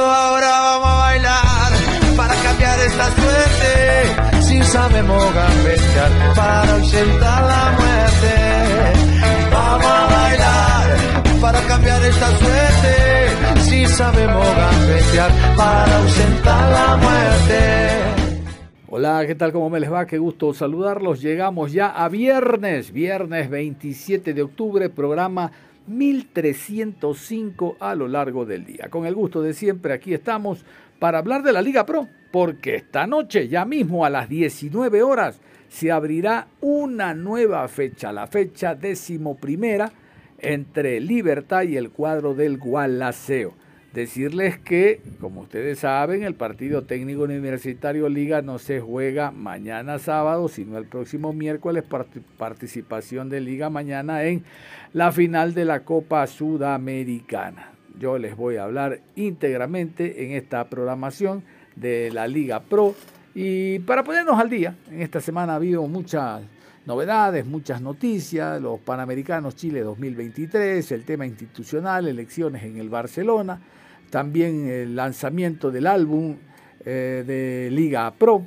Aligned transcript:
Ahora 0.00 0.48
vamos 0.48 0.88
a 0.88 0.96
bailar 0.98 1.72
para 2.16 2.34
cambiar 2.34 2.78
esta 2.80 3.04
suerte. 3.12 4.42
Si 4.42 4.62
sabemos 4.62 5.34
gambetear 5.34 6.34
para 6.34 6.74
ausentar 6.74 7.42
la 7.44 7.64
muerte. 7.78 8.34
Vamos 9.52 9.86
a 9.86 10.06
bailar 10.06 10.96
para 11.40 11.60
cambiar 11.62 12.02
esta 12.04 12.28
suerte. 12.38 13.60
Si 13.62 13.86
sabemos 13.86 14.46
gambetear 14.56 15.30
para 15.56 15.96
ausentar 15.98 16.72
la 16.72 16.96
muerte. 16.96 18.14
Hola, 18.88 19.24
¿qué 19.26 19.34
tal? 19.34 19.52
¿Cómo 19.52 19.70
me 19.70 19.80
les 19.80 19.92
va? 19.92 20.06
Qué 20.06 20.18
gusto 20.18 20.54
saludarlos. 20.54 21.20
Llegamos 21.20 21.72
ya 21.72 21.88
a 21.88 22.08
viernes, 22.08 22.92
viernes 22.92 23.50
27 23.50 24.34
de 24.34 24.42
octubre, 24.42 24.88
programa 24.88 25.50
1305 25.86 27.76
a 27.80 27.94
lo 27.94 28.08
largo 28.08 28.44
del 28.44 28.64
día. 28.64 28.88
Con 28.90 29.06
el 29.06 29.14
gusto 29.14 29.42
de 29.42 29.54
siempre, 29.54 29.92
aquí 29.92 30.14
estamos 30.14 30.64
para 30.98 31.18
hablar 31.18 31.42
de 31.42 31.52
la 31.52 31.62
Liga 31.62 31.84
Pro, 31.86 32.08
porque 32.30 32.76
esta 32.76 33.06
noche, 33.06 33.48
ya 33.48 33.64
mismo 33.64 34.04
a 34.04 34.10
las 34.10 34.28
19 34.28 35.02
horas, 35.02 35.40
se 35.68 35.90
abrirá 35.90 36.46
una 36.60 37.14
nueva 37.14 37.66
fecha, 37.68 38.12
la 38.12 38.26
fecha 38.26 38.74
décimo 38.74 39.36
primera 39.36 39.92
entre 40.38 41.00
Libertad 41.00 41.62
y 41.62 41.76
el 41.76 41.90
cuadro 41.90 42.34
del 42.34 42.58
Gualaceo. 42.58 43.54
Decirles 43.94 44.58
que, 44.58 45.00
como 45.20 45.42
ustedes 45.42 45.78
saben, 45.78 46.24
el 46.24 46.34
partido 46.34 46.82
técnico 46.82 47.22
universitario 47.22 48.08
Liga 48.08 48.42
no 48.42 48.58
se 48.58 48.80
juega 48.80 49.30
mañana 49.30 50.00
sábado, 50.00 50.48
sino 50.48 50.78
el 50.78 50.86
próximo 50.86 51.32
miércoles. 51.32 51.84
Participación 52.36 53.28
de 53.28 53.40
Liga 53.40 53.70
mañana 53.70 54.24
en 54.24 54.42
la 54.92 55.12
final 55.12 55.54
de 55.54 55.64
la 55.64 55.84
Copa 55.84 56.26
Sudamericana. 56.26 57.70
Yo 57.96 58.18
les 58.18 58.36
voy 58.36 58.56
a 58.56 58.64
hablar 58.64 58.98
íntegramente 59.14 60.24
en 60.24 60.32
esta 60.32 60.68
programación 60.68 61.44
de 61.76 62.10
la 62.10 62.26
Liga 62.26 62.64
Pro. 62.64 62.96
Y 63.32 63.78
para 63.78 64.02
ponernos 64.02 64.40
al 64.40 64.50
día, 64.50 64.74
en 64.90 65.02
esta 65.02 65.20
semana 65.20 65.52
ha 65.52 65.56
habido 65.56 65.86
muchas 65.86 66.42
novedades, 66.84 67.46
muchas 67.46 67.80
noticias, 67.80 68.60
los 68.60 68.80
Panamericanos 68.80 69.54
Chile 69.54 69.82
2023, 69.82 70.90
el 70.90 71.04
tema 71.04 71.26
institucional, 71.26 72.08
elecciones 72.08 72.64
en 72.64 72.78
el 72.78 72.88
Barcelona 72.88 73.60
también 74.14 74.68
el 74.68 74.94
lanzamiento 74.94 75.72
del 75.72 75.88
álbum 75.88 76.36
eh, 76.84 77.24
de 77.26 77.68
Liga 77.72 78.08
Pro. 78.12 78.46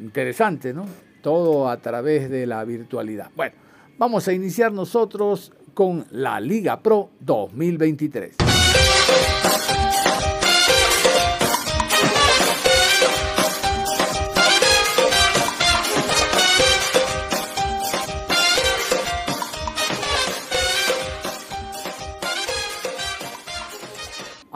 Interesante, 0.00 0.72
¿no? 0.72 0.86
Todo 1.20 1.68
a 1.68 1.76
través 1.76 2.30
de 2.30 2.46
la 2.46 2.64
virtualidad. 2.64 3.30
Bueno, 3.36 3.54
vamos 3.98 4.26
a 4.28 4.32
iniciar 4.32 4.72
nosotros 4.72 5.52
con 5.74 6.06
la 6.10 6.40
Liga 6.40 6.80
Pro 6.80 7.10
2023. 7.20 8.57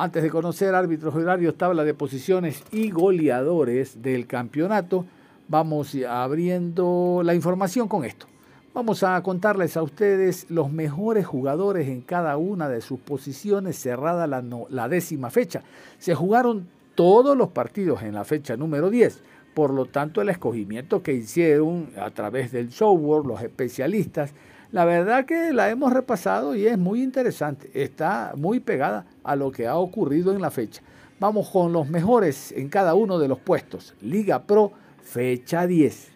Antes 0.02 0.24
de 0.24 0.30
conocer 0.30 0.74
árbitros 0.74 1.14
horarios, 1.14 1.56
tabla 1.56 1.84
de 1.84 1.94
posiciones 1.94 2.64
y 2.72 2.90
goleadores 2.90 4.02
del 4.02 4.26
campeonato, 4.26 5.06
vamos 5.46 5.94
abriendo 5.94 7.22
la 7.24 7.36
información 7.36 7.86
con 7.86 8.04
esto. 8.04 8.26
Vamos 8.74 9.04
a 9.04 9.22
contarles 9.22 9.76
a 9.76 9.82
ustedes 9.84 10.50
los 10.50 10.72
mejores 10.72 11.24
jugadores 11.24 11.86
en 11.86 12.00
cada 12.00 12.36
una 12.36 12.68
de 12.68 12.80
sus 12.80 12.98
posiciones 12.98 13.78
cerrada 13.78 14.26
la, 14.26 14.88
décima 14.88 15.30
fecha. 15.30 15.62
Se 16.00 16.16
jugaron 16.16 16.66
todos 16.96 17.36
los 17.36 17.50
partidos 17.50 18.02
en 18.02 18.14
la 18.14 18.24
fecha 18.24 18.56
número 18.56 18.90
10. 18.90 19.22
Por 19.54 19.72
lo 19.72 19.86
tanto, 19.86 20.20
el 20.20 20.30
escogimiento 20.30 21.04
que 21.04 21.12
hicieron 21.12 21.90
a 21.96 22.10
través 22.10 22.50
del 22.50 22.72
software 22.72 23.24
los 23.24 23.40
especialistas 23.40 24.34
la 24.72 24.86
verdad 24.86 25.26
que 25.26 25.52
la 25.52 25.68
hemos 25.68 25.92
repasado 25.92 26.56
y 26.56 26.66
es 26.66 26.78
muy 26.78 27.02
interesante. 27.02 27.70
Está 27.74 28.32
muy 28.36 28.58
pegada 28.58 29.04
a 29.22 29.36
lo 29.36 29.52
que 29.52 29.66
ha 29.66 29.76
ocurrido 29.76 30.32
en 30.32 30.40
la 30.40 30.50
fecha. 30.50 30.82
Vamos 31.20 31.48
con 31.50 31.72
los 31.72 31.88
mejores 31.88 32.52
en 32.52 32.68
cada 32.68 32.94
uno 32.94 33.18
de 33.18 33.28
los 33.28 33.38
puestos. 33.38 33.94
Liga 34.00 34.42
Pro, 34.42 34.72
fecha 35.02 35.66
10. 35.66 36.10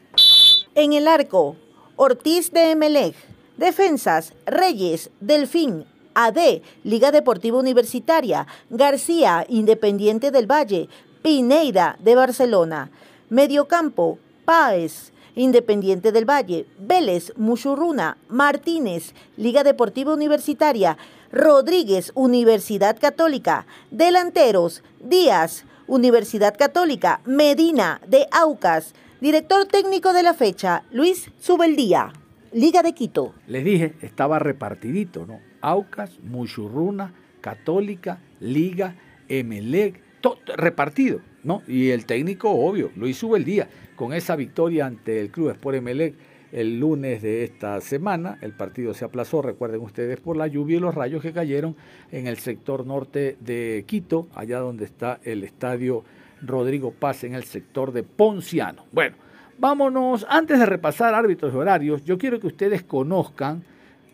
En 0.75 0.95
el 0.95 1.07
arco, 1.07 1.57
Ortiz 1.97 2.51
de 2.51 2.73
Emelec. 2.73 3.15
Defensas, 3.59 4.35
Reyes, 4.45 5.11
Delfín, 5.21 5.85
AD, 6.15 6.63
Liga 6.83 7.11
Deportiva 7.11 7.59
Universitaria, 7.59 8.47
García, 8.69 9.47
Independiente 9.49 10.31
del 10.31 10.51
Valle, 10.51 10.89
Pineida 11.23 11.97
de 12.01 12.15
Barcelona. 12.15 12.91
Mediocampo, 13.31 14.19
Páez, 14.45 15.13
Independiente 15.37 16.13
del 16.13 16.25
Valle, 16.25 16.65
Vélez, 16.79 17.35
Muchurruna, 17.37 18.17
Martínez, 18.31 19.13
Liga 19.37 19.65
Deportiva 19.65 20.15
Universitaria, 20.15 20.97
Rodríguez, 21.31 22.11
Universidad 22.15 22.99
Católica, 22.99 23.67
Delanteros, 23.91 24.83
Díaz, 24.99 25.67
Universidad 25.87 26.57
Católica, 26.59 27.21
Medina, 27.27 28.01
de 28.09 28.27
Aucas, 28.33 28.95
Director 29.21 29.67
técnico 29.67 30.15
de 30.15 30.23
la 30.23 30.33
fecha, 30.33 30.85
Luis 30.91 31.31
Subeldía, 31.39 32.13
Liga 32.53 32.83
de 32.83 32.95
Quito. 32.95 33.35
Les 33.47 33.65
dije, 33.65 33.95
estaba 34.01 34.39
repartidito, 34.39 35.27
¿no? 35.27 35.41
Aucas, 35.61 36.19
Muchurruna, 36.23 37.15
Católica, 37.43 38.21
Liga, 38.41 38.97
Emelec, 39.29 40.01
todo 40.21 40.39
repartido, 40.57 41.21
¿no? 41.45 41.63
Y 41.69 41.91
el 41.91 42.07
técnico, 42.07 42.51
obvio, 42.51 42.91
Luis 42.97 43.19
Subeldía 43.19 43.69
con 43.97 44.13
esa 44.13 44.37
victoria 44.37 44.87
ante 44.87 45.21
el 45.21 45.31
Club 45.31 45.51
Sport 45.51 45.79
Emelec 45.79 46.15
el 46.53 46.79
lunes 46.79 47.23
de 47.23 47.43
esta 47.43 47.81
semana. 47.81 48.39
El 48.41 48.53
partido 48.53 48.95
se 48.95 49.05
aplazó, 49.05 49.43
recuerden 49.43 49.81
ustedes, 49.81 50.21
por 50.21 50.37
la 50.37 50.47
lluvia 50.47 50.77
y 50.77 50.81
los 50.81 50.95
rayos 50.95 51.23
que 51.23 51.33
cayeron 51.33 51.77
en 52.13 52.27
el 52.27 52.37
sector 52.39 52.87
norte 52.87 53.37
de 53.41 53.85
Quito, 53.87 54.29
allá 54.35 54.61
donde 54.61 54.85
está 54.85 55.19
el 55.25 55.43
estadio 55.43 56.05
Rodrigo 56.43 56.93
Paz, 56.93 57.25
en 57.25 57.35
el 57.35 57.45
sector 57.45 57.93
de 57.93 58.03
Ponciano. 58.05 58.85
Bueno, 58.93 59.17
vámonos, 59.59 60.25
antes 60.29 60.59
de 60.59 60.67
repasar 60.67 61.15
árbitros 61.15 61.53
y 61.53 61.57
horarios, 61.57 62.05
yo 62.05 62.19
quiero 62.19 62.39
que 62.39 62.47
ustedes 62.47 62.83
conozcan, 62.85 63.65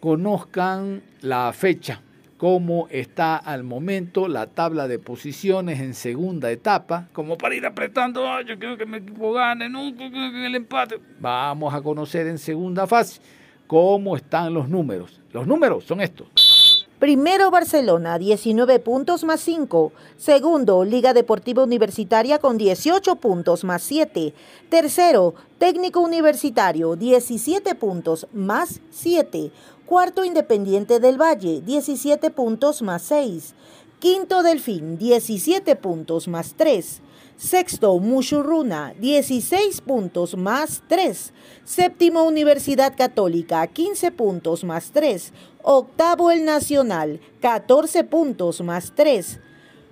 conozcan 0.00 1.02
la 1.20 1.52
fecha 1.52 2.00
cómo 2.42 2.88
está 2.90 3.36
al 3.36 3.62
momento 3.62 4.26
la 4.26 4.48
tabla 4.48 4.88
de 4.88 4.98
posiciones 4.98 5.78
en 5.78 5.94
segunda 5.94 6.50
etapa, 6.50 7.06
como 7.12 7.38
para 7.38 7.54
ir 7.54 7.64
apretando, 7.64 8.40
yo 8.40 8.58
quiero 8.58 8.76
que 8.76 8.84
mi 8.84 8.96
equipo 8.96 9.32
gane, 9.32 9.68
no, 9.68 9.82
el 9.86 10.54
empate. 10.56 10.98
Vamos 11.20 11.72
a 11.72 11.80
conocer 11.80 12.26
en 12.26 12.38
segunda 12.38 12.88
fase 12.88 13.20
cómo 13.68 14.16
están 14.16 14.52
los 14.52 14.68
números. 14.68 15.20
Los 15.32 15.46
números 15.46 15.84
son 15.84 16.00
estos. 16.00 16.82
Primero 17.02 17.50
Barcelona, 17.50 18.16
19 18.16 18.78
puntos 18.78 19.24
más 19.24 19.40
5. 19.40 19.92
Segundo, 20.16 20.84
Liga 20.84 21.12
Deportiva 21.12 21.64
Universitaria 21.64 22.38
con 22.38 22.58
18 22.58 23.16
puntos 23.16 23.64
más 23.64 23.82
7. 23.82 24.32
Tercero, 24.68 25.34
Técnico 25.58 25.98
Universitario, 25.98 26.94
17 26.94 27.74
puntos 27.74 28.28
más 28.32 28.80
7. 28.90 29.50
Cuarto 29.92 30.24
Independiente 30.24 31.00
del 31.00 31.20
Valle, 31.20 31.60
17 31.60 32.30
puntos 32.30 32.80
más 32.80 33.02
6. 33.02 33.52
Quinto 33.98 34.42
Delfín, 34.42 34.96
17 34.96 35.76
puntos 35.76 36.28
más 36.28 36.54
3. 36.56 37.02
Sexto, 37.36 37.98
Mushurruna, 37.98 38.94
16 38.98 39.82
puntos 39.82 40.34
más 40.34 40.82
3. 40.88 41.34
Séptimo, 41.64 42.22
Universidad 42.22 42.96
Católica, 42.96 43.66
15 43.66 44.12
puntos 44.12 44.64
más 44.64 44.92
3. 44.92 45.34
Octavo, 45.62 46.30
el 46.30 46.46
Nacional, 46.46 47.20
14 47.42 48.04
puntos 48.04 48.62
más 48.62 48.94
3. 48.96 49.40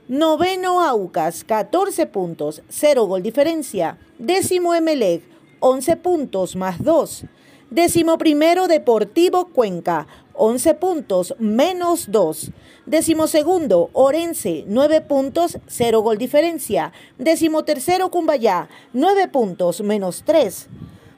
Noveno, 0.09 0.81
Aucas, 0.81 1.45
14 1.45 2.07
puntos, 2.07 2.63
0 2.71 3.05
gol 3.05 3.23
diferencia. 3.23 3.99
Décimo, 4.19 4.75
Emelec, 4.75 5.23
11 5.61 5.97
puntos 5.99 6.57
más 6.57 6.83
2. 6.83 7.27
Décimo 7.71 8.19
primero, 8.19 8.67
Deportivo 8.67 9.45
Cuenca, 9.45 10.09
11 10.35 10.75
puntos 10.75 11.37
menos 11.39 12.11
2. 12.11 12.51
Décimo 12.85 13.29
segundo, 13.29 13.91
Orense, 13.93 14.65
9 14.67 15.03
puntos, 15.03 15.57
0 15.69 16.03
gol 16.03 16.19
diferencia. 16.19 16.93
Décimo 17.17 17.63
tercero, 17.63 18.11
Cumbayá, 18.11 18.69
9 18.93 19.29
puntos 19.29 19.83
menos 19.83 20.25
3. 20.27 20.67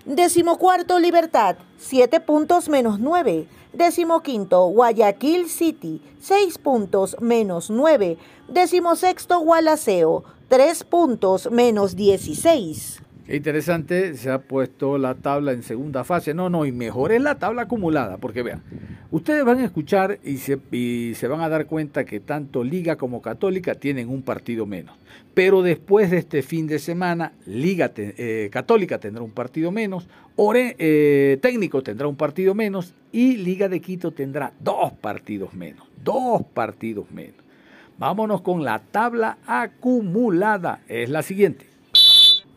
Décimo 0.05 0.59
cuarto, 0.59 0.99
Libertad, 0.99 1.57
7 1.79 2.21
puntos 2.21 2.69
menos 2.69 3.01
9. 3.01 3.49
Décimo 3.73 4.21
quinto, 4.21 4.67
Guayaquil 4.67 5.49
City, 5.49 6.03
6 6.21 6.59
puntos 6.59 7.17
menos 7.19 7.71
9. 7.71 8.19
Décimo 8.49 8.95
sexto, 8.97 9.41
Gualaceo, 9.41 10.25
3 10.49 10.85
puntos 10.85 11.51
menos 11.51 11.97
16. 11.97 13.02
Qué 13.27 13.37
interesante, 13.37 14.15
se 14.15 14.31
ha 14.31 14.39
puesto 14.41 14.99
la 14.99 15.15
tabla 15.15 15.53
en 15.53 15.63
segunda 15.63 16.03
fase. 16.03 16.35
No, 16.35 16.51
no, 16.51 16.67
y 16.67 16.73
mejor 16.73 17.13
es 17.13 17.23
la 17.23 17.37
tabla 17.37 17.63
acumulada, 17.63 18.19
porque 18.19 18.43
vean, 18.43 18.63
ustedes 19.13 19.45
van 19.45 19.59
a 19.59 19.65
escuchar 19.65 20.19
y 20.25 20.39
se, 20.39 20.59
y 20.73 21.15
se 21.15 21.29
van 21.29 21.41
a 21.41 21.49
dar 21.49 21.67
cuenta 21.67 22.05
que 22.05 22.19
tanto 22.19 22.65
Liga 22.65 22.97
como 22.97 23.23
Católica 23.23 23.77
tienen 23.77 24.09
un 24.09 24.23
partido 24.23 24.67
menos. 24.67 24.97
Pero 25.35 25.63
después 25.63 26.11
de 26.11 26.19
este 26.19 26.43
fin 26.43 26.67
de 26.67 26.81
semana, 26.81 27.33
Liga 27.47 27.93
eh, 27.97 28.49
Católica 28.51 28.99
tendrá 28.99 29.23
un 29.23 29.31
partido 29.31 29.71
menos, 29.71 30.09
Ore, 30.35 30.75
eh, 30.79 31.39
Técnico 31.41 31.83
tendrá 31.83 32.09
un 32.09 32.17
partido 32.17 32.55
menos 32.55 32.95
y 33.13 33.37
Liga 33.37 33.69
de 33.69 33.81
Quito 33.81 34.13
tendrá 34.13 34.53
dos 34.59 34.93
partidos 34.93 35.55
menos. 35.55 35.87
Dos 36.03 36.43
partidos 36.43 37.11
menos. 37.13 37.37
Vámonos 37.99 38.41
con 38.41 38.65
la 38.65 38.81
tabla 38.81 39.39
acumulada. 39.47 40.81
Es 40.89 41.09
la 41.09 41.23
siguiente. 41.23 41.72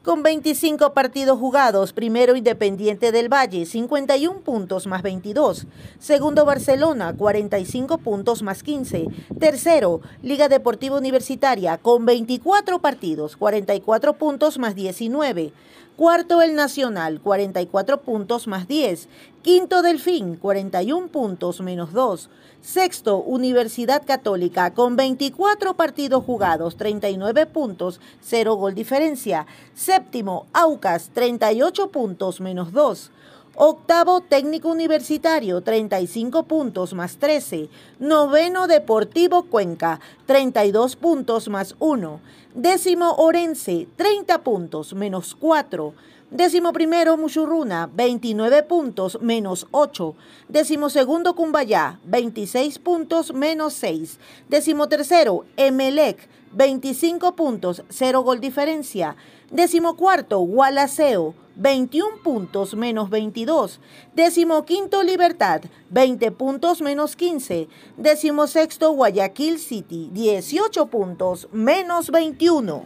Con 0.06 0.22
25 0.22 0.94
partidos 0.94 1.40
jugados, 1.40 1.92
primero 1.92 2.36
Independiente 2.36 3.12
del 3.12 3.28
Valle, 3.28 3.66
51 3.66 4.42
puntos 4.42 4.86
más 4.86 5.02
22. 5.02 5.66
Segundo 5.98 6.46
Barcelona, 6.46 7.16
45 7.18 7.98
puntos 7.98 8.44
más 8.44 8.62
15. 8.62 9.08
Tercero, 9.40 10.02
Liga 10.22 10.48
Deportiva 10.48 11.00
Universitaria, 11.00 11.80
con 11.80 12.06
24 12.06 12.78
partidos, 12.82 13.36
44 13.36 14.14
puntos 14.14 14.60
más 14.60 14.76
19. 14.76 15.54
Cuarto 15.98 16.42
el 16.42 16.56
Nacional, 16.56 17.22
44 17.22 18.02
puntos 18.02 18.48
más 18.48 18.68
10. 18.68 19.08
Quinto 19.42 19.82
Delfín, 19.82 20.36
41 20.36 21.08
puntos 21.08 21.62
menos 21.62 21.94
2. 21.94 22.30
Sexto 22.62 23.20
Universidad 23.20 24.04
Católica, 24.06 24.74
con 24.74 24.98
24 24.98 25.76
partidos 25.76 26.26
jugados, 26.26 26.76
39 26.76 27.46
puntos, 27.46 28.02
0 28.20 28.56
gol 28.56 28.76
diferencia. 28.76 29.46
Séptimo 29.74 30.48
Aucas, 30.52 31.12
38 31.14 31.90
puntos 31.92 32.42
menos 32.42 32.74
2. 32.74 33.12
Octavo 33.58 34.20
técnico 34.20 34.68
universitario, 34.70 35.62
35 35.62 36.44
puntos 36.44 36.94
más 36.94 37.16
13. 37.16 37.70
Noveno 38.00 38.68
Deportivo 38.68 39.44
Cuenca, 39.44 40.02
32 40.26 40.98
puntos 40.98 41.48
más 41.48 41.74
1. 41.80 42.20
Décimo 42.54 43.14
Orense, 43.14 43.88
30 43.96 44.44
puntos 44.44 44.94
menos 44.94 45.36
4. 45.36 45.94
Décimo 46.32 46.74
primero 46.74 47.16
Muchurruna, 47.16 47.90
29 47.94 48.64
puntos 48.64 49.22
menos 49.22 49.68
8. 49.72 50.16
Décimo 50.50 50.90
segundo 50.90 51.34
Cumbayá, 51.34 52.02
26 52.04 52.80
puntos 52.80 53.34
menos 53.34 53.74
6. 53.76 54.20
Décimo 54.50 54.90
tercero 54.90 55.46
Emelec, 55.56 56.28
25 56.56 57.36
puntos, 57.36 57.84
0 57.90 58.22
gol 58.22 58.40
diferencia. 58.40 59.18
Décimo 59.52 59.98
cuarto 59.98 60.40
Gualaceo, 60.40 61.36
21 61.58 62.24
puntos 62.24 62.76
menos 62.76 63.10
22. 63.10 63.82
Décimo 64.16 64.64
quinto 64.64 65.04
Libertad, 65.04 65.64
20 65.90 66.32
puntos 66.32 66.82
menos 66.82 67.18
15. 67.18 67.68
Décimo 67.98 68.48
sexto 68.48 68.92
Guayaquil 68.94 69.60
City, 69.60 70.10
18 70.14 70.86
puntos 70.88 71.50
menos 71.52 72.10
21. 72.10 72.86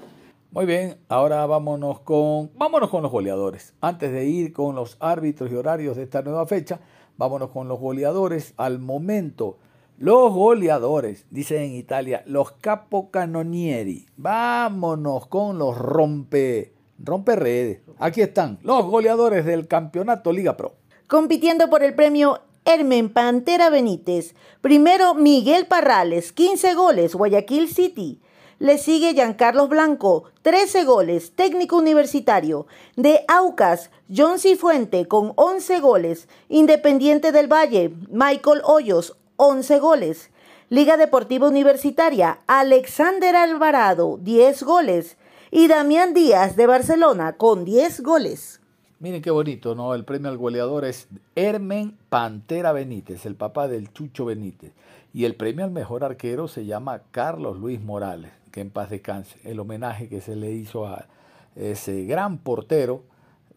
Muy 0.51 0.65
bien, 0.65 0.97
ahora 1.07 1.45
vámonos 1.45 1.99
con, 1.99 2.49
vámonos 2.55 2.89
con 2.89 3.03
los 3.03 3.11
goleadores. 3.11 3.75
Antes 3.81 4.11
de 4.11 4.25
ir 4.25 4.51
con 4.51 4.75
los 4.75 4.97
árbitros 4.99 5.51
y 5.51 5.55
horarios 5.55 5.95
de 5.95 6.01
esta 6.01 6.23
nueva 6.23 6.47
fecha, 6.47 6.79
vámonos 7.17 7.51
con 7.51 7.67
los 7.67 7.79
goleadores. 7.79 8.55
Al 8.57 8.79
momento, 8.79 9.59
los 9.99 10.33
goleadores, 10.33 11.25
dice 11.29 11.63
en 11.63 11.73
Italia, 11.73 12.23
los 12.25 12.53
capocannonieri. 12.53 14.07
Vámonos 14.15 15.27
con 15.27 15.59
los 15.59 15.77
rompe 15.77 16.73
rompe 17.03 17.35
redes. 17.35 17.81
Aquí 17.97 18.21
están 18.21 18.59
los 18.61 18.85
goleadores 18.85 19.45
del 19.45 19.67
campeonato 19.67 20.31
Liga 20.31 20.55
Pro. 20.55 20.75
Compitiendo 21.07 21.69
por 21.69 21.83
el 21.83 21.95
premio 21.95 22.39
Hermen 22.63 23.09
Pantera 23.09 23.69
Benítez. 23.69 24.35
Primero 24.61 25.15
Miguel 25.15 25.65
Parrales, 25.65 26.31
15 26.31 26.75
goles, 26.75 27.15
Guayaquil 27.15 27.67
City. 27.67 28.21
Le 28.59 28.77
sigue 28.77 29.13
Giancarlos 29.13 29.69
Blanco, 29.69 30.25
13 30.41 30.83
goles, 30.83 31.33
técnico 31.33 31.77
universitario. 31.77 32.67
De 32.97 33.23
Aucas, 33.29 33.89
John 34.13 34.37
Cifuente 34.37 35.07
con 35.07 35.31
11 35.35 35.79
goles. 35.79 36.27
Independiente 36.49 37.31
del 37.31 37.51
Valle, 37.51 37.93
Michael 38.09 38.61
Hoyos, 38.65 39.15
11 39.41 39.79
goles. 39.79 40.31
Liga 40.67 40.97
Deportiva 40.97 41.47
Universitaria, 41.47 42.41
Alexander 42.45 43.37
Alvarado, 43.37 44.19
10 44.21 44.63
goles 44.63 45.15
y 45.49 45.69
Damián 45.69 46.13
Díaz 46.13 46.57
de 46.57 46.67
Barcelona 46.67 47.37
con 47.37 47.63
10 47.63 48.01
goles. 48.01 48.59
Miren 48.99 49.21
qué 49.21 49.31
bonito, 49.31 49.75
¿no? 49.75 49.95
El 49.95 50.03
premio 50.03 50.29
al 50.29 50.37
goleador 50.37 50.83
es 50.83 51.07
Hermen 51.37 51.97
Pantera 52.09 52.73
Benítez, 52.73 53.25
el 53.25 53.35
papá 53.35 53.69
del 53.69 53.93
Chucho 53.93 54.25
Benítez. 54.25 54.73
Y 55.13 55.23
el 55.23 55.35
premio 55.35 55.63
al 55.63 55.71
mejor 55.71 56.03
arquero 56.03 56.49
se 56.49 56.65
llama 56.65 57.03
Carlos 57.11 57.57
Luis 57.57 57.81
Morales, 57.81 58.31
que 58.51 58.59
en 58.59 58.71
paz 58.71 58.89
descanse. 58.89 59.39
El 59.45 59.61
homenaje 59.61 60.09
que 60.09 60.19
se 60.19 60.35
le 60.35 60.51
hizo 60.51 60.85
a 60.85 61.07
ese 61.55 62.03
gran 62.03 62.39
portero, 62.39 63.03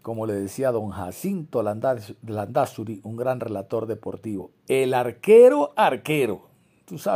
como 0.03 0.27
le 0.27 0.35
decía 0.35 0.73
don 0.73 0.91
Jacinto 0.91 1.63
Landazuri, 1.63 3.01
un 3.05 3.17
gran 3.17 3.41
relator 3.41 3.87
deportivo. 3.87 4.51
El 4.69 4.95
arquero 4.95 5.73
arquero. 5.77 6.49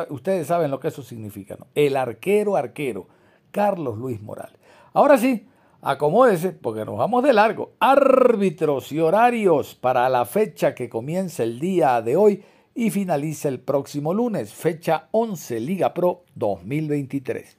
ustedes 0.09 0.47
saben 0.47 0.71
lo 0.71 0.81
que 0.81 0.89
eso 0.89 1.03
significa, 1.03 1.57
¿no? 1.59 1.67
El 1.75 1.97
arquero 1.97 2.57
arquero, 2.57 3.09
Carlos 3.51 3.99
Luis 3.99 4.23
Morales. 4.23 4.59
Ahora 4.93 5.19
sí, 5.19 5.47
acomódese 5.83 6.53
porque 6.53 6.85
nos 6.85 6.97
vamos 6.97 7.23
de 7.25 7.33
largo. 7.33 7.73
Árbitros 7.81 8.93
y 8.93 9.01
horarios 9.01 9.75
para 9.75 10.09
la 10.09 10.25
fecha 10.25 10.75
que 10.75 10.89
comienza 10.89 11.43
el 11.43 11.59
día 11.59 12.01
de 12.01 12.17
hoy 12.17 12.43
y 12.75 12.91
finaliza 12.91 13.49
el 13.49 13.59
próximo 13.59 14.13
lunes, 14.15 14.53
fecha 14.53 15.09
11 15.11 15.61
Liga 15.61 15.95
Pro 15.95 16.25
2023. 16.35 17.57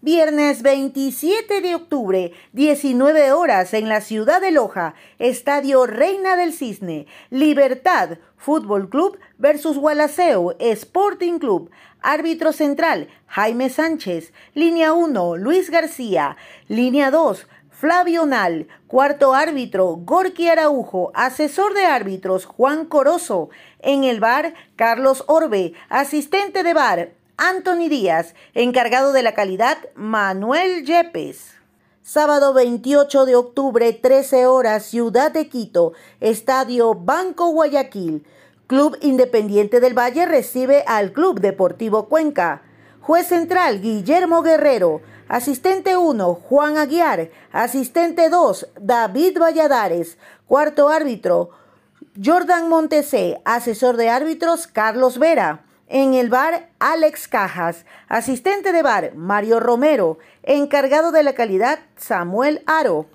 Viernes 0.00 0.62
27 0.62 1.60
de 1.60 1.74
octubre, 1.74 2.32
19 2.52 3.32
horas 3.32 3.74
en 3.74 3.88
la 3.88 4.00
ciudad 4.00 4.40
de 4.40 4.52
Loja, 4.52 4.94
Estadio 5.18 5.86
Reina 5.86 6.36
del 6.36 6.52
Cisne, 6.52 7.08
Libertad, 7.30 8.18
Fútbol 8.36 8.90
Club 8.90 9.18
versus 9.38 9.76
Gualaceo, 9.76 10.54
Sporting 10.60 11.40
Club. 11.40 11.72
Árbitro 12.00 12.52
central, 12.52 13.08
Jaime 13.26 13.70
Sánchez. 13.70 14.32
Línea 14.54 14.92
1, 14.92 15.36
Luis 15.36 15.68
García. 15.68 16.36
Línea 16.68 17.10
2, 17.10 17.48
Flavio 17.68 18.24
Nal. 18.24 18.68
Cuarto 18.86 19.34
árbitro, 19.34 19.96
Gorky 19.96 20.46
Araujo. 20.46 21.10
Asesor 21.14 21.74
de 21.74 21.86
árbitros, 21.86 22.46
Juan 22.46 22.84
Corozo. 22.84 23.50
En 23.80 24.04
el 24.04 24.20
bar, 24.20 24.54
Carlos 24.76 25.24
Orbe. 25.26 25.72
Asistente 25.88 26.62
de 26.62 26.72
bar, 26.72 27.17
Anthony 27.38 27.88
Díaz. 27.88 28.34
Encargado 28.52 29.12
de 29.12 29.22
la 29.22 29.32
calidad, 29.32 29.78
Manuel 29.94 30.84
Yepes. 30.84 31.52
Sábado 32.02 32.52
28 32.52 33.26
de 33.26 33.36
octubre, 33.36 33.92
13 33.92 34.46
horas, 34.46 34.84
Ciudad 34.86 35.30
de 35.30 35.48
Quito, 35.48 35.92
Estadio 36.20 36.94
Banco 36.94 37.50
Guayaquil. 37.50 38.26
Club 38.66 38.98
Independiente 39.02 39.78
del 39.78 39.96
Valle 39.96 40.26
recibe 40.26 40.82
al 40.88 41.12
Club 41.12 41.38
Deportivo 41.38 42.08
Cuenca. 42.08 42.62
Juez 43.00 43.28
central 43.28 43.80
Guillermo 43.80 44.42
Guerrero. 44.42 45.00
Asistente 45.28 45.96
1 45.96 46.34
Juan 46.34 46.76
Aguiar. 46.76 47.30
Asistente 47.52 48.30
2 48.30 48.66
David 48.80 49.38
Valladares. 49.38 50.18
Cuarto 50.46 50.88
árbitro 50.88 51.50
Jordan 52.22 52.68
Montesé. 52.68 53.40
Asesor 53.44 53.96
de 53.96 54.08
árbitros 54.08 54.66
Carlos 54.66 55.18
Vera. 55.18 55.67
En 55.90 56.12
el 56.12 56.28
bar, 56.28 56.68
Alex 56.80 57.28
Cajas. 57.28 57.86
Asistente 58.08 58.72
de 58.72 58.82
bar, 58.82 59.14
Mario 59.14 59.58
Romero. 59.58 60.18
Encargado 60.42 61.12
de 61.12 61.22
la 61.22 61.32
calidad, 61.32 61.78
Samuel 61.96 62.62
Aro. 62.66 63.06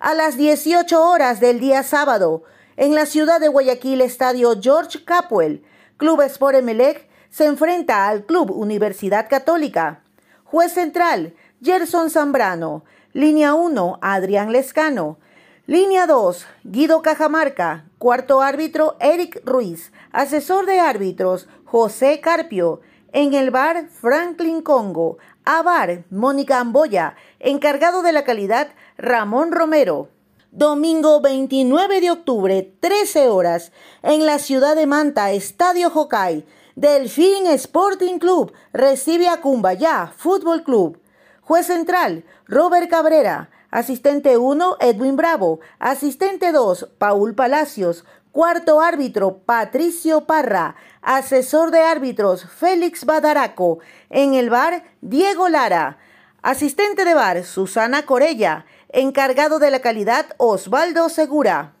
A 0.00 0.12
las 0.14 0.36
18 0.36 1.08
horas 1.08 1.38
del 1.38 1.60
día 1.60 1.84
sábado, 1.84 2.42
en 2.76 2.96
la 2.96 3.06
ciudad 3.06 3.40
de 3.40 3.46
Guayaquil, 3.46 4.00
Estadio 4.00 4.60
George 4.60 5.04
Capwell, 5.04 5.64
Club 5.96 6.20
Sport 6.22 6.56
Emelec 6.56 7.08
se 7.30 7.46
enfrenta 7.46 8.08
al 8.08 8.24
Club 8.26 8.50
Universidad 8.50 9.28
Católica. 9.28 10.02
Juez 10.42 10.72
central, 10.72 11.34
Gerson 11.62 12.10
Zambrano. 12.10 12.84
Línea 13.12 13.54
1, 13.54 14.00
Adrián 14.02 14.50
Lescano. 14.50 15.18
Línea 15.66 16.08
2, 16.08 16.44
Guido 16.64 17.00
Cajamarca. 17.00 17.84
Cuarto 17.98 18.42
árbitro, 18.42 18.96
Eric 19.00 19.40
Ruiz. 19.44 19.92
Asesor 20.12 20.66
de 20.66 20.80
árbitros, 20.80 21.48
José 21.74 22.20
Carpio. 22.20 22.82
En 23.10 23.34
el 23.34 23.50
bar, 23.50 23.88
Franklin 23.88 24.62
Congo. 24.62 25.18
A 25.44 25.60
bar, 25.64 26.04
Mónica 26.08 26.60
Amboya. 26.60 27.16
Encargado 27.40 28.02
de 28.02 28.12
la 28.12 28.22
calidad, 28.22 28.68
Ramón 28.96 29.50
Romero. 29.50 30.08
Domingo 30.52 31.20
29 31.20 32.00
de 32.00 32.12
octubre, 32.12 32.76
13 32.78 33.28
horas, 33.28 33.72
en 34.04 34.24
la 34.24 34.38
ciudad 34.38 34.76
de 34.76 34.86
Manta, 34.86 35.32
Estadio 35.32 35.90
Hokai. 35.92 36.46
Delfín 36.76 37.46
Sporting 37.46 38.20
Club 38.20 38.52
recibe 38.72 39.26
a 39.26 39.40
Cumbayá 39.40 40.12
Fútbol 40.16 40.62
Club. 40.62 41.00
Juez 41.40 41.66
central, 41.66 42.24
Robert 42.46 42.88
Cabrera. 42.88 43.50
Asistente 43.72 44.38
1, 44.38 44.76
Edwin 44.78 45.16
Bravo. 45.16 45.58
Asistente 45.80 46.52
2, 46.52 46.90
Paul 46.98 47.34
Palacios. 47.34 48.04
Cuarto 48.34 48.80
árbitro, 48.80 49.42
Patricio 49.46 50.22
Parra. 50.22 50.74
Asesor 51.02 51.70
de 51.70 51.82
árbitros, 51.82 52.44
Félix 52.44 53.04
Badaraco. 53.04 53.78
En 54.10 54.34
el 54.34 54.50
bar, 54.50 54.82
Diego 55.00 55.48
Lara. 55.48 55.98
Asistente 56.42 57.04
de 57.04 57.14
bar, 57.14 57.44
Susana 57.44 58.06
Corella. 58.06 58.66
Encargado 58.88 59.60
de 59.60 59.70
la 59.70 59.78
calidad, 59.78 60.26
Osvaldo 60.38 61.08
Segura. 61.10 61.74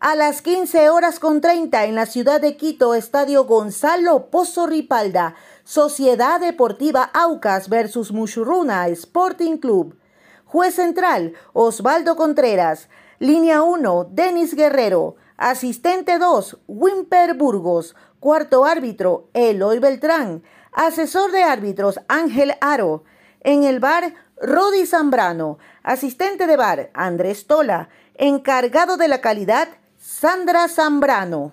A 0.00 0.16
las 0.16 0.42
15 0.42 0.90
horas 0.90 1.20
con 1.20 1.40
30 1.40 1.84
en 1.84 1.94
la 1.94 2.06
ciudad 2.06 2.40
de 2.40 2.56
Quito, 2.56 2.96
Estadio 2.96 3.44
Gonzalo 3.44 4.30
Pozo 4.30 4.66
Ripalda, 4.66 5.36
Sociedad 5.62 6.40
Deportiva 6.40 7.04
Aucas 7.14 7.68
versus 7.68 8.10
Mushuruna 8.10 8.88
Sporting 8.88 9.58
Club. 9.58 9.96
Juez 10.44 10.74
central, 10.74 11.34
Osvaldo 11.52 12.16
Contreras. 12.16 12.88
Línea 13.20 13.62
1, 13.62 14.08
Denis 14.10 14.56
Guerrero. 14.56 15.14
Asistente 15.36 16.18
2, 16.18 16.58
Wimper 16.66 17.34
Burgos. 17.34 17.94
Cuarto 18.20 18.64
árbitro, 18.64 19.28
Eloy 19.34 19.78
Beltrán. 19.78 20.42
Asesor 20.72 21.30
de 21.30 21.42
árbitros, 21.42 22.00
Ángel 22.08 22.54
Aro. 22.60 23.04
En 23.40 23.64
el 23.64 23.78
bar, 23.80 24.14
Rodi 24.40 24.86
Zambrano. 24.86 25.58
Asistente 25.82 26.46
de 26.46 26.56
bar, 26.56 26.90
Andrés 26.94 27.46
Tola. 27.46 27.88
Encargado 28.14 28.96
de 28.96 29.08
la 29.08 29.20
calidad, 29.20 29.68
Sandra 29.98 30.68
Zambrano. 30.68 31.52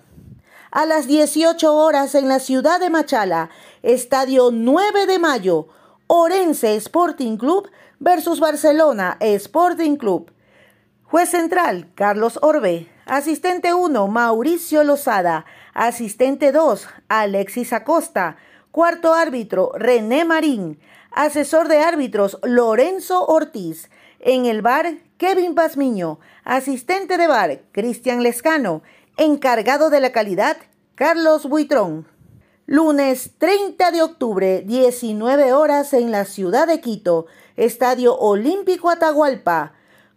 A 0.70 0.86
las 0.86 1.06
18 1.06 1.74
horas 1.76 2.14
en 2.14 2.28
la 2.28 2.40
ciudad 2.40 2.80
de 2.80 2.90
Machala, 2.90 3.50
Estadio 3.82 4.50
9 4.50 5.06
de 5.06 5.18
Mayo, 5.20 5.68
Orense 6.08 6.74
Sporting 6.76 7.36
Club 7.36 7.70
versus 8.00 8.40
Barcelona 8.40 9.16
Sporting 9.20 9.96
Club. 9.96 10.32
Juez 11.04 11.28
central, 11.30 11.92
Carlos 11.94 12.40
Orbe. 12.42 12.93
Asistente 13.06 13.74
1, 13.74 14.08
Mauricio 14.08 14.82
Lozada. 14.82 15.44
Asistente 15.74 16.52
2, 16.52 16.88
Alexis 17.08 17.74
Acosta. 17.74 18.38
Cuarto 18.70 19.12
árbitro, 19.12 19.72
René 19.74 20.24
Marín. 20.24 20.80
Asesor 21.10 21.68
de 21.68 21.80
árbitros, 21.80 22.38
Lorenzo 22.42 23.26
Ortiz. 23.26 23.90
En 24.20 24.46
el 24.46 24.62
bar, 24.62 24.94
Kevin 25.18 25.54
Pazmiño. 25.54 26.18
Asistente 26.44 27.18
de 27.18 27.26
bar, 27.26 27.60
Cristian 27.72 28.22
Lescano. 28.22 28.82
Encargado 29.18 29.90
de 29.90 30.00
la 30.00 30.10
calidad, 30.10 30.56
Carlos 30.94 31.46
Buitrón. 31.46 32.08
Lunes 32.66 33.32
30 33.36 33.90
de 33.90 34.00
octubre, 34.00 34.62
19 34.64 35.52
horas 35.52 35.92
en 35.92 36.10
la 36.10 36.24
ciudad 36.24 36.66
de 36.66 36.80
Quito, 36.80 37.26
Estadio 37.56 38.16
Olímpico 38.16 38.88
Atahualpa. 38.88 39.73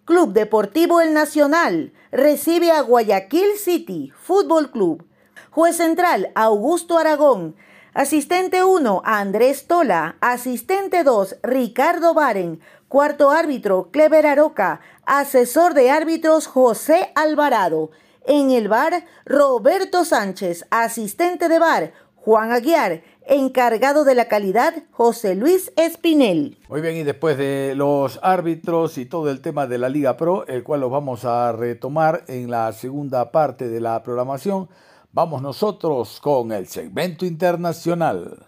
Club 0.08 0.32
Deportivo 0.32 1.02
El 1.02 1.14
Nacional 1.14 1.92
recibe 2.14 2.72
a 2.72 2.80
Guayaquil 2.80 3.58
City 3.58 4.14
Fútbol 4.18 4.72
Club. 4.72 5.06
Juez 5.52 5.76
central, 5.76 6.32
Augusto 6.34 6.98
Aragón. 6.98 7.58
Asistente 7.94 8.64
1, 8.64 9.02
Andrés 9.04 9.68
Tola. 9.68 10.16
Asistente 10.22 11.04
2, 11.04 11.40
Ricardo 11.44 12.14
Baren. 12.14 12.62
Cuarto 12.88 13.32
árbitro, 13.32 13.90
Clever 13.92 14.28
Aroca. 14.28 14.80
Asesor 15.06 15.74
de 15.74 15.92
árbitros, 15.92 16.48
José 16.48 17.12
Alvarado. 17.16 17.92
En 18.26 18.52
el 18.52 18.70
bar, 18.70 19.04
Roberto 19.26 20.06
Sánchez. 20.06 20.68
Asistente 20.70 21.50
de 21.50 21.60
bar, 21.60 21.92
Juan 22.16 22.54
Aguiar. 22.54 23.04
Encargado 23.30 24.06
de 24.06 24.16
la 24.16 24.30
calidad, 24.30 24.74
José 24.92 25.36
Luis 25.36 25.74
Espinel. 25.76 26.58
Muy 26.70 26.80
bien, 26.80 26.96
y 26.96 27.04
después 27.04 27.38
de 27.38 27.74
los 27.76 28.22
árbitros 28.24 28.98
y 28.98 29.06
todo 29.06 29.30
el 29.30 29.42
tema 29.42 29.68
de 29.68 29.78
la 29.78 29.90
Liga 29.90 30.16
Pro, 30.16 30.48
el 30.48 30.64
cual 30.64 30.80
lo 30.80 30.90
vamos 30.90 31.26
a 31.26 31.52
retomar 31.52 32.24
en 32.30 32.50
la 32.50 32.72
segunda 32.72 33.30
parte 33.34 33.68
de 33.68 33.82
la 33.82 34.02
programación, 34.02 34.70
vamos 35.12 35.42
nosotros 35.42 36.22
con 36.22 36.54
el 36.54 36.68
segmento 36.68 37.26
internacional. 37.26 38.46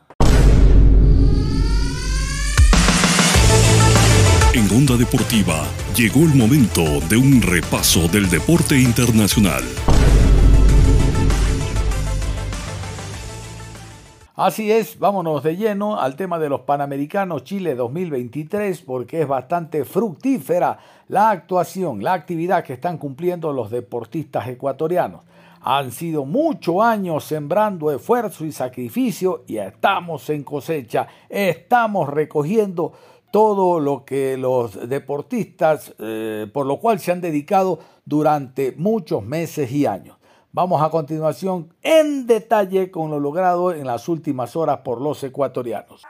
En 4.54 4.72
Onda 4.72 4.96
Deportiva 4.96 5.68
llegó 5.94 6.22
el 6.22 6.36
momento 6.36 6.84
de 7.10 7.18
un 7.18 7.42
repaso 7.42 8.08
del 8.08 8.30
deporte 8.30 8.78
internacional. 8.80 9.64
Así 14.42 14.72
es, 14.72 14.98
vámonos 14.98 15.44
de 15.44 15.58
lleno 15.58 16.00
al 16.00 16.16
tema 16.16 16.40
de 16.40 16.48
los 16.48 16.62
Panamericanos 16.62 17.44
Chile 17.44 17.76
2023 17.76 18.84
porque 18.84 19.24
es 19.24 19.28
bastante 19.28 19.84
fructífera 19.84 20.80
la 21.10 21.30
actuación, 21.32 22.02
la 22.02 22.14
actividad 22.14 22.64
que 22.64 22.72
están 22.72 22.98
cumpliendo 22.98 23.52
los 23.52 23.70
deportistas 23.70 24.48
ecuatorianos. 24.48 25.24
Han 25.60 25.92
sido 25.92 26.24
muchos 26.24 26.82
años 26.82 27.26
sembrando 27.26 27.92
esfuerzo 27.92 28.46
y 28.46 28.54
sacrificio 28.54 29.44
y 29.46 29.58
estamos 29.58 30.30
en 30.30 30.46
cosecha, 30.46 31.06
estamos 31.28 32.08
recogiendo 32.08 32.94
todo 33.32 33.82
lo 33.82 34.06
que 34.06 34.38
los 34.38 34.88
deportistas, 34.88 35.94
eh, 36.00 36.48
por 36.54 36.66
lo 36.66 36.80
cual 36.80 37.02
se 37.02 37.12
han 37.12 37.20
dedicado 37.20 37.80
durante 38.06 38.72
muchos 38.78 39.22
meses 39.22 39.70
y 39.70 39.86
años. 39.86 40.16
Vamos 40.52 40.82
a 40.82 40.90
continuación 40.90 41.72
en 41.84 42.26
detalle 42.26 42.90
con 42.90 43.12
lo 43.12 43.20
logrado 43.20 43.72
en 43.72 43.86
las 43.86 44.10
últimas 44.10 44.56
horas 44.56 44.80
por 44.84 45.00
los 45.00 45.24
ecuatorianos. 45.24 46.04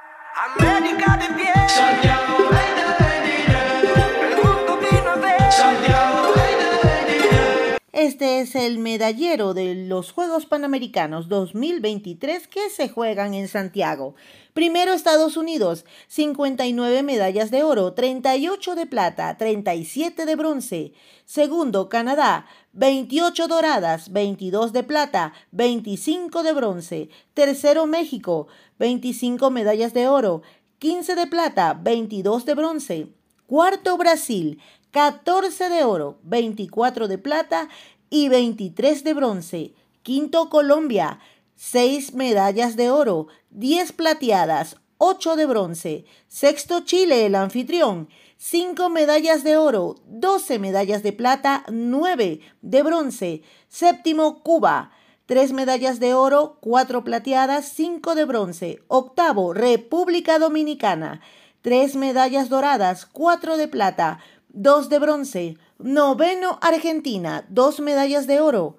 Este 8.00 8.40
es 8.40 8.56
el 8.56 8.78
medallero 8.78 9.54
de 9.54 9.76
los 9.76 10.14
Juegos 10.14 10.46
Panamericanos 10.46 11.28
2023 11.28 12.48
que 12.48 12.70
se 12.70 12.88
juegan 12.88 13.34
en 13.34 13.50
Santiago. 13.50 14.16
Primero 14.54 14.94
Estados 14.94 15.36
Unidos, 15.36 15.84
59 16.08 17.04
medallas 17.04 17.52
de 17.52 17.64
oro, 17.64 17.92
38 17.92 18.76
de 18.76 18.86
plata, 18.86 19.38
37 19.38 20.26
de 20.26 20.36
bronce. 20.38 20.94
Segundo 21.26 21.90
Canadá, 21.90 22.46
28 22.72 23.50
doradas, 23.50 24.14
22 24.14 24.72
de 24.72 24.84
plata, 24.84 25.34
25 25.52 26.42
de 26.42 26.54
bronce. 26.54 27.10
Tercero 27.34 27.86
México, 27.86 28.48
25 28.78 29.52
medallas 29.52 29.94
de 29.94 30.08
oro, 30.08 30.42
15 30.78 31.16
de 31.16 31.28
plata, 31.28 31.74
22 31.74 32.46
de 32.46 32.56
bronce. 32.56 33.08
Cuarto 33.50 33.98
Brasil, 33.98 34.62
14 34.92 35.70
de 35.70 35.84
oro, 35.84 36.20
24 36.24 37.08
de 37.08 37.18
plata 37.18 37.70
y 38.10 38.30
23 38.30 39.04
de 39.04 39.14
bronce. 39.14 39.74
Quinto 40.02 40.50
Colombia, 40.50 41.20
6 41.56 42.14
medallas 42.14 42.76
de 42.76 42.90
oro, 42.90 43.28
10 43.52 43.92
plateadas, 43.92 44.78
8 44.98 45.36
de 45.36 45.46
bronce. 45.46 46.06
Sexto 46.28 46.82
Chile, 46.82 47.26
el 47.26 47.36
anfitrión, 47.36 48.10
5 48.38 48.90
medallas 48.90 49.44
de 49.44 49.58
oro, 49.58 49.96
12 50.08 50.60
medallas 50.60 51.04
de 51.04 51.14
plata, 51.14 51.64
9 51.70 52.40
de 52.62 52.84
bronce. 52.84 53.44
Séptimo 53.68 54.42
Cuba, 54.42 54.92
3 55.26 55.54
medallas 55.54 56.00
de 56.00 56.16
oro, 56.16 56.58
4 56.62 57.04
plateadas, 57.04 57.66
5 57.68 58.16
de 58.16 58.26
bronce. 58.26 58.82
Octavo 58.88 59.54
República 59.54 60.40
Dominicana, 60.40 61.22
3 61.62 61.96
medallas 61.98 62.50
doradas, 62.50 63.06
4 63.06 63.58
de 63.58 63.68
plata, 63.68 64.20
2 64.50 64.90
de 64.90 65.00
bronce. 65.00 65.58
Noveno 65.78 66.58
Argentina, 66.62 67.46
2 67.50 67.80
medallas 67.80 68.28
de 68.28 68.42
oro. 68.42 68.78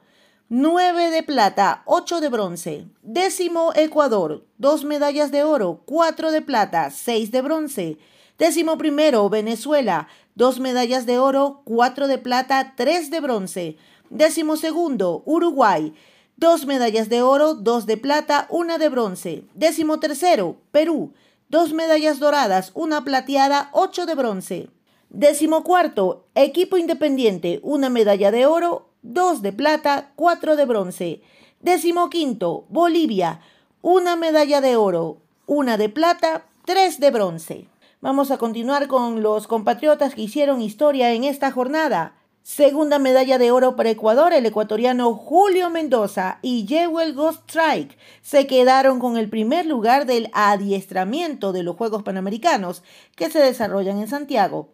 9 0.48 1.10
de 1.10 1.22
plata, 1.22 1.82
8 1.86 2.20
de 2.20 2.28
bronce. 2.28 2.86
Décimo 3.02 3.72
Ecuador, 3.76 4.44
2 4.58 4.84
medallas 4.84 5.30
de 5.30 5.44
oro, 5.44 5.82
4 5.86 6.32
de 6.32 6.42
plata, 6.42 6.90
6 6.90 7.30
de 7.30 7.40
bronce. 7.40 7.98
Décimo 8.36 8.76
primero 8.76 9.28
Venezuela, 9.28 10.08
2 10.34 10.58
medallas 10.58 11.06
de 11.06 11.18
oro, 11.18 11.62
4 11.64 12.08
de 12.08 12.18
plata, 12.18 12.74
3 12.76 13.10
de 13.10 13.20
bronce. 13.20 13.76
Décimo 14.10 14.56
segundo 14.56 15.22
Uruguay, 15.24 15.94
2 16.36 16.66
medallas 16.66 17.08
de 17.08 17.22
oro, 17.22 17.54
2 17.54 17.86
de 17.86 17.96
plata, 17.96 18.48
1 18.50 18.78
de 18.78 18.88
bronce. 18.88 19.44
Décimo 19.54 20.00
tercero 20.00 20.56
Perú, 20.72 21.12
2 21.48 21.72
medallas 21.72 22.18
doradas, 22.18 22.72
1 22.74 23.04
plateada, 23.04 23.68
8 23.72 24.04
de 24.06 24.14
bronce. 24.16 24.70
Décimo 25.12 25.64
cuarto, 25.64 26.26
equipo 26.36 26.76
independiente, 26.76 27.58
una 27.64 27.90
medalla 27.90 28.30
de 28.30 28.46
oro, 28.46 28.90
dos 29.02 29.42
de 29.42 29.52
plata, 29.52 30.12
cuatro 30.14 30.54
de 30.54 30.64
bronce. 30.66 31.20
Décimo 31.58 32.10
quinto, 32.10 32.64
Bolivia, 32.68 33.40
una 33.82 34.14
medalla 34.14 34.60
de 34.60 34.76
oro, 34.76 35.18
una 35.46 35.76
de 35.76 35.88
plata, 35.88 36.46
tres 36.64 37.00
de 37.00 37.10
bronce. 37.10 37.66
Vamos 38.00 38.30
a 38.30 38.38
continuar 38.38 38.86
con 38.86 39.20
los 39.20 39.48
compatriotas 39.48 40.14
que 40.14 40.22
hicieron 40.22 40.62
historia 40.62 41.12
en 41.12 41.24
esta 41.24 41.50
jornada. 41.50 42.14
Segunda 42.44 43.00
medalla 43.00 43.36
de 43.38 43.50
oro 43.50 43.74
para 43.74 43.90
Ecuador, 43.90 44.32
el 44.32 44.46
ecuatoriano 44.46 45.12
Julio 45.14 45.70
Mendoza 45.70 46.38
y 46.40 46.68
Jewel 46.68 47.14
Ghost 47.14 47.50
Strike 47.50 47.98
se 48.22 48.46
quedaron 48.46 49.00
con 49.00 49.16
el 49.16 49.28
primer 49.28 49.66
lugar 49.66 50.06
del 50.06 50.30
adiestramiento 50.34 51.52
de 51.52 51.64
los 51.64 51.74
Juegos 51.74 52.04
Panamericanos 52.04 52.84
que 53.16 53.28
se 53.28 53.40
desarrollan 53.40 53.98
en 53.98 54.06
Santiago. 54.06 54.68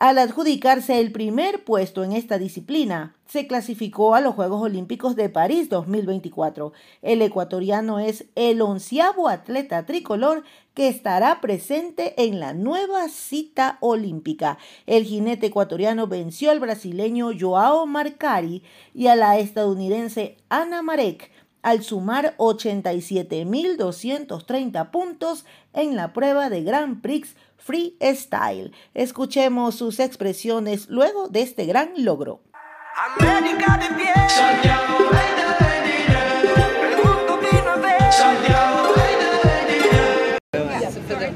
Al 0.00 0.18
adjudicarse 0.18 1.00
el 1.00 1.10
primer 1.10 1.64
puesto 1.64 2.04
en 2.04 2.12
esta 2.12 2.38
disciplina, 2.38 3.16
se 3.26 3.48
clasificó 3.48 4.14
a 4.14 4.20
los 4.20 4.36
Juegos 4.36 4.62
Olímpicos 4.62 5.16
de 5.16 5.28
París 5.28 5.68
2024. 5.68 6.72
El 7.02 7.20
ecuatoriano 7.20 7.98
es 7.98 8.26
el 8.36 8.62
onceavo 8.62 9.28
atleta 9.28 9.86
tricolor 9.86 10.44
que 10.74 10.86
estará 10.86 11.40
presente 11.40 12.14
en 12.16 12.38
la 12.38 12.52
nueva 12.52 13.08
cita 13.08 13.78
olímpica. 13.80 14.58
El 14.86 15.02
jinete 15.02 15.46
ecuatoriano 15.46 16.06
venció 16.06 16.52
al 16.52 16.60
brasileño 16.60 17.30
Joao 17.36 17.84
Marcari 17.84 18.62
y 18.94 19.08
a 19.08 19.16
la 19.16 19.40
estadounidense 19.40 20.36
Ana 20.48 20.80
Marek 20.80 21.32
al 21.62 21.82
sumar 21.82 22.36
87.230 22.38 24.92
puntos 24.92 25.44
en 25.72 25.96
la 25.96 26.12
prueba 26.12 26.50
de 26.50 26.62
Grand 26.62 27.02
Prix 27.02 27.34
Freestyle. 27.58 28.72
Escuchemos 28.94 29.74
sus 29.74 30.00
expresiones 30.00 30.88
luego 30.88 31.28
de 31.28 31.42
este 31.42 31.66
gran 31.66 31.90
logro. 31.96 32.40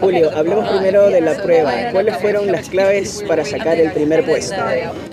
Julio, 0.00 0.30
hablemos 0.34 0.68
primero 0.68 1.08
de 1.08 1.20
la 1.20 1.40
prueba. 1.40 1.72
¿Cuáles 1.92 2.16
fueron 2.16 2.50
las 2.50 2.68
claves 2.68 3.24
para 3.28 3.44
sacar 3.44 3.78
el 3.78 3.92
primer 3.92 4.24
puesto? 4.24 4.56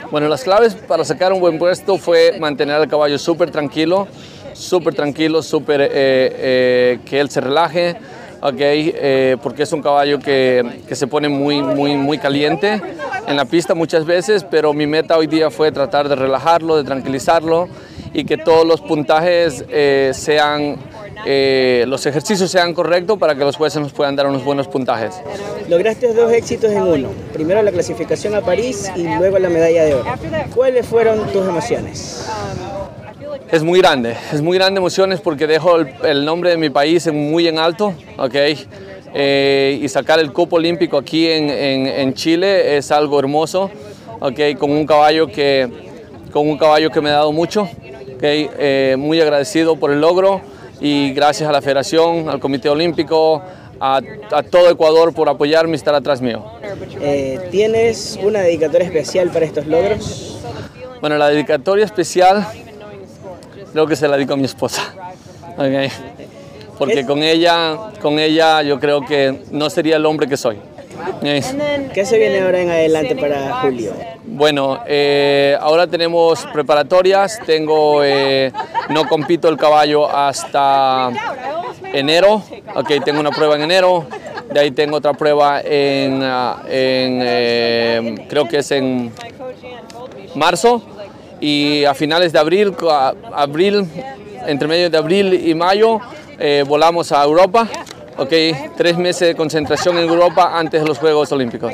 Bueno, 0.10 0.28
las 0.28 0.44
claves 0.44 0.74
para 0.74 1.04
sacar 1.04 1.32
un 1.32 1.40
buen 1.40 1.60
puesto 1.60 1.98
fue 2.00 2.40
mantener 2.40 2.76
al 2.76 2.88
caballo 2.88 3.20
súper 3.20 3.52
tranquilo, 3.52 4.08
súper 4.54 4.96
tranquilo, 4.96 5.44
súper 5.44 5.82
eh, 5.82 5.90
eh, 5.94 7.00
que 7.06 7.20
él 7.20 7.30
se 7.30 7.40
relaje, 7.40 7.98
okay, 8.42 8.94
eh, 8.96 9.38
porque 9.42 9.64
es 9.64 9.74
un 9.74 9.82
caballo 9.82 10.20
que, 10.20 10.82
que, 10.88 10.96
se 10.96 11.08
pone 11.08 11.30
muy, 11.30 11.62
muy, 11.62 11.96
muy 11.96 12.18
caliente 12.18 12.82
en 13.28 13.38
la 13.38 13.46
pista 13.46 13.76
muchas 13.76 14.06
veces, 14.06 14.46
pero 14.50 14.74
mi 14.74 14.88
meta 14.88 15.18
hoy 15.18 15.28
día 15.28 15.52
fue 15.52 15.72
tratar 15.72 16.10
de 16.10 16.16
relajarlo, 16.16 16.78
de 16.78 16.84
tranquilizarlo 16.84 17.68
y 18.14 18.26
que 18.26 18.38
todos 18.38 18.66
los 18.66 18.82
puntajes 18.82 19.64
eh, 19.70 20.12
sean, 20.14 20.78
eh, 21.26 21.86
los 21.88 22.06
ejercicios 22.06 22.50
sean 22.50 22.74
correctos 22.74 23.18
para 23.18 23.36
que 23.36 23.42
los 23.42 23.56
jueces 23.56 23.82
nos 23.82 23.94
puedan 23.94 24.16
dar 24.16 24.28
unos 24.28 24.44
buenos 24.44 24.68
puntajes. 24.68 25.22
Lograste 25.68 26.14
dos 26.14 26.32
éxitos 26.32 26.72
en 26.72 26.82
uno, 26.82 27.10
primero 27.34 27.62
la 27.62 27.72
clasificación 27.72 28.36
a 28.36 28.42
París 28.42 28.92
y 28.96 29.04
luego 29.04 29.38
la 29.40 29.50
medalla 29.50 29.84
de 29.84 29.94
oro. 29.96 30.12
¿Cuáles 30.56 30.86
fueron 30.88 31.28
tus 31.28 31.48
emociones? 31.48 32.28
Es 33.52 33.64
muy 33.64 33.80
grande, 33.80 34.16
es 34.32 34.42
muy 34.42 34.58
grande 34.58 34.80
emociones 34.80 35.22
porque 35.22 35.48
dejo 35.48 35.78
el, 35.78 35.90
el 36.04 36.26
nombre 36.26 36.52
de 36.52 36.58
mi 36.58 36.70
país 36.70 37.12
muy 37.12 37.48
en 37.48 37.58
alto, 37.58 37.94
¿ok? 38.18 38.36
Eh, 39.14 39.80
y 39.82 39.90
sacar 39.90 40.20
el 40.20 40.32
cupo 40.32 40.58
olímpico 40.58 40.98
aquí 40.98 41.28
en, 41.28 41.50
en, 41.50 41.88
en, 41.88 42.14
Chile 42.14 42.78
es 42.78 42.92
algo 42.92 43.20
hermoso, 43.20 43.72
¿ok? 44.20 44.40
Con 44.60 44.72
un 44.72 44.86
caballo 44.86 45.28
que, 45.28 45.68
con 46.32 46.48
un 46.48 46.58
caballo 46.58 46.92
que 46.92 47.02
me 47.02 47.10
ha 47.10 47.14
dado 47.14 47.32
mucho, 47.32 47.64
¿ok? 47.64 48.22
Eh, 48.22 48.96
muy 49.00 49.20
agradecido 49.20 49.78
por 49.78 49.92
el 49.92 50.00
logro 50.00 50.42
y 50.80 51.12
gracias 51.14 51.50
a 51.50 51.52
la 51.52 51.62
federación, 51.62 52.30
al 52.30 52.40
comité 52.40 52.70
olímpico, 52.70 53.42
a, 53.80 54.00
a, 54.32 54.44
todo 54.44 54.70
Ecuador 54.70 55.14
por 55.14 55.28
apoyarme 55.28 55.72
y 55.72 55.76
estar 55.76 55.96
atrás 55.96 56.22
mío. 56.22 56.44
Eh, 57.02 57.40
¿Tienes 57.50 58.20
una 58.22 58.42
dedicatoria 58.42 58.86
especial 58.86 59.30
para 59.30 59.46
estos 59.46 59.66
logros? 59.66 60.40
Bueno, 61.02 61.18
la 61.18 61.30
dedicatoria 61.30 61.86
especial 61.86 62.46
creo 63.72 63.88
que 63.88 63.96
se 63.96 64.08
la 64.08 64.16
dedico 64.16 64.34
a 64.34 64.38
mi 64.38 64.46
esposa. 64.46 64.94
Okay. 65.56 65.90
Porque 66.78 67.06
con 67.06 67.22
ella, 67.22 67.78
con 68.02 68.20
ella 68.20 68.62
yo 68.62 68.80
creo 68.80 69.06
que 69.06 69.42
no 69.52 69.70
sería 69.70 69.98
el 69.98 70.06
hombre 70.06 70.28
que 70.28 70.38
soy. 70.38 70.58
¿Qué 71.22 72.06
se 72.06 72.18
viene 72.18 72.42
ahora 72.42 72.62
en 72.62 72.70
adelante 72.70 73.16
para 73.16 73.62
Julio? 73.62 73.94
Bueno, 74.26 74.80
eh, 74.88 75.58
ahora 75.60 75.88
tenemos 75.88 76.46
preparatorias, 76.54 77.40
tengo, 77.46 78.04
eh, 78.04 78.52
no 78.90 79.08
compito 79.08 79.50
el 79.50 79.58
caballo 79.58 80.10
hasta 80.10 81.10
enero, 81.94 82.44
ok, 82.76 83.04
tengo 83.04 83.20
una 83.20 83.32
prueba 83.32 83.56
en 83.56 83.64
enero, 83.64 84.06
de 84.52 84.60
ahí 84.60 84.72
tengo 84.72 84.98
otra 84.98 85.14
prueba 85.14 85.62
en, 85.62 86.22
uh, 86.22 86.60
en 86.68 87.22
eh, 87.24 88.26
creo 88.30 88.48
que 88.48 88.58
es 88.58 88.72
en 88.72 89.12
marzo, 90.36 90.82
y 91.40 91.86
a 91.86 91.94
finales 91.94 92.34
de 92.34 92.40
abril, 92.40 92.74
abril 93.34 93.88
entre 94.46 94.68
medio 94.68 94.90
de 94.90 94.98
abril 94.98 95.34
y 95.34 95.54
mayo, 95.54 96.00
eh, 96.38 96.64
volamos 96.68 97.12
a 97.12 97.24
Europa. 97.24 97.68
Ok, 98.20 98.34
tres 98.76 98.98
meses 98.98 99.30
de 99.30 99.36
concentración 99.36 99.98
en 99.98 100.10
Europa 100.10 100.60
antes 100.60 100.82
de 100.82 100.88
los 100.88 100.98
Juegos 100.98 101.32
Olímpicos. 101.32 101.72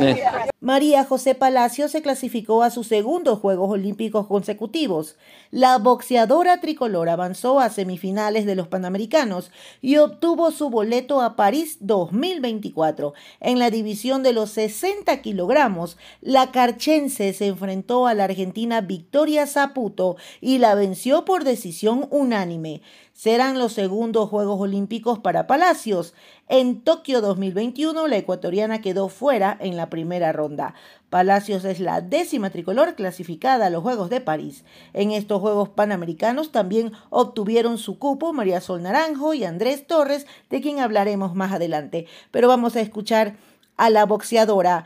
Eh. 0.00 0.24
María 0.60 1.04
José 1.04 1.36
Palacio 1.36 1.88
se 1.88 2.02
clasificó 2.02 2.64
a 2.64 2.70
sus 2.70 2.88
segundos 2.88 3.38
Juegos 3.38 3.70
Olímpicos 3.70 4.26
consecutivos. 4.26 5.14
La 5.52 5.78
boxeadora 5.78 6.60
tricolor 6.60 7.08
avanzó 7.08 7.60
a 7.60 7.70
semifinales 7.70 8.44
de 8.44 8.56
los 8.56 8.66
Panamericanos 8.66 9.52
y 9.80 9.98
obtuvo 9.98 10.50
su 10.50 10.68
boleto 10.68 11.20
a 11.20 11.36
París 11.36 11.78
2024. 11.78 13.14
En 13.38 13.60
la 13.60 13.70
división 13.70 14.24
de 14.24 14.32
los 14.32 14.50
60 14.50 15.22
kilogramos, 15.22 15.96
la 16.20 16.50
carchense 16.50 17.32
se 17.32 17.46
enfrentó 17.46 18.08
a 18.08 18.14
la 18.14 18.24
argentina 18.24 18.80
Victoria 18.80 19.46
Zaputo 19.46 20.16
y 20.40 20.58
la 20.58 20.74
venció 20.74 21.24
por 21.24 21.44
decisión 21.44 22.08
unánime 22.10 22.82
serán 23.18 23.58
los 23.58 23.72
segundos 23.72 24.30
Juegos 24.30 24.60
Olímpicos 24.60 25.18
para 25.18 25.48
Palacios. 25.48 26.14
En 26.48 26.82
Tokio 26.82 27.20
2021, 27.20 28.06
la 28.06 28.16
ecuatoriana 28.16 28.80
quedó 28.80 29.08
fuera 29.08 29.56
en 29.58 29.76
la 29.76 29.90
primera 29.90 30.30
ronda. 30.30 30.74
Palacios 31.10 31.64
es 31.64 31.80
la 31.80 32.00
décima 32.00 32.50
tricolor 32.50 32.94
clasificada 32.94 33.66
a 33.66 33.70
los 33.70 33.82
Juegos 33.82 34.08
de 34.08 34.20
París. 34.20 34.64
En 34.92 35.10
estos 35.10 35.40
Juegos 35.40 35.68
Panamericanos 35.70 36.52
también 36.52 36.92
obtuvieron 37.10 37.78
su 37.78 37.98
cupo 37.98 38.32
María 38.32 38.60
Sol 38.60 38.84
Naranjo 38.84 39.34
y 39.34 39.42
Andrés 39.42 39.88
Torres, 39.88 40.28
de 40.48 40.60
quien 40.60 40.78
hablaremos 40.78 41.34
más 41.34 41.50
adelante. 41.50 42.06
Pero 42.30 42.46
vamos 42.46 42.76
a 42.76 42.80
escuchar 42.82 43.34
a 43.76 43.90
la 43.90 44.06
boxeadora 44.06 44.84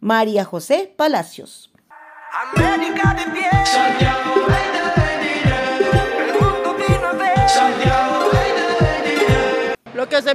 María 0.00 0.44
José 0.44 0.92
Palacios. 0.94 1.70
América 2.54 3.14
de 3.14 3.32
pie. 3.32 3.89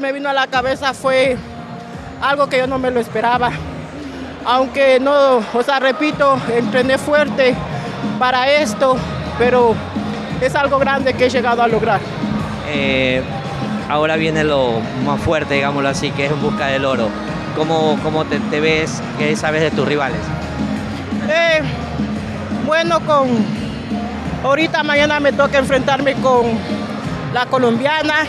Me 0.06 0.12
vino 0.12 0.30
a 0.30 0.34
la 0.34 0.46
cabeza 0.46 0.94
fue 0.94 1.36
algo 2.22 2.48
que 2.48 2.60
yo 2.60 2.68
no 2.68 2.78
me 2.78 2.92
lo 2.92 3.00
esperaba. 3.00 3.50
Aunque 4.46 5.00
no, 5.00 5.38
o 5.38 5.64
sea, 5.64 5.80
repito, 5.80 6.38
entrené 6.56 7.00
fuerte 7.00 7.56
para 8.20 8.52
esto, 8.52 8.98
pero 9.40 9.74
es 10.40 10.54
algo 10.54 10.78
grande 10.78 11.16
que 11.16 11.26
he 11.26 11.30
llegado 11.32 11.64
a 11.64 11.68
lograr. 11.68 12.00
Eh, 12.68 13.24
ahora 13.90 14.16
viene 14.16 14.44
lo 14.44 14.74
más 15.04 15.20
fuerte, 15.22 15.56
digámoslo 15.56 15.90
así, 15.90 16.12
que 16.12 16.28
es 16.28 16.32
en 16.32 16.40
busca 16.40 16.68
del 16.68 16.86
oro. 16.86 17.10
¿Cómo, 17.56 17.98
cómo 18.04 18.26
te, 18.26 18.40
te, 18.40 18.60
ves? 18.60 19.02
¿Qué 19.18 19.36
sabes 19.36 19.62
de 19.64 19.72
tus 19.72 19.88
rivales? 19.88 20.22
Eh, 21.28 21.64
bueno, 22.68 23.00
con 23.00 23.28
ahorita 24.44 24.84
mañana 24.84 25.20
me 25.20 25.34
toca 25.34 25.58
enfrentarme 25.58 26.14
con 26.14 26.46
la 27.34 27.48
colombiana 27.48 28.28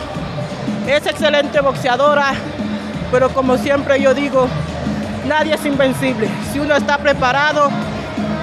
es 0.87 1.07
excelente 1.07 1.61
boxeadora, 1.61 2.33
pero 3.11 3.29
como 3.31 3.57
siempre 3.57 4.01
yo 4.01 4.15
digo, 4.15 4.49
nadie 5.27 5.55
es 5.55 5.67
invencible. 5.67 6.29
Si 6.53 6.59
uno 6.59 6.77
está 6.77 6.99
preparado 6.99 7.71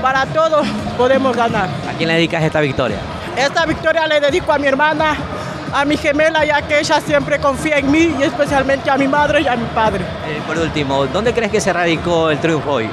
para 0.01 0.25
todo, 0.25 0.61
podemos 0.97 1.35
ganar. 1.35 1.69
¿A 1.89 1.93
quién 1.97 2.09
le 2.09 2.15
dedicas 2.15 2.43
esta 2.43 2.59
victoria? 2.59 2.97
Esta 3.37 3.65
victoria 3.65 4.05
le 4.07 4.19
dedico 4.19 4.51
a 4.51 4.57
mi 4.57 4.67
hermana, 4.67 5.15
a 5.73 5.85
mi 5.85 5.97
gemela, 5.97 6.45
ya 6.45 6.61
que 6.61 6.79
ella 6.79 6.99
siempre 6.99 7.39
confía 7.39 7.77
en 7.77 7.89
mí 7.89 8.15
y 8.19 8.23
especialmente 8.23 8.89
a 8.89 8.97
mi 8.97 9.07
madre 9.07 9.41
y 9.41 9.47
a 9.47 9.55
mi 9.55 9.65
padre. 9.67 10.03
Eh, 10.27 10.41
por 10.45 10.57
último, 10.57 11.07
¿dónde 11.07 11.33
crees 11.33 11.51
que 11.51 11.61
se 11.61 11.71
radicó 11.71 12.29
el 12.29 12.39
triunfo 12.39 12.73
hoy? 12.73 12.89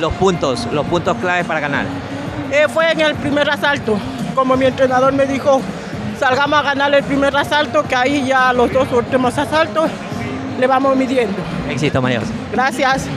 Los 0.00 0.12
puntos, 0.14 0.66
los 0.72 0.84
puntos 0.86 1.16
claves 1.18 1.46
para 1.46 1.60
ganar. 1.60 1.86
Eh, 2.50 2.66
fue 2.68 2.90
en 2.90 3.00
el 3.00 3.14
primer 3.14 3.48
asalto, 3.48 3.96
como 4.34 4.56
mi 4.56 4.66
entrenador 4.66 5.12
me 5.12 5.24
dijo, 5.26 5.60
salgamos 6.18 6.58
a 6.58 6.62
ganar 6.62 6.94
el 6.94 7.04
primer 7.04 7.36
asalto, 7.36 7.82
que 7.82 7.94
ahí 7.94 8.26
ya 8.26 8.52
los 8.52 8.72
dos 8.72 8.90
últimos 8.92 9.36
asaltos 9.38 9.90
le 10.58 10.66
vamos 10.66 10.96
midiendo. 10.96 11.36
Éxito, 11.68 12.00
María. 12.00 12.20
Gracias. 12.52 13.08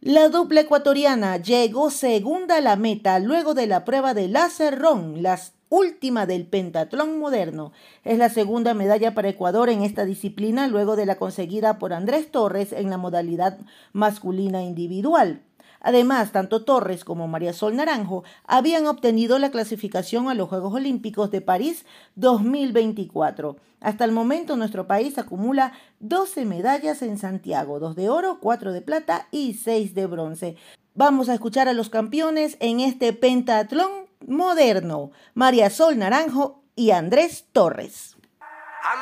La 0.00 0.28
dupla 0.28 0.60
ecuatoriana 0.60 1.36
llegó 1.38 1.90
segunda 1.90 2.58
a 2.58 2.60
la 2.60 2.76
meta 2.76 3.18
luego 3.18 3.54
de 3.54 3.66
la 3.66 3.84
prueba 3.84 4.14
de 4.14 4.28
láser 4.28 4.78
ron, 4.78 5.22
la 5.22 5.36
última 5.68 6.26
del 6.26 6.46
pentatlón 6.46 7.18
moderno. 7.18 7.72
Es 8.04 8.18
la 8.18 8.28
segunda 8.28 8.72
medalla 8.72 9.14
para 9.14 9.28
Ecuador 9.28 9.68
en 9.68 9.82
esta 9.82 10.04
disciplina 10.04 10.68
luego 10.68 10.94
de 10.94 11.06
la 11.06 11.16
conseguida 11.16 11.78
por 11.78 11.92
Andrés 11.92 12.30
Torres 12.30 12.72
en 12.72 12.88
la 12.88 12.98
modalidad 12.98 13.58
masculina 13.92 14.62
individual. 14.62 15.42
Además, 15.86 16.32
tanto 16.32 16.64
Torres 16.64 17.04
como 17.04 17.28
María 17.28 17.52
Sol 17.52 17.76
Naranjo 17.76 18.24
habían 18.44 18.88
obtenido 18.88 19.38
la 19.38 19.52
clasificación 19.52 20.28
a 20.28 20.34
los 20.34 20.48
Juegos 20.48 20.74
Olímpicos 20.74 21.30
de 21.30 21.40
París 21.40 21.86
2024. 22.16 23.56
Hasta 23.80 24.04
el 24.04 24.10
momento 24.10 24.56
nuestro 24.56 24.88
país 24.88 25.16
acumula 25.16 25.74
12 26.00 26.44
medallas 26.44 27.02
en 27.02 27.18
Santiago, 27.18 27.78
2 27.78 27.94
de 27.94 28.08
oro, 28.08 28.38
4 28.40 28.72
de 28.72 28.82
plata 28.82 29.28
y 29.30 29.54
6 29.54 29.94
de 29.94 30.06
bronce. 30.06 30.56
Vamos 30.96 31.28
a 31.28 31.34
escuchar 31.34 31.68
a 31.68 31.72
los 31.72 31.88
campeones 31.88 32.56
en 32.58 32.80
este 32.80 33.12
pentatlón 33.12 34.08
moderno, 34.26 35.12
María 35.34 35.70
Sol 35.70 35.98
Naranjo 35.98 36.64
y 36.74 36.90
Andrés 36.90 37.44
Torres. 37.52 38.16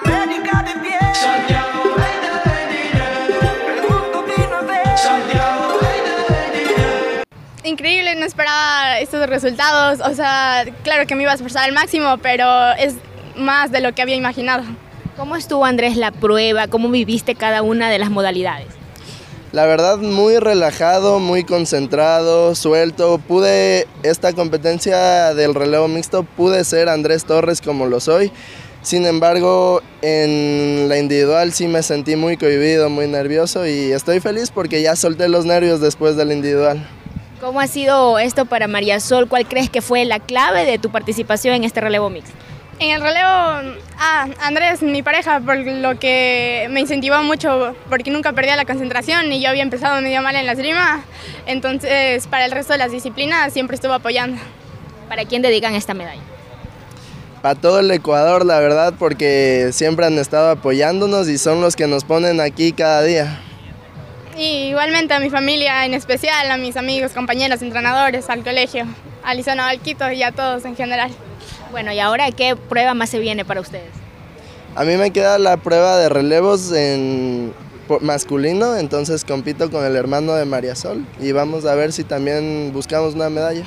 América 0.05 0.62
de. 0.62 1.84
Increíble, 7.74 8.14
no 8.14 8.24
esperaba 8.24 9.00
estos 9.00 9.28
resultados. 9.28 10.00
O 10.00 10.14
sea, 10.14 10.64
claro 10.82 11.06
que 11.06 11.14
me 11.14 11.22
iba 11.22 11.32
a 11.32 11.34
esforzar 11.34 11.64
al 11.64 11.72
máximo, 11.72 12.18
pero 12.18 12.72
es 12.78 12.94
más 13.37 13.70
de 13.72 13.80
lo 13.80 13.92
que 13.92 14.02
había 14.02 14.14
imaginado. 14.14 14.62
¿Cómo 15.16 15.37
estuvo 15.37 15.64
Andrés 15.64 15.96
la 15.96 16.12
prueba? 16.12 16.68
¿Cómo 16.68 16.88
viviste 16.88 17.34
cada 17.34 17.62
una 17.62 17.90
de 17.90 17.98
las 17.98 18.10
modalidades? 18.10 18.68
La 19.52 19.66
verdad 19.66 19.98
muy 19.98 20.38
relajado, 20.38 21.20
muy 21.20 21.44
concentrado, 21.44 22.54
suelto. 22.54 23.18
Pude, 23.18 23.87
esta 24.02 24.32
competencia 24.32 25.34
del 25.34 25.54
relevo 25.54 25.87
mixto, 25.87 26.24
pude 26.24 26.64
ser 26.64 26.88
Andrés 26.88 27.24
Torres 27.24 27.60
como 27.60 27.87
lo 27.87 28.00
soy. 28.00 28.32
Sin 28.82 29.06
embargo, 29.06 29.80
en 30.02 30.88
la 30.88 30.98
individual 30.98 31.52
sí 31.52 31.68
me 31.68 31.82
sentí 31.82 32.16
muy 32.16 32.37
cohibido, 32.37 32.90
muy 32.90 33.06
nervioso 33.06 33.66
y 33.66 33.92
estoy 33.92 34.20
feliz 34.20 34.50
porque 34.50 34.82
ya 34.82 34.94
solté 34.94 35.28
los 35.28 35.44
nervios 35.44 35.80
después 35.80 36.16
del 36.16 36.32
individual. 36.32 36.87
¿Cómo 37.44 37.61
ha 37.61 37.66
sido 37.66 38.18
esto 38.18 38.46
para 38.46 38.68
María 38.68 39.00
Sol? 39.00 39.28
¿Cuál 39.28 39.46
crees 39.46 39.68
que 39.68 39.83
fue 39.83 40.07
la 40.07 40.18
clave 40.18 40.64
de 40.64 40.78
tu 40.78 40.88
participación 40.88 41.54
en 41.54 41.64
este 41.64 41.78
relevo 41.83 42.09
mix? 42.09 42.30
En 42.78 42.88
el 42.88 43.02
relevo, 43.02 43.28
ah, 43.98 44.28
Andrés, 44.40 44.80
mi 44.80 45.02
pareja, 45.02 45.40
por 45.40 45.59
lo 45.59 45.98
que 45.98 46.66
me 46.70 46.80
incentivó 46.80 47.22
mucho, 47.22 47.76
porque 47.90 48.11
nunca 48.11 48.33
perdía 48.33 48.57
la 48.57 48.64
concentración 48.64 49.30
y 49.30 49.42
yo 49.42 49.50
había 49.50 49.62
empezado 49.62 50.00
medio 50.00 50.22
mal 50.22 50.35
en 50.37 50.46
la 50.46 50.52
esgrima, 50.52 51.04
entonces 51.44 52.26
para 52.28 52.46
el 52.46 52.50
resto 52.50 52.72
de 52.72 52.78
las 52.78 52.90
disciplinas 52.90 53.52
siempre 53.52 53.74
estuvo 53.74 53.92
apoyando. 53.92 54.40
¿Para 55.11 55.26
quién 55.26 55.42
dedican 55.42 55.74
esta 55.74 55.92
medalla? 55.92 56.22
Para 57.42 57.61
todo 57.61 57.80
el 57.80 57.90
Ecuador, 57.90 58.46
la 58.46 58.59
verdad, 58.59 58.94
porque 58.98 59.68
siempre 59.72 60.07
han 60.07 60.16
estado 60.18 60.48
apoyándonos 60.48 61.28
y 61.28 61.37
son 61.37 61.61
los 61.61 61.76
que 61.76 61.87
nos 61.87 62.04
ponen 62.04 62.40
aquí 62.40 62.72
cada 62.72 63.02
día. 63.02 63.38
Y 64.37 64.68
igualmente 64.68 65.14
a 65.14 65.20
mi 65.20 65.31
familia 65.31 65.87
en 65.87 65.94
especial, 65.94 66.51
a 66.51 66.57
mis 66.57 66.77
amigos, 66.77 67.12
compañeros, 67.12 67.62
entrenadores, 67.62 68.29
al 68.29 68.42
colegio, 68.42 68.85
a 69.23 69.33
Lisona 69.35 69.66
Valquito 69.66 70.11
y 70.11 70.23
a 70.23 70.33
todos 70.33 70.64
en 70.64 70.75
general. 70.75 71.11
Bueno, 71.70 71.92
¿y 71.92 72.01
ahora 72.01 72.31
qué 72.33 72.57
prueba 72.57 72.94
más 72.94 73.11
se 73.11 73.20
viene 73.20 73.44
para 73.44 73.61
ustedes? 73.61 73.90
A 74.75 74.85
mí 74.85 74.97
me 74.97 75.12
queda 75.12 75.38
la 75.38 75.57
prueba 75.57 75.97
de 75.99 76.09
relevos 76.09 76.73
en 76.73 77.53
masculino, 78.01 78.77
entonces 78.77 79.25
compito 79.25 79.70
con 79.70 79.85
el 79.85 79.94
hermano 79.94 80.35
de 80.35 80.44
María 80.47 80.75
Sol 80.75 81.07
y 81.20 81.33
vamos 81.33 81.64
a 81.64 81.75
ver 81.75 81.92
si 81.92 82.03
también 82.03 82.73
buscamos 82.73 83.14
una 83.14 83.31
medalla. 83.31 83.64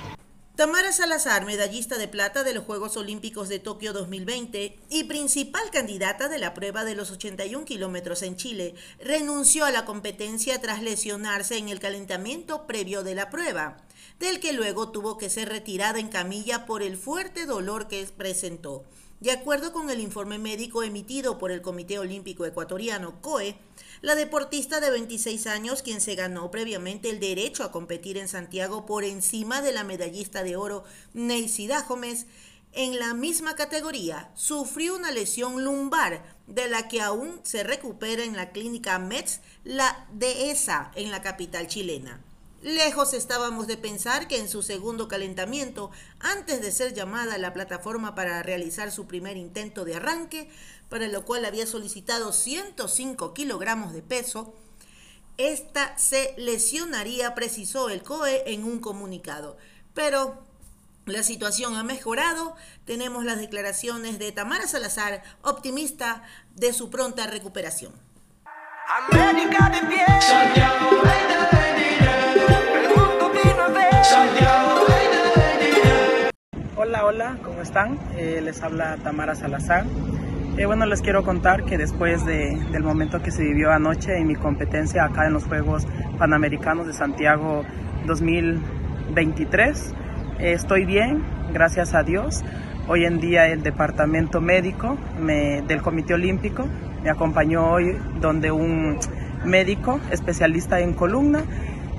Tamara 0.58 0.92
Salazar, 0.92 1.46
medallista 1.46 2.00
de 2.00 2.08
plata 2.08 2.44
de 2.44 2.56
los 2.56 2.64
Juegos 2.64 2.98
Olímpicos 2.98 3.48
de 3.48 3.60
Tokio 3.60 3.94
2020 3.94 4.80
y 4.90 5.04
principal 5.04 5.70
candidata 5.72 6.30
de 6.30 6.40
la 6.40 6.56
prueba 6.56 6.84
de 6.84 6.96
los 6.96 7.12
81 7.12 7.64
kilómetros 7.64 8.24
en 8.24 8.38
Chile, 8.38 8.74
renunció 9.00 9.66
a 9.66 9.72
la 9.72 9.86
competencia 9.86 10.60
tras 10.60 10.82
lesionarse 10.82 11.60
en 11.60 11.70
el 11.70 11.78
calentamiento 11.78 12.66
previo 12.66 13.04
de 13.04 13.14
la 13.14 13.30
prueba, 13.30 13.78
del 14.18 14.40
que 14.40 14.52
luego 14.52 14.90
tuvo 14.90 15.20
que 15.20 15.30
ser 15.30 15.50
retirada 15.50 16.00
en 16.00 16.08
camilla 16.08 16.66
por 16.66 16.82
el 16.82 16.98
fuerte 16.98 17.46
dolor 17.46 17.88
que 17.88 18.08
presentó. 18.18 18.84
De 19.20 19.30
acuerdo 19.30 19.72
con 19.72 19.92
el 19.92 20.00
informe 20.00 20.40
médico 20.40 20.82
emitido 20.82 21.38
por 21.38 21.52
el 21.52 21.62
Comité 21.62 22.00
Olímpico 22.00 22.48
Ecuatoriano, 22.48 23.22
COE, 23.22 23.60
la 24.02 24.16
deportista 24.16 24.80
de 24.80 24.92
26 24.92 25.48
años, 25.48 25.82
quien 25.82 26.02
se 26.02 26.16
ganó 26.16 26.52
previamente 26.52 27.10
el 27.10 27.20
derecho 27.20 27.64
a 27.64 27.72
competir 27.72 28.18
en 28.18 28.28
Santiago 28.28 28.86
por 28.86 29.04
encima 29.04 29.62
de 29.62 29.72
la 29.72 29.84
medallista 29.84 30.44
de 30.44 30.56
oro 30.56 30.84
Neisida 31.14 31.84
Gómez, 31.84 32.28
en 32.74 33.00
la 33.00 33.14
misma 33.14 33.56
categoría, 33.56 34.30
sufrió 34.36 34.96
una 34.96 35.12
lesión 35.12 35.64
lumbar 35.64 36.38
de 36.46 36.68
la 36.68 36.88
que 36.88 37.02
aún 37.02 37.40
se 37.44 37.64
recupera 37.64 38.24
en 38.24 38.36
la 38.36 38.52
clínica 38.52 39.00
METS, 39.00 39.42
la 39.64 40.08
Dehesa, 40.14 40.92
en 40.96 41.10
la 41.10 41.22
capital 41.22 41.68
chilena. 41.68 42.22
Lejos 42.62 43.14
estábamos 43.14 43.68
de 43.68 43.78
pensar 43.78 44.28
que 44.28 44.40
en 44.40 44.50
su 44.50 44.64
segundo 44.64 45.08
calentamiento, 45.08 45.92
antes 46.20 46.60
de 46.62 46.72
ser 46.72 46.94
llamada 46.94 47.36
a 47.36 47.38
la 47.38 47.54
plataforma 47.54 48.16
para 48.16 48.42
realizar 48.42 48.92
su 48.92 49.06
primer 49.06 49.38
intento 49.38 49.86
de 49.86 49.96
arranque, 49.96 50.50
para 50.90 51.08
lo 51.08 51.24
cual 51.24 51.46
había 51.46 51.68
solicitado 51.68 52.34
105 52.34 53.34
kilogramos 53.36 53.94
de 53.94 54.02
peso, 54.02 54.56
esta 55.38 55.96
se 56.00 56.34
lesionaría, 56.38 57.36
precisó 57.36 57.90
el 57.90 58.02
COE 58.02 58.44
en 58.48 58.64
un 58.64 58.80
comunicado. 58.80 59.58
Pero 59.94 60.44
la 61.06 61.22
situación 61.22 61.76
ha 61.76 61.84
mejorado. 61.84 62.56
Tenemos 62.86 63.24
las 63.24 63.38
declaraciones 63.38 64.18
de 64.18 64.32
Tamara 64.32 64.68
Salazar, 64.68 65.22
optimista 65.44 66.24
de 66.56 66.74
su 66.74 66.90
pronta 66.90 67.28
recuperación. 67.28 67.94
América 69.12 69.70
de. 69.70 71.37
Hola, 76.88 77.04
hola, 77.04 77.38
¿cómo 77.44 77.62
están? 77.62 78.00
Eh, 78.16 78.40
les 78.42 78.64
habla 78.64 78.96
Tamara 79.04 79.36
Salazar. 79.36 79.84
Eh, 80.58 80.66
bueno, 80.66 80.86
les 80.86 81.02
quiero 81.02 81.22
contar 81.22 81.66
que 81.66 81.78
después 81.78 82.26
del 82.26 82.82
momento 82.82 83.22
que 83.22 83.30
se 83.30 83.44
vivió 83.44 83.74
anoche 83.74 84.18
en 84.18 84.26
mi 84.26 84.36
competencia 84.36 85.04
acá 85.04 85.28
en 85.28 85.34
los 85.34 85.44
Juegos 85.44 85.86
Panamericanos 86.18 86.88
de 86.88 86.94
Santiago 86.94 87.66
2023, 88.06 89.94
eh, 90.40 90.54
estoy 90.54 90.86
bien, 90.86 91.26
gracias 91.52 91.94
a 91.94 92.04
Dios. 92.04 92.46
Hoy 92.88 93.04
en 93.04 93.20
día 93.20 93.48
el 93.48 93.64
departamento 93.64 94.40
médico 94.40 94.98
del 95.20 95.82
Comité 95.82 96.14
Olímpico 96.14 96.66
me 97.04 97.10
acompañó 97.10 97.70
hoy 97.70 97.98
donde 98.22 98.50
un 98.50 98.98
médico 99.44 100.00
especialista 100.10 100.80
en 100.80 100.94
columna 100.94 101.44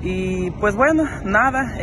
y 0.01 0.49
pues 0.49 0.75
bueno, 0.75 1.03
nada, 1.25 1.77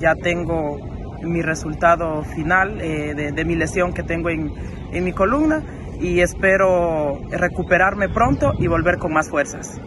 ya 0.00 0.16
tengo 0.16 0.95
mi 1.22 1.42
resultado 1.42 2.22
final 2.22 2.80
eh, 2.80 3.14
de, 3.14 3.44
mi 3.44 3.54
lesión 3.54 3.92
que 3.92 4.02
tengo 4.02 4.30
en, 4.30 4.52
en 4.92 5.04
mi 5.04 5.12
columna 5.12 5.62
y 6.00 6.20
espero 6.20 7.20
recuperarme 7.30 8.08
pronto 8.08 8.52
y 8.58 8.66
volver 8.66 8.98
con 8.98 9.12
más 9.12 9.30
fuerzas. 9.30 9.80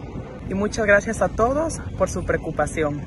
Y 0.48 0.54
muchas 0.54 0.86
gracias 0.86 1.22
a 1.22 1.28
todos 1.28 1.80
por 1.96 2.10
su 2.10 2.24
preocupación. 2.24 3.00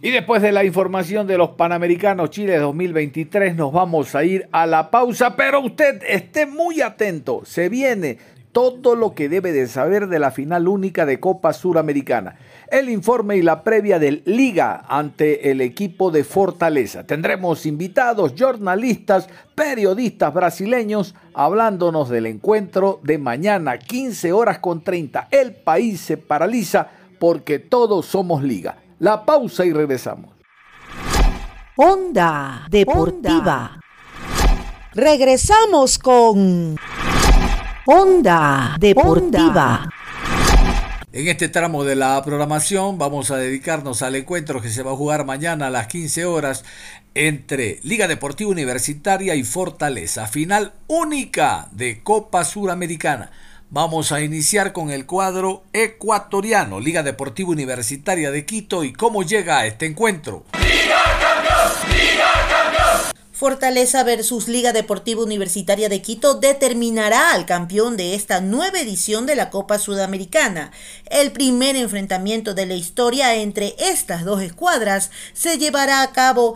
Y 0.00 0.10
después 0.10 0.42
de 0.42 0.52
la 0.52 0.64
información 0.64 1.26
de 1.26 1.38
los 1.38 1.50
Panamericanos 1.50 2.28
Chile 2.30 2.58
2023 2.58 3.56
nos 3.56 3.72
vamos 3.72 4.14
a 4.14 4.22
ir 4.22 4.46
a 4.52 4.66
la 4.66 4.90
pausa, 4.90 5.34
pero 5.34 5.60
usted 5.60 6.02
esté 6.06 6.44
muy 6.44 6.82
atento, 6.82 7.40
se 7.44 7.70
viene 7.70 8.18
todo 8.52 8.94
lo 8.96 9.14
que 9.14 9.28
debe 9.28 9.52
de 9.52 9.66
saber 9.66 10.08
de 10.08 10.18
la 10.18 10.30
final 10.30 10.68
única 10.68 11.06
de 11.06 11.20
Copa 11.20 11.54
Suramericana 11.54 12.36
el 12.74 12.88
informe 12.88 13.36
y 13.36 13.42
la 13.42 13.62
previa 13.62 14.00
del 14.00 14.24
Liga 14.26 14.84
ante 14.88 15.52
el 15.52 15.60
equipo 15.60 16.10
de 16.10 16.24
Fortaleza. 16.24 17.06
Tendremos 17.06 17.66
invitados, 17.66 18.34
jornalistas, 18.36 19.28
periodistas 19.54 20.34
brasileños 20.34 21.14
hablándonos 21.34 22.08
del 22.08 22.26
encuentro 22.26 22.98
de 23.04 23.18
mañana, 23.18 23.78
15 23.78 24.32
horas 24.32 24.58
con 24.58 24.82
30. 24.82 25.28
El 25.30 25.54
país 25.54 26.00
se 26.00 26.16
paraliza 26.16 26.88
porque 27.20 27.60
todos 27.60 28.06
somos 28.06 28.42
Liga. 28.42 28.76
La 28.98 29.24
pausa 29.24 29.64
y 29.64 29.72
regresamos. 29.72 30.32
Onda 31.76 32.66
Deportiva. 32.68 33.78
Regresamos 34.94 35.96
con 36.00 36.76
Onda 37.86 38.74
Deportiva. 38.80 39.88
En 41.14 41.28
este 41.28 41.48
tramo 41.48 41.84
de 41.84 41.94
la 41.94 42.20
programación 42.24 42.98
vamos 42.98 43.30
a 43.30 43.36
dedicarnos 43.36 44.02
al 44.02 44.16
encuentro 44.16 44.60
que 44.60 44.68
se 44.68 44.82
va 44.82 44.90
a 44.90 44.96
jugar 44.96 45.24
mañana 45.24 45.68
a 45.68 45.70
las 45.70 45.86
15 45.86 46.24
horas 46.24 46.64
entre 47.14 47.78
Liga 47.84 48.08
Deportiva 48.08 48.50
Universitaria 48.50 49.36
y 49.36 49.44
Fortaleza, 49.44 50.26
final 50.26 50.72
única 50.88 51.68
de 51.70 52.02
Copa 52.02 52.44
Suramericana. 52.44 53.30
Vamos 53.70 54.10
a 54.10 54.22
iniciar 54.22 54.72
con 54.72 54.90
el 54.90 55.06
cuadro 55.06 55.62
ecuatoriano, 55.72 56.80
Liga 56.80 57.04
Deportiva 57.04 57.50
Universitaria 57.50 58.32
de 58.32 58.44
Quito 58.44 58.82
y 58.82 58.92
cómo 58.92 59.22
llega 59.22 59.58
a 59.58 59.66
este 59.66 59.86
encuentro. 59.86 60.44
Fortaleza 63.34 64.04
versus 64.04 64.46
Liga 64.46 64.72
Deportiva 64.72 65.20
Universitaria 65.20 65.88
de 65.88 66.00
Quito 66.00 66.34
determinará 66.34 67.32
al 67.32 67.46
campeón 67.46 67.96
de 67.96 68.14
esta 68.14 68.40
nueva 68.40 68.78
edición 68.78 69.26
de 69.26 69.34
la 69.34 69.50
Copa 69.50 69.80
Sudamericana. 69.80 70.70
El 71.06 71.32
primer 71.32 71.74
enfrentamiento 71.74 72.54
de 72.54 72.66
la 72.66 72.74
historia 72.74 73.34
entre 73.34 73.74
estas 73.76 74.24
dos 74.24 74.40
escuadras 74.40 75.10
se 75.32 75.58
llevará 75.58 76.02
a 76.02 76.12
cabo 76.12 76.54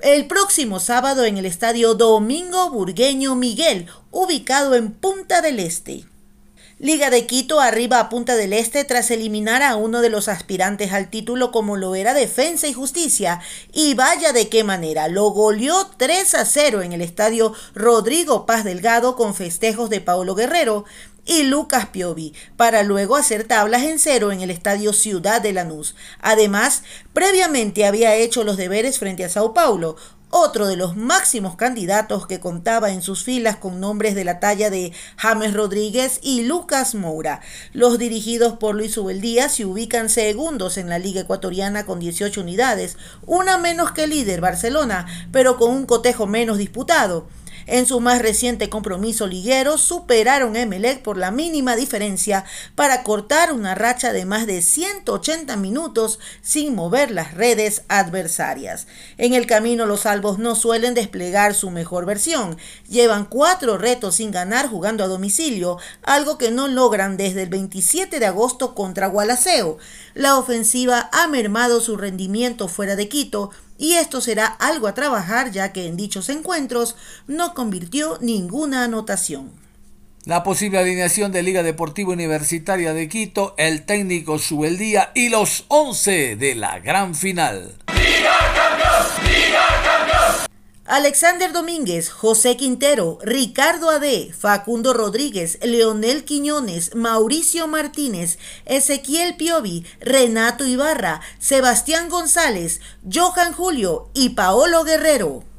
el 0.00 0.26
próximo 0.26 0.80
sábado 0.80 1.24
en 1.24 1.38
el 1.38 1.46
estadio 1.46 1.94
Domingo 1.94 2.70
Burgueño 2.70 3.36
Miguel, 3.36 3.86
ubicado 4.10 4.74
en 4.74 4.90
Punta 4.90 5.42
del 5.42 5.60
Este. 5.60 6.06
Liga 6.78 7.08
de 7.08 7.24
Quito 7.24 7.58
arriba 7.58 8.00
a 8.00 8.10
Punta 8.10 8.36
del 8.36 8.52
Este 8.52 8.84
tras 8.84 9.10
eliminar 9.10 9.62
a 9.62 9.76
uno 9.76 10.02
de 10.02 10.10
los 10.10 10.28
aspirantes 10.28 10.92
al 10.92 11.08
título 11.08 11.50
como 11.50 11.78
lo 11.78 11.94
era 11.94 12.12
Defensa 12.12 12.68
y 12.68 12.74
Justicia. 12.74 13.40
Y 13.72 13.94
vaya 13.94 14.34
de 14.34 14.50
qué 14.50 14.62
manera, 14.62 15.08
lo 15.08 15.30
goleó 15.30 15.86
3 15.96 16.34
a 16.34 16.44
0 16.44 16.82
en 16.82 16.92
el 16.92 17.00
estadio 17.00 17.54
Rodrigo 17.74 18.44
Paz 18.44 18.62
Delgado 18.62 19.16
con 19.16 19.34
festejos 19.34 19.88
de 19.88 20.02
Paulo 20.02 20.34
Guerrero 20.34 20.84
y 21.24 21.42
Lucas 21.42 21.86
Piovi, 21.86 22.34
para 22.56 22.82
luego 22.82 23.16
hacer 23.16 23.44
tablas 23.44 23.82
en 23.82 23.98
cero 23.98 24.30
en 24.30 24.40
el 24.42 24.50
estadio 24.50 24.92
Ciudad 24.92 25.42
de 25.42 25.52
Lanús. 25.52 25.96
Además, 26.20 26.84
previamente 27.12 27.84
había 27.84 28.14
hecho 28.14 28.44
los 28.44 28.56
deberes 28.56 28.98
frente 29.00 29.24
a 29.24 29.28
Sao 29.28 29.52
Paulo, 29.52 29.96
otro 30.30 30.66
de 30.66 30.76
los 30.76 30.96
máximos 30.96 31.56
candidatos 31.56 32.26
que 32.26 32.40
contaba 32.40 32.90
en 32.90 33.00
sus 33.00 33.22
filas 33.22 33.56
con 33.56 33.80
nombres 33.80 34.14
de 34.14 34.24
la 34.24 34.40
talla 34.40 34.70
de 34.70 34.92
James 35.16 35.54
Rodríguez 35.54 36.18
y 36.22 36.42
Lucas 36.42 36.94
Moura. 36.94 37.40
Los 37.72 37.98
dirigidos 37.98 38.54
por 38.54 38.74
Luis 38.74 38.96
Ubeldía 38.98 39.48
se 39.48 39.64
ubican 39.64 40.08
segundos 40.08 40.78
en 40.78 40.88
la 40.88 40.98
Liga 40.98 41.22
Ecuatoriana 41.22 41.86
con 41.86 42.00
18 42.00 42.40
unidades, 42.40 42.96
una 43.24 43.56
menos 43.58 43.92
que 43.92 44.04
el 44.04 44.10
líder 44.10 44.40
Barcelona, 44.40 45.06
pero 45.32 45.56
con 45.56 45.70
un 45.70 45.86
cotejo 45.86 46.26
menos 46.26 46.58
disputado. 46.58 47.28
En 47.66 47.84
su 47.84 47.98
más 47.98 48.22
reciente 48.22 48.70
compromiso 48.70 49.26
liguero 49.26 49.76
superaron 49.76 50.54
a 50.54 50.60
Emelec 50.60 51.02
por 51.02 51.16
la 51.16 51.32
mínima 51.32 51.74
diferencia 51.74 52.44
para 52.76 53.02
cortar 53.02 53.52
una 53.52 53.74
racha 53.74 54.12
de 54.12 54.24
más 54.24 54.46
de 54.46 54.62
180 54.62 55.56
minutos 55.56 56.20
sin 56.42 56.76
mover 56.76 57.10
las 57.10 57.34
redes 57.34 57.82
adversarias. 57.88 58.86
En 59.18 59.34
el 59.34 59.46
camino 59.46 59.84
los 59.84 60.06
albos 60.06 60.38
no 60.38 60.54
suelen 60.54 60.94
desplegar 60.94 61.54
su 61.54 61.70
mejor 61.70 62.06
versión. 62.06 62.56
Llevan 62.88 63.24
cuatro 63.24 63.78
retos 63.78 64.16
sin 64.16 64.30
ganar 64.30 64.68
jugando 64.68 65.02
a 65.02 65.08
domicilio, 65.08 65.78
algo 66.02 66.38
que 66.38 66.52
no 66.52 66.68
logran 66.68 67.16
desde 67.16 67.42
el 67.42 67.48
27 67.48 68.20
de 68.20 68.26
agosto 68.26 68.76
contra 68.76 69.08
Gualaceo. 69.08 69.78
La 70.14 70.38
ofensiva 70.38 71.10
ha 71.12 71.26
mermado 71.26 71.80
su 71.80 71.96
rendimiento 71.96 72.68
fuera 72.68 72.94
de 72.94 73.08
Quito, 73.08 73.50
y 73.78 73.94
esto 73.94 74.20
será 74.20 74.46
algo 74.46 74.86
a 74.88 74.94
trabajar 74.94 75.50
ya 75.50 75.72
que 75.72 75.86
en 75.86 75.96
dichos 75.96 76.28
encuentros 76.28 76.96
no 77.26 77.54
convirtió 77.54 78.18
ninguna 78.20 78.84
anotación. 78.84 79.52
La 80.24 80.42
posible 80.42 80.78
alineación 80.78 81.30
de 81.30 81.44
Liga 81.44 81.62
Deportiva 81.62 82.12
Universitaria 82.12 82.92
de 82.92 83.08
Quito, 83.08 83.54
el 83.58 83.84
técnico 83.84 84.40
Subeldía 84.40 85.12
y 85.14 85.28
los 85.28 85.66
11 85.68 86.34
de 86.34 86.54
la 86.56 86.80
gran 86.80 87.14
final. 87.14 87.76
Alexander 90.86 91.52
Domínguez, 91.52 92.10
José 92.10 92.56
Quintero, 92.56 93.18
Ricardo 93.20 93.90
Ade, 93.90 94.32
Facundo 94.32 94.92
Rodríguez, 94.92 95.58
Leonel 95.62 96.24
Quiñones, 96.24 96.94
Mauricio 96.94 97.66
Martínez, 97.66 98.38
Ezequiel 98.66 99.36
Piovi, 99.36 99.84
Renato 100.00 100.64
Ibarra, 100.64 101.20
Sebastián 101.40 102.08
González, 102.08 102.80
Johan 103.02 103.52
Julio 103.52 104.10
y 104.14 104.30
Paolo 104.30 104.84
Guerrero. 104.84 105.55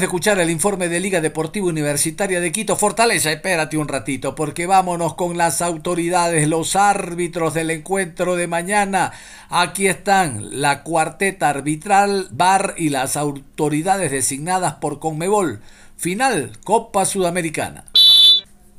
De 0.00 0.06
escuchar 0.06 0.38
el 0.40 0.50
informe 0.50 0.88
de 0.88 1.00
Liga 1.00 1.20
Deportiva 1.20 1.66
Universitaria 1.66 2.40
de 2.40 2.52
Quito, 2.52 2.76
Fortaleza, 2.76 3.32
espérate 3.32 3.78
un 3.78 3.88
ratito, 3.88 4.34
porque 4.34 4.66
vámonos 4.66 5.14
con 5.14 5.36
las 5.36 5.62
autoridades, 5.62 6.48
los 6.48 6.76
árbitros 6.76 7.54
del 7.54 7.70
encuentro 7.70 8.36
de 8.36 8.46
mañana. 8.46 9.12
Aquí 9.48 9.86
están 9.86 10.60
la 10.60 10.82
cuarteta 10.82 11.48
arbitral, 11.48 12.28
VAR 12.30 12.74
y 12.76 12.90
las 12.90 13.16
autoridades 13.16 14.10
designadas 14.10 14.74
por 14.74 14.98
Conmebol. 14.98 15.60
Final, 15.96 16.58
Copa 16.64 17.04
Sudamericana. 17.04 17.84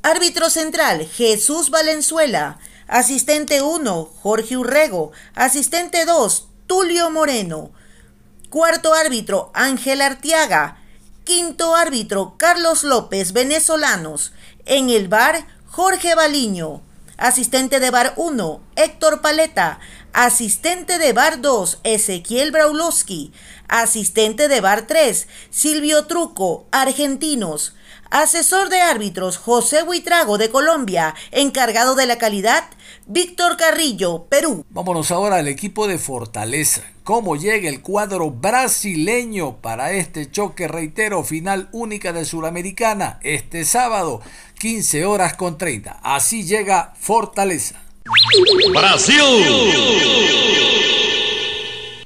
Árbitro 0.02 0.50
central, 0.50 1.06
Jesús 1.06 1.70
Valenzuela. 1.70 2.58
Asistente 2.86 3.62
1, 3.62 4.04
Jorge 4.22 4.56
Urrego. 4.56 5.12
Asistente 5.34 6.04
2, 6.04 6.48
Tulio 6.66 7.10
Moreno. 7.10 7.72
Cuarto 8.50 8.94
árbitro, 8.94 9.50
Ángel 9.54 10.00
Artiaga. 10.00 10.77
Quinto 11.28 11.74
árbitro, 11.74 12.36
Carlos 12.38 12.84
López, 12.84 13.34
venezolanos. 13.34 14.32
En 14.64 14.88
el 14.88 15.08
bar, 15.08 15.46
Jorge 15.66 16.14
Baliño. 16.14 16.80
Asistente 17.18 17.80
de 17.80 17.90
bar 17.90 18.14
1, 18.16 18.62
Héctor 18.76 19.20
Paleta. 19.20 19.78
Asistente 20.20 20.98
de 20.98 21.12
bar 21.12 21.42
2, 21.42 21.78
Ezequiel 21.84 22.50
Braulowski. 22.50 23.30
Asistente 23.68 24.48
de 24.48 24.60
bar 24.60 24.88
3, 24.88 25.28
Silvio 25.48 26.06
Truco, 26.06 26.66
argentinos. 26.72 27.76
Asesor 28.10 28.68
de 28.68 28.80
árbitros, 28.80 29.36
José 29.36 29.84
Buitrago 29.84 30.36
de 30.36 30.50
Colombia. 30.50 31.14
Encargado 31.30 31.94
de 31.94 32.06
la 32.06 32.18
calidad, 32.18 32.64
Víctor 33.06 33.56
Carrillo, 33.56 34.24
Perú. 34.24 34.66
Vámonos 34.70 35.12
ahora 35.12 35.36
al 35.36 35.46
equipo 35.46 35.86
de 35.86 35.98
Fortaleza. 35.98 36.82
¿Cómo 37.04 37.36
llega 37.36 37.68
el 37.68 37.80
cuadro 37.80 38.32
brasileño 38.32 39.58
para 39.58 39.92
este 39.92 40.28
choque, 40.28 40.66
reitero, 40.66 41.22
final 41.22 41.68
única 41.70 42.12
de 42.12 42.24
Suramericana 42.24 43.20
este 43.22 43.64
sábado, 43.64 44.20
15 44.58 45.06
horas 45.06 45.34
con 45.34 45.58
30? 45.58 46.00
Así 46.02 46.42
llega 46.42 46.92
Fortaleza. 46.98 47.87
Brasil. 48.72 49.22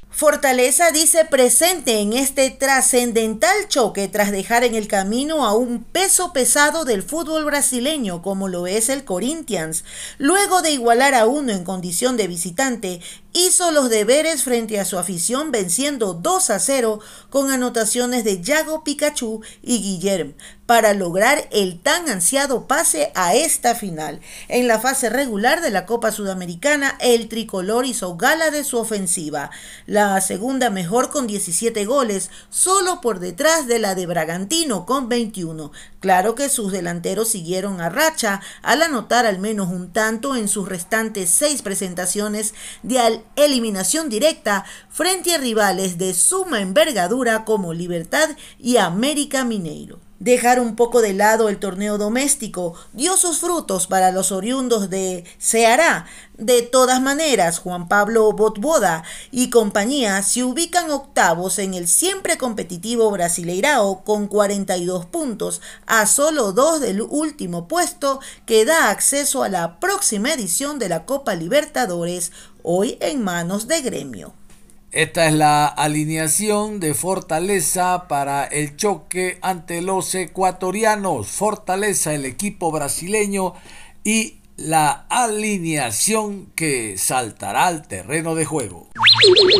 Fortaleza 0.09 0.91
dice 0.91 1.25
presente 1.25 1.99
en 1.99 2.13
este 2.13 2.49
trascendental 2.49 3.67
choque 3.67 4.07
tras 4.07 4.31
dejar 4.31 4.63
en 4.63 4.75
el 4.75 4.87
camino 4.87 5.45
a 5.45 5.53
un 5.53 5.83
peso 5.83 6.31
pesado 6.31 6.85
del 6.85 7.03
fútbol 7.03 7.45
brasileño 7.45 8.21
como 8.21 8.47
lo 8.47 8.67
es 8.67 8.89
el 8.89 9.03
Corinthians. 9.03 9.83
Luego 10.17 10.61
de 10.61 10.71
igualar 10.71 11.13
a 11.13 11.25
uno 11.25 11.51
en 11.51 11.63
condición 11.63 12.15
de 12.15 12.27
visitante, 12.27 13.01
hizo 13.33 13.71
los 13.71 13.89
deberes 13.89 14.43
frente 14.43 14.79
a 14.79 14.85
su 14.85 14.97
afición 14.97 15.51
venciendo 15.51 16.13
2 16.13 16.49
a 16.51 16.59
0 16.59 16.99
con 17.29 17.51
anotaciones 17.51 18.23
de 18.23 18.41
Yago 18.41 18.83
Pikachu 18.83 19.41
y 19.61 19.81
Guillermo 19.81 20.33
para 20.65 20.93
lograr 20.93 21.47
el 21.51 21.79
tan 21.79 22.09
ansiado 22.09 22.67
pase 22.67 23.11
a 23.15 23.35
esta 23.35 23.75
final. 23.75 24.21
En 24.47 24.67
la 24.67 24.79
fase 24.79 25.09
regular 25.09 25.61
de 25.61 25.71
la 25.71 25.85
Copa 25.85 26.11
Sudamericana, 26.11 26.97
el 26.99 27.27
tricolor 27.27 27.85
hizo 27.85 28.15
gala 28.15 28.49
de 28.49 28.63
su 28.63 28.77
ofensiva, 28.77 29.51
la 29.85 30.19
segunda 30.21 30.69
mejor 30.69 31.09
con 31.09 31.27
17 31.27 31.85
goles, 31.85 32.29
solo 32.49 33.01
por 33.01 33.19
detrás 33.19 33.67
de 33.67 33.79
la 33.79 33.95
de 33.95 34.05
Bragantino 34.05 34.85
con 34.85 35.09
21. 35.09 35.71
Claro 35.99 36.35
que 36.35 36.49
sus 36.49 36.71
delanteros 36.71 37.29
siguieron 37.29 37.81
a 37.81 37.89
racha 37.89 38.41
al 38.61 38.81
anotar 38.81 39.25
al 39.25 39.39
menos 39.39 39.67
un 39.69 39.91
tanto 39.91 40.35
en 40.35 40.47
sus 40.47 40.67
restantes 40.67 41.29
seis 41.29 41.61
presentaciones 41.61 42.53
de 42.83 43.21
eliminación 43.35 44.09
directa 44.09 44.65
frente 44.89 45.33
a 45.33 45.37
rivales 45.37 45.97
de 45.97 46.13
suma 46.13 46.61
envergadura 46.61 47.45
como 47.45 47.73
Libertad 47.73 48.29
y 48.59 48.77
América 48.77 49.43
Mineiro. 49.43 50.02
Dejar 50.23 50.61
un 50.61 50.77
poco 50.77 51.01
de 51.01 51.11
lado 51.11 51.49
el 51.49 51.59
torneo 51.59 51.97
doméstico 51.97 52.75
dio 52.93 53.17
sus 53.17 53.39
frutos 53.39 53.87
para 53.87 54.13
los 54.13 54.31
oriundos 54.31 54.89
de 54.89 55.25
Ceará. 55.37 56.05
De 56.37 56.61
todas 56.61 57.01
maneras, 57.01 57.59
Juan 57.59 57.89
Pablo 57.89 58.31
Botboda 58.31 59.03
y 59.31 59.49
compañía 59.49 60.23
se 60.23 60.45
ubican 60.45 60.89
octavos 60.91 61.59
en 61.59 61.73
el 61.73 61.89
siempre 61.89 62.37
competitivo 62.37 63.11
Brasileirao 63.11 64.05
con 64.05 64.27
42 64.27 65.07
puntos, 65.07 65.59
a 65.87 66.05
solo 66.05 66.53
dos 66.53 66.79
del 66.79 67.01
último 67.01 67.67
puesto 67.67 68.21
que 68.45 68.63
da 68.63 68.91
acceso 68.91 69.43
a 69.43 69.49
la 69.49 69.81
próxima 69.81 70.31
edición 70.31 70.79
de 70.79 70.87
la 70.87 71.05
Copa 71.05 71.35
Libertadores, 71.35 72.31
hoy 72.61 72.97
en 73.01 73.21
manos 73.25 73.67
de 73.67 73.81
Gremio. 73.81 74.33
Esta 74.93 75.25
es 75.25 75.33
la 75.33 75.65
alineación 75.65 76.79
de 76.79 76.93
Fortaleza 76.93 78.07
para 78.07 78.43
el 78.45 78.77
choque 78.77 79.39
ante 79.41 79.81
los 79.81 80.13
ecuatorianos. 80.13 81.29
Fortaleza, 81.29 82.13
el 82.13 82.25
equipo 82.25 82.71
brasileño 82.71 83.55
y 84.03 84.37
la 84.55 85.07
alineación 85.09 86.45
que 86.53 86.99
saltará 86.99 87.65
al 87.65 87.87
terreno 87.87 88.35
de 88.35 88.45
juego. 88.45 88.89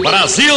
Brasil. 0.04 0.52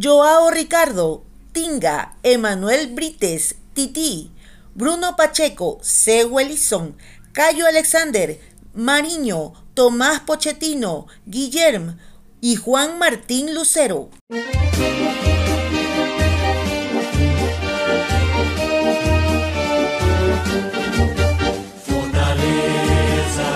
Joao 0.00 0.52
Ricardo, 0.52 1.24
Tinga, 1.50 2.16
Emanuel 2.22 2.94
Brites, 2.94 3.56
Titi, 3.74 4.30
Bruno 4.76 5.16
Pacheco, 5.16 5.80
Seguelison, 5.82 6.96
Cayo 7.32 7.66
Alexander, 7.66 8.38
Mariño, 8.74 9.52
Tomás 9.74 10.20
Pochettino, 10.20 11.06
Guillermo 11.26 11.96
y 12.40 12.56
Juan 12.56 12.98
Martín 12.98 13.54
Lucero. 13.54 14.08
Fortaleza, 21.84 23.48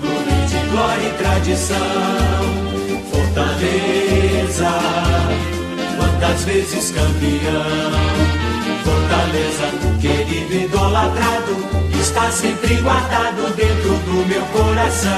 clube 0.00 0.46
de 0.48 0.60
glória 0.70 1.06
e 1.06 1.18
tradição. 1.18 1.76
Fortaleza, 3.10 4.70
quantas 5.98 6.44
vezes 6.44 6.92
campeão. 6.92 7.92
Fortaleza, 8.84 10.00
querido 10.00 10.54
idolatrado 10.54 11.83
está 12.04 12.30
sempre 12.30 12.76
guardado 12.82 13.56
dentro 13.56 13.88
do 13.88 14.26
meu 14.28 14.42
coração. 14.52 15.10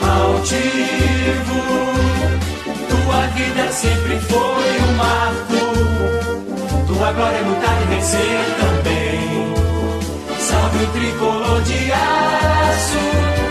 Altivo, 0.00 1.60
tua 2.88 3.26
vida 3.34 3.70
sempre 3.70 4.18
foi 4.20 4.80
um 4.88 4.92
marco. 4.96 5.60
Tua 6.86 7.12
glória 7.12 7.36
é 7.36 7.42
lutar 7.42 7.82
e 7.82 7.94
vencer 7.94 8.40
também. 8.58 9.20
Salve 10.38 10.82
o 10.82 10.86
tricolor 10.88 11.62
de 11.62 11.92
aço 11.92 13.04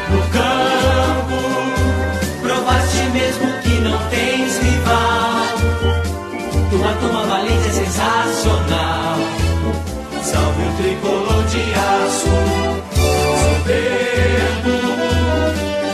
no 0.10 0.22
campo. 0.34 1.40
Provaste 2.42 3.04
mesmo 3.14 3.54
que 3.62 3.82
não 3.82 4.00
tens 4.10 4.58
rival. 4.58 5.58
Tua 6.72 6.92
toma 7.02 7.24
valente 7.28 7.68
é 7.68 7.72
sensacional. 7.72 8.89
Salve 10.40 10.64
o 10.64 10.72
tricolor 10.78 11.44
de 11.48 11.62
aço, 11.76 12.32
soberbo. 13.44 14.78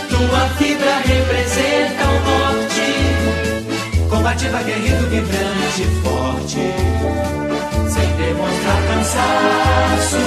Tua 0.07 0.43
fibra 0.59 0.95
representa 1.03 2.03
o 2.05 2.17
norte, 2.29 2.87
combativo, 4.07 4.55
aguerrido, 4.55 5.03
vibrante, 5.09 5.83
forte. 6.03 6.61
Sem 7.89 8.07
demonstrar 8.17 8.81
cansaço, 8.87 10.21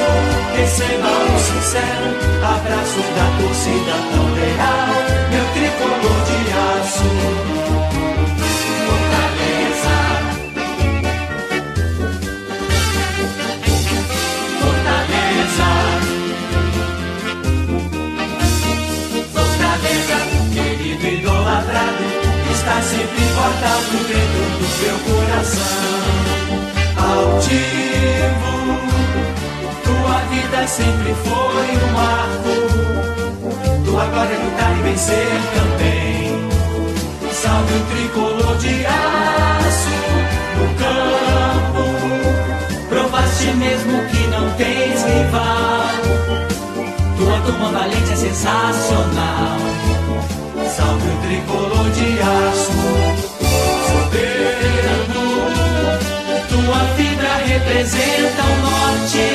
receba 0.57 1.09
o 1.09 1.39
sincero 1.39 2.09
abraço 2.43 3.01
da 3.15 3.27
torcida 3.39 3.95
tão 4.11 4.27
leal. 4.35 4.99
Meu 5.31 5.47
tricolor 5.55 6.19
de 6.27 6.39
aço. 6.83 7.68
Está 22.69 22.83
sempre 22.83 23.25
guardado 23.35 23.97
dentro 24.07 24.45
do 24.59 24.67
seu 24.79 24.97
coração. 25.09 25.99
Altivo, 26.97 28.57
tua 29.85 30.19
vida 30.31 30.67
sempre 30.67 31.15
foi 31.25 31.69
um 31.77 31.91
marco. 31.93 32.55
Tua 33.85 34.05
glória 34.07 34.35
é 34.35 34.39
lutar 34.45 34.73
e 34.79 34.83
vencer 34.83 35.41
também. 35.55 36.49
Salve 37.33 37.75
o 37.75 37.81
tricolor 37.87 38.57
de 38.59 38.87
aço 38.87 39.97
no 40.59 40.67
campo. 40.83 41.85
Provaste 42.89 43.47
mesmo 43.55 44.05
que 44.09 44.27
não 44.27 44.51
tens 44.55 45.03
rival. 45.05 45.89
Santo 47.39 47.53
Mandalente 47.61 48.13
é 48.13 48.17
sensacional. 48.17 49.59
Salve 50.77 51.09
o 51.09 51.17
tricolor 51.23 51.89
de 51.91 52.21
aço, 52.21 52.73
soberano. 53.87 55.27
Tua 56.49 56.81
fibra 56.97 57.33
representa 57.47 58.43
o 58.43 58.55
norte. 58.67 59.27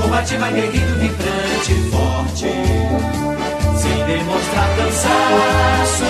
Combate 0.00 0.36
vai 0.36 0.52
vibrante 0.52 1.72
e 1.72 1.90
forte. 1.90 2.50
Sem 3.76 3.96
demonstrar 4.04 4.68
cansaço, 4.76 6.08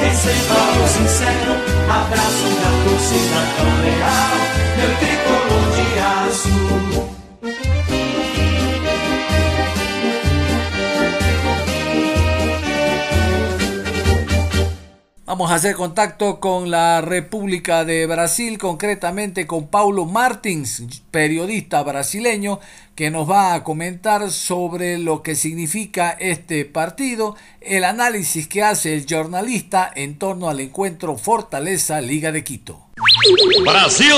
receba 0.00 0.58
o 0.82 0.88
sincero 0.88 1.52
abraço 1.88 2.48
da 2.58 2.70
torcida 2.84 3.40
tão 3.56 3.70
leal. 3.84 4.38
Meu 4.78 4.90
tricolor 4.98 5.66
de 5.76 5.86
aço. 6.00 6.87
Vamos 15.28 15.50
a 15.50 15.56
hacer 15.56 15.74
contacto 15.74 16.40
con 16.40 16.70
la 16.70 17.02
República 17.02 17.84
de 17.84 18.06
Brasil, 18.06 18.56
concretamente 18.56 19.46
con 19.46 19.68
Paulo 19.68 20.06
Martins, 20.06 20.82
periodista 21.10 21.82
brasileño, 21.82 22.60
que 22.94 23.10
nos 23.10 23.28
va 23.28 23.52
a 23.52 23.62
comentar 23.62 24.30
sobre 24.30 24.96
lo 24.96 25.22
que 25.22 25.34
significa 25.34 26.12
este 26.12 26.64
partido, 26.64 27.36
el 27.60 27.84
análisis 27.84 28.48
que 28.48 28.62
hace 28.62 28.94
el 28.94 29.04
jornalista 29.06 29.92
en 29.94 30.18
torno 30.18 30.48
al 30.48 30.60
encuentro 30.60 31.18
Fortaleza 31.18 32.00
Liga 32.00 32.32
de 32.32 32.42
Quito. 32.42 32.86
Brasil. 33.66 34.08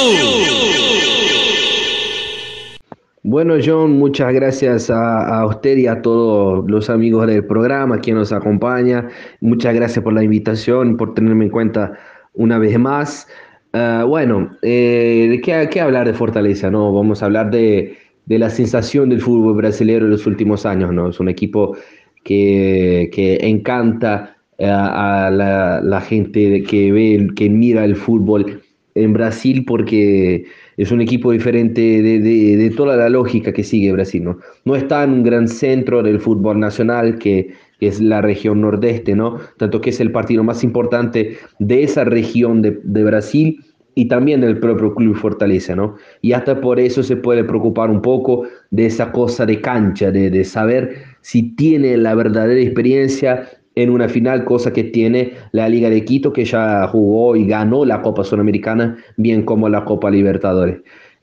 Bueno, 3.22 3.56
John, 3.62 3.98
muchas 3.98 4.32
gracias 4.32 4.88
a, 4.88 5.40
a, 5.40 5.46
usted 5.46 5.76
y 5.76 5.86
a 5.86 6.00
todos 6.00 6.64
los 6.70 6.88
amigos 6.88 7.26
del 7.26 7.44
programa, 7.44 7.98
quien 7.98 8.16
nos 8.16 8.32
acompaña. 8.32 9.08
Muchas 9.42 9.74
gracias 9.74 10.02
por 10.02 10.14
la 10.14 10.24
invitación, 10.24 10.96
por 10.96 11.12
tenerme 11.12 11.44
en 11.44 11.50
cuenta 11.50 11.98
una 12.32 12.58
vez 12.58 12.78
más. 12.78 13.28
Uh, 13.74 14.06
bueno, 14.06 14.56
eh, 14.62 15.38
¿qué, 15.44 15.68
¿qué, 15.70 15.80
hablar 15.82 16.06
de 16.06 16.14
Fortaleza? 16.14 16.70
¿no? 16.70 16.94
Vamos 16.94 17.22
a 17.22 17.26
hablar 17.26 17.50
de, 17.50 17.98
de, 18.24 18.38
la 18.38 18.48
sensación 18.48 19.10
del 19.10 19.20
fútbol 19.20 19.54
brasileño 19.54 20.06
en 20.06 20.10
los 20.10 20.26
últimos 20.26 20.64
años. 20.64 20.90
¿no? 20.90 21.10
Es 21.10 21.20
un 21.20 21.28
equipo 21.28 21.76
que, 22.24 23.10
que 23.12 23.36
encanta 23.42 24.34
uh, 24.58 24.64
a 24.64 25.30
la, 25.30 25.82
la, 25.82 26.00
gente 26.00 26.62
que 26.62 26.90
ve, 26.90 27.28
que 27.36 27.50
mira 27.50 27.84
el 27.84 27.96
fútbol 27.96 28.62
en 28.94 29.12
Brasil 29.12 29.64
porque 29.66 30.46
es 30.80 30.90
un 30.90 31.02
equipo 31.02 31.30
diferente 31.30 31.80
de, 31.80 32.20
de, 32.20 32.56
de, 32.56 32.70
toda 32.70 32.96
la 32.96 33.10
lógica 33.10 33.52
que 33.52 33.62
sigue 33.62 33.92
Brasil. 33.92 34.24
¿no? 34.24 34.38
no 34.64 34.76
está 34.76 35.04
en 35.04 35.10
un 35.10 35.22
gran 35.22 35.46
centro 35.46 36.02
del 36.02 36.18
fútbol 36.18 36.58
nacional 36.58 37.18
que, 37.18 37.52
que, 37.78 37.88
es 37.88 38.00
la 38.00 38.22
región 38.22 38.62
nordeste, 38.62 39.14
¿no? 39.14 39.36
tanto 39.58 39.82
que 39.82 39.90
es 39.90 40.00
el 40.00 40.10
partido 40.10 40.42
más 40.42 40.64
importante 40.64 41.36
de 41.58 41.82
esa 41.82 42.04
región 42.04 42.62
de, 42.62 42.80
de 42.82 43.04
Brasil 43.04 43.62
y 43.94 44.06
también 44.06 44.40
del 44.40 44.58
propio 44.58 44.94
Club 44.94 45.16
Fortaleza, 45.16 45.76
¿no? 45.76 45.96
Y 46.22 46.32
hasta 46.32 46.58
por 46.60 46.80
eso 46.80 47.02
se 47.02 47.16
puede 47.16 47.44
preocupar 47.44 47.90
un 47.90 48.00
poco 48.00 48.44
de 48.70 48.86
esa 48.86 49.12
cosa 49.12 49.44
de 49.44 49.60
cancha, 49.60 50.10
de, 50.10 50.30
de 50.30 50.44
saber 50.44 51.02
si 51.20 51.54
tiene 51.56 51.96
la 51.98 52.14
verdadera 52.14 52.60
experiencia 52.60 53.46
en 53.82 53.90
una 53.90 54.08
final, 54.08 54.44
cosa 54.44 54.72
que 54.72 54.84
tiene 54.84 55.32
la 55.52 55.68
Liga 55.68 55.90
de 55.90 56.04
Quito, 56.04 56.32
que 56.32 56.44
ya 56.44 56.86
jugó 56.88 57.36
y 57.36 57.46
ganó 57.46 57.84
la 57.84 58.02
Copa 58.02 58.24
Sudamericana, 58.24 58.96
bien 59.16 59.42
como 59.42 59.68
la 59.68 59.84
Copa 59.84 60.10
Libertadores. 60.10 60.78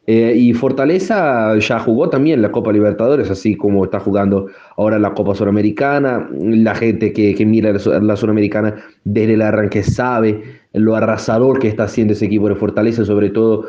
Eh, 0.10 0.34
y 0.38 0.54
Fortaleza 0.54 1.58
ya 1.58 1.80
jugó 1.80 2.10
también 2.10 2.42
la 2.42 2.50
Copa 2.50 2.72
Libertadores, 2.72 3.30
así 3.30 3.56
como 3.56 3.84
está 3.84 4.00
jugando 4.00 4.48
ahora 4.78 4.98
la 4.98 5.14
Copa 5.14 5.36
Sudamericana. 5.36 6.30
La 6.32 6.74
gente 6.76 7.12
que, 7.12 7.36
que 7.36 7.46
mira 7.46 7.74
la 7.74 8.16
Sudamericana 8.16 8.76
desde 9.04 9.34
el 9.34 9.42
arranque 9.42 9.84
sabe 9.84 10.42
lo 10.72 10.96
arrasador 10.96 11.60
que 11.60 11.68
está 11.68 11.84
haciendo 11.84 12.14
ese 12.14 12.26
equipo 12.26 12.48
de 12.48 12.56
Fortaleza, 12.56 13.04
sobre 13.04 13.30
todo 13.30 13.66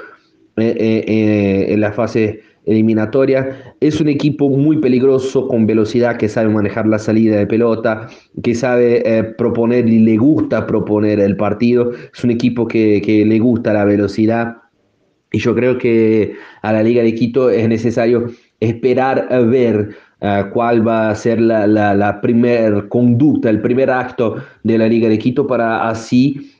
en 0.60 1.80
la 1.80 1.92
fase 1.92 2.40
eliminatoria. 2.68 3.74
Es 3.80 4.00
un 4.00 4.08
equipo 4.08 4.48
muy 4.50 4.76
peligroso, 4.78 5.48
con 5.48 5.66
velocidad, 5.66 6.16
que 6.18 6.28
sabe 6.28 6.50
manejar 6.50 6.86
la 6.86 6.98
salida 6.98 7.36
de 7.38 7.46
pelota, 7.46 8.08
que 8.42 8.54
sabe 8.54 9.02
eh, 9.04 9.24
proponer 9.24 9.88
y 9.88 9.98
le 10.00 10.16
gusta 10.16 10.66
proponer 10.66 11.18
el 11.18 11.36
partido. 11.36 11.92
Es 12.14 12.22
un 12.22 12.30
equipo 12.30 12.68
que, 12.68 13.02
que, 13.04 13.24
le 13.24 13.38
gusta 13.38 13.72
la 13.72 13.84
velocidad. 13.84 14.56
Y 15.32 15.38
yo 15.38 15.54
creo 15.54 15.78
que 15.78 16.34
a 16.62 16.72
la 16.72 16.82
Liga 16.82 17.02
de 17.02 17.14
Quito 17.14 17.50
es 17.50 17.68
necesario 17.68 18.26
esperar 18.60 19.28
a 19.30 19.40
ver 19.40 19.90
uh, 20.20 20.50
cuál 20.52 20.86
va 20.86 21.10
a 21.10 21.14
ser 21.14 21.40
la, 21.40 21.66
la, 21.66 21.94
la 21.94 22.20
conducta, 22.88 23.50
el 23.50 23.60
primer 23.60 23.90
acto 23.90 24.36
de 24.62 24.78
la 24.78 24.88
Liga 24.88 25.08
de 25.08 25.18
Quito 25.18 25.46
para 25.46 25.88
así 25.88 26.57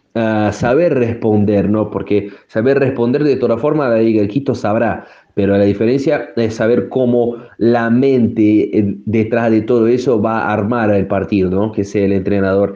Saber 0.52 0.94
responder, 0.94 1.68
¿no? 1.68 1.90
Porque 1.90 2.30
saber 2.46 2.78
responder 2.78 3.24
de 3.24 3.36
toda 3.36 3.58
forma 3.58 3.90
de 3.90 4.26
Quito 4.28 4.54
sabrá, 4.54 5.06
pero 5.34 5.56
la 5.56 5.64
diferencia 5.64 6.30
es 6.34 6.54
saber 6.54 6.88
cómo 6.88 7.36
la 7.58 7.90
mente 7.90 8.76
eh, 8.76 8.96
detrás 9.04 9.50
de 9.52 9.60
todo 9.60 9.86
eso 9.86 10.20
va 10.20 10.40
a 10.40 10.52
armar 10.52 10.90
el 10.90 11.06
partido, 11.06 11.50
¿no? 11.50 11.70
Que 11.70 11.82
es 11.82 11.94
el 11.94 12.12
entrenador 12.12 12.74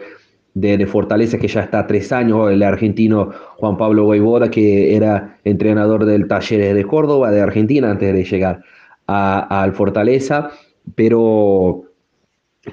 de, 0.55 0.77
de, 0.77 0.87
Fortaleza 0.87 1.39
que 1.39 1.49
ya 1.49 1.63
está 1.63 1.87
tres 1.87 2.13
años, 2.13 2.51
el 2.53 2.63
argentino 2.63 3.31
Juan 3.57 3.77
Pablo 3.77 4.05
Guayboda, 4.05 4.51
que 4.51 4.95
era 4.95 5.39
entrenador 5.43 6.05
del 6.05 6.29
Talleres 6.29 6.75
de 6.75 6.85
Córdoba, 6.85 7.31
de 7.33 7.41
Argentina, 7.41 7.91
antes 7.91 8.13
de 8.13 8.25
llegar 8.25 8.63
al 9.07 9.73
Fortaleza, 9.73 10.51
pero 10.95 11.83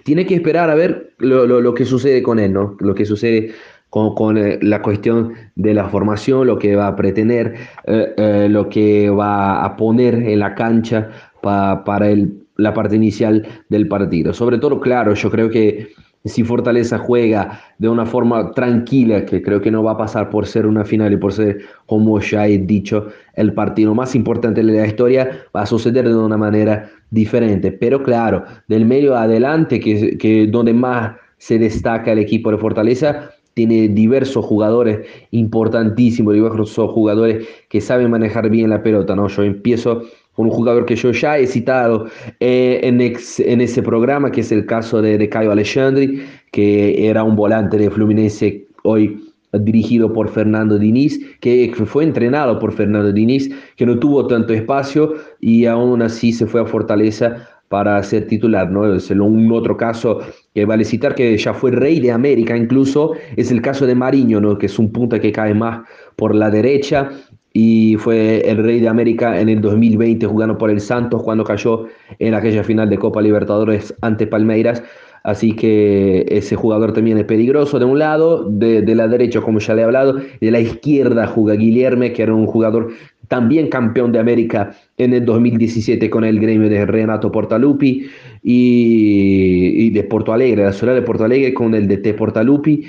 tiene 0.03 0.26
que 0.26 0.36
esperar 0.36 0.70
a 0.70 0.76
ver 0.76 1.13
lo, 1.17 1.47
lo, 1.47 1.61
lo, 1.61 1.74
que 1.74 1.86
sucede 1.86 2.22
con 2.22 2.38
él, 2.38 2.53
¿no? 2.53 2.78
Lo 2.80 2.93
que 2.93 3.05
sucede 3.05 3.53
con, 3.89 4.15
con 4.15 4.37
eh, 4.37 4.59
la 4.61 4.81
cuestión 4.81 5.33
de 5.55 5.73
la 5.73 5.89
formación, 5.89 6.47
lo 6.47 6.59
que 6.59 6.75
va 6.75 6.87
a 6.87 6.95
pretender, 6.95 7.55
eh, 7.85 8.13
eh, 8.17 8.47
lo 8.49 8.69
que 8.69 9.09
va 9.09 9.63
a 9.63 9.75
poner 9.75 10.15
en 10.15 10.39
la 10.39 10.55
cancha 10.55 11.09
pa, 11.41 11.83
para 11.83 12.09
el, 12.09 12.45
la 12.57 12.73
parte 12.73 12.95
inicial 12.95 13.47
del 13.69 13.87
partido. 13.87 14.33
Sobre 14.33 14.57
todo, 14.57 14.79
claro, 14.79 15.13
yo 15.13 15.31
creo 15.31 15.49
que 15.49 15.89
si 16.25 16.43
Fortaleza 16.43 16.97
juega 16.97 17.61
de 17.77 17.87
una 17.87 18.05
forma 18.05 18.51
tranquila, 18.51 19.25
que 19.25 19.41
creo 19.41 19.61
que 19.61 19.71
no 19.71 19.83
va 19.83 19.93
a 19.93 19.97
pasar 19.97 20.29
por 20.29 20.45
ser 20.45 20.65
una 20.65 20.83
final 20.83 21.13
y 21.13 21.17
por 21.17 21.31
ser, 21.31 21.59
como 21.85 22.19
ya 22.19 22.45
he 22.45 22.57
dicho, 22.57 23.07
el 23.35 23.53
partido 23.53 23.95
más 23.95 24.15
importante 24.15 24.61
de 24.61 24.71
la 24.71 24.85
historia, 24.85 25.45
va 25.55 25.61
a 25.61 25.65
suceder 25.65 26.07
de 26.07 26.15
una 26.15 26.37
manera 26.37 26.89
diferente. 27.09 27.71
Pero 27.71 28.03
claro, 28.03 28.43
del 28.67 28.85
medio 28.85 29.15
adelante, 29.15 29.79
que, 29.79 30.17
que 30.17 30.45
donde 30.47 30.73
más 30.73 31.15
se 31.37 31.57
destaca 31.57 32.11
el 32.11 32.19
equipo 32.19 32.51
de 32.51 32.57
Fortaleza, 32.57 33.31
tiene 33.54 33.89
diversos 33.89 34.45
jugadores 34.45 35.08
importantísimos, 35.32 36.34
diversos 36.34 36.74
jugadores 36.91 37.47
que 37.70 37.82
saben 37.82 38.10
manejar 38.12 38.50
bien 38.50 38.70
la 38.70 38.82
pelota, 38.84 39.16
¿no? 39.16 39.28
Yo 39.28 39.43
empiezo 39.43 40.04
con 40.34 40.45
un 40.45 40.52
jugador 40.52 40.86
que 40.86 40.95
yo 40.95 41.12
ya 41.12 41.38
he 41.38 41.47
citado 41.47 42.08
eh, 42.39 42.80
en, 42.84 43.02
en, 43.02 43.62
ese 43.62 43.84
programa, 43.84 44.32
que 44.32 44.41
es 44.41 44.52
el 44.52 44.66
caso 44.66 45.02
de, 45.02 45.18
de 45.18 45.28
Caio 45.28 45.52
Alexandri, 45.52 46.24
que 46.52 47.10
era 47.10 47.24
un 47.24 47.36
volante 47.36 47.78
de 47.78 47.89
Fluminense 47.89 48.66
hoy 48.84 49.30
dirigido 49.52 50.14
por 50.14 50.30
Fernando 50.30 50.78
Diniz, 50.78 51.20
que 51.39 51.74
fue 51.86 52.04
entrenado 52.04 52.60
por 52.60 52.72
Fernando 52.72 53.12
Diniz, 53.12 53.50
que 53.76 53.86
no 53.86 53.97
tuvo 53.97 54.28
tanto 54.28 54.54
espacio 54.54 55.16
y 55.39 55.66
aún 55.66 56.02
así 56.02 56.32
se 56.32 56.45
fue 56.45 56.62
a 56.62 56.66
Fortaleza 56.66 57.59
para 57.70 58.01
ser 58.03 58.28
titular, 58.28 58.70
¿no? 58.70 58.93
Es 58.93 59.09
un 59.11 59.51
otro 59.51 59.78
caso 59.78 60.20
que 60.53 60.65
vale 60.65 60.84
citar 60.84 61.15
que 61.15 61.38
ya 61.38 61.53
fue 61.53 61.72
rey 61.72 61.99
de 61.99 62.11
América, 62.11 62.57
incluso 62.57 63.13
es 63.38 63.51
el 63.51 63.61
caso 63.61 63.86
de 63.86 63.95
Mariño, 63.95 64.41
¿no? 64.41 64.57
Que 64.57 64.65
es 64.65 64.78
un 64.80 64.91
punta 64.91 65.20
que 65.20 65.32
cae 65.32 65.53
más 65.53 65.88
por 66.15 66.36
la 66.36 66.49
derecha 66.49 67.11
y 67.53 67.95
fue 67.97 68.41
el 68.49 68.57
rey 68.57 68.80
de 68.80 68.88
América 68.88 69.39
en 69.39 69.49
el 69.49 69.61
2020 69.61 70.26
jugando 70.26 70.57
por 70.57 70.72
el 70.72 70.82
Santos 70.82 71.22
cuando 71.24 71.43
cayó 71.43 71.86
en 72.17 72.34
aquella 72.34 72.63
final 72.63 72.89
de 72.89 72.97
Copa 72.97 73.22
Libertadores 73.22 73.93
ante 74.01 74.28
Palmeiras. 74.28 74.84
Así 75.24 75.55
que 75.55 76.26
ese 76.30 76.55
jugador 76.55 76.93
también 76.93 77.17
es 77.17 77.26
peligroso 77.26 77.78
de 77.78 77.86
un 77.86 77.99
lado, 77.99 78.45
de, 78.49 78.82
de 78.82 78.95
la 78.95 79.07
derecha, 79.07 79.41
como 79.41 79.59
ya 79.59 79.76
le 79.76 79.82
he 79.82 79.86
hablado, 79.86 80.13
de 80.13 80.51
la 80.51 80.59
izquierda 80.59 81.28
juega 81.28 81.59
Guillerme, 81.59 82.13
que 82.13 82.24
era 82.24 82.34
un 82.34 82.45
jugador 82.47 82.91
también 83.30 83.69
campeón 83.69 84.11
de 84.11 84.19
América 84.19 84.75
en 84.97 85.13
el 85.13 85.23
2017 85.23 86.09
con 86.09 86.25
el 86.25 86.39
gremio 86.39 86.67
de 86.67 86.86
Renato 86.86 87.32
Portaluppi 87.32 88.09
y, 88.43 89.86
y 89.86 89.89
de 89.91 90.03
Porto 90.03 90.34
Alegre, 90.34 90.65
la 90.65 90.73
ciudad 90.73 90.95
de 90.95 91.03
Porto 91.03 91.23
Alegre 91.23 91.53
con 91.53 91.73
el 91.73 91.88
de 91.88 91.97
T 91.97 92.13
Portaluppi 92.15 92.84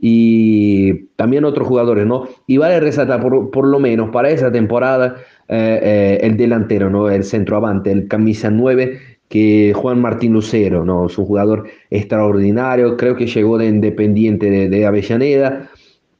y 0.00 0.92
también 1.16 1.44
otros 1.44 1.66
jugadores, 1.66 2.06
¿no? 2.06 2.28
Y 2.46 2.58
vale 2.58 2.78
resaltar 2.78 3.20
por, 3.20 3.50
por 3.50 3.66
lo 3.66 3.80
menos 3.80 4.10
para 4.10 4.30
esa 4.30 4.52
temporada 4.52 5.16
eh, 5.48 5.80
eh, 5.82 6.18
el 6.22 6.36
delantero, 6.36 6.90
¿no? 6.90 7.08
El 7.08 7.24
centroavante, 7.24 7.90
el 7.90 8.06
camisa 8.06 8.50
9 8.50 9.00
que 9.28 9.72
Juan 9.74 10.00
Martín 10.00 10.34
Lucero, 10.34 10.84
¿no? 10.84 11.06
Es 11.06 11.16
un 11.16 11.24
jugador 11.24 11.64
extraordinario, 11.90 12.96
creo 12.96 13.16
que 13.16 13.26
llegó 13.26 13.58
de 13.58 13.66
Independiente 13.66 14.50
de, 14.50 14.68
de 14.68 14.86
Avellaneda, 14.86 15.70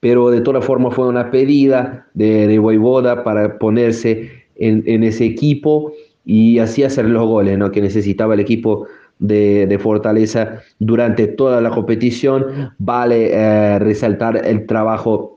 pero 0.00 0.30
de 0.30 0.40
todas 0.40 0.64
formas 0.64 0.94
fue 0.94 1.08
una 1.08 1.30
pedida 1.30 2.06
de, 2.14 2.46
de 2.46 2.58
Voivoda 2.58 3.24
para 3.24 3.58
ponerse 3.58 4.30
en, 4.56 5.02
ese 5.04 5.24
equipo 5.24 5.92
y 6.24 6.58
así 6.58 6.82
hacer 6.82 7.06
los 7.06 7.26
goles 7.26 7.58
¿no? 7.58 7.70
que 7.70 7.80
necesitaba 7.80 8.34
el 8.34 8.40
equipo 8.40 8.86
de, 9.18 9.66
de 9.66 9.78
Fortaleza 9.78 10.62
durante 10.78 11.26
toda 11.26 11.60
la 11.60 11.70
competición. 11.70 12.72
Vale 12.78 13.30
eh, 13.32 13.78
resaltar 13.78 14.46
el 14.46 14.66
trabajo 14.66 15.35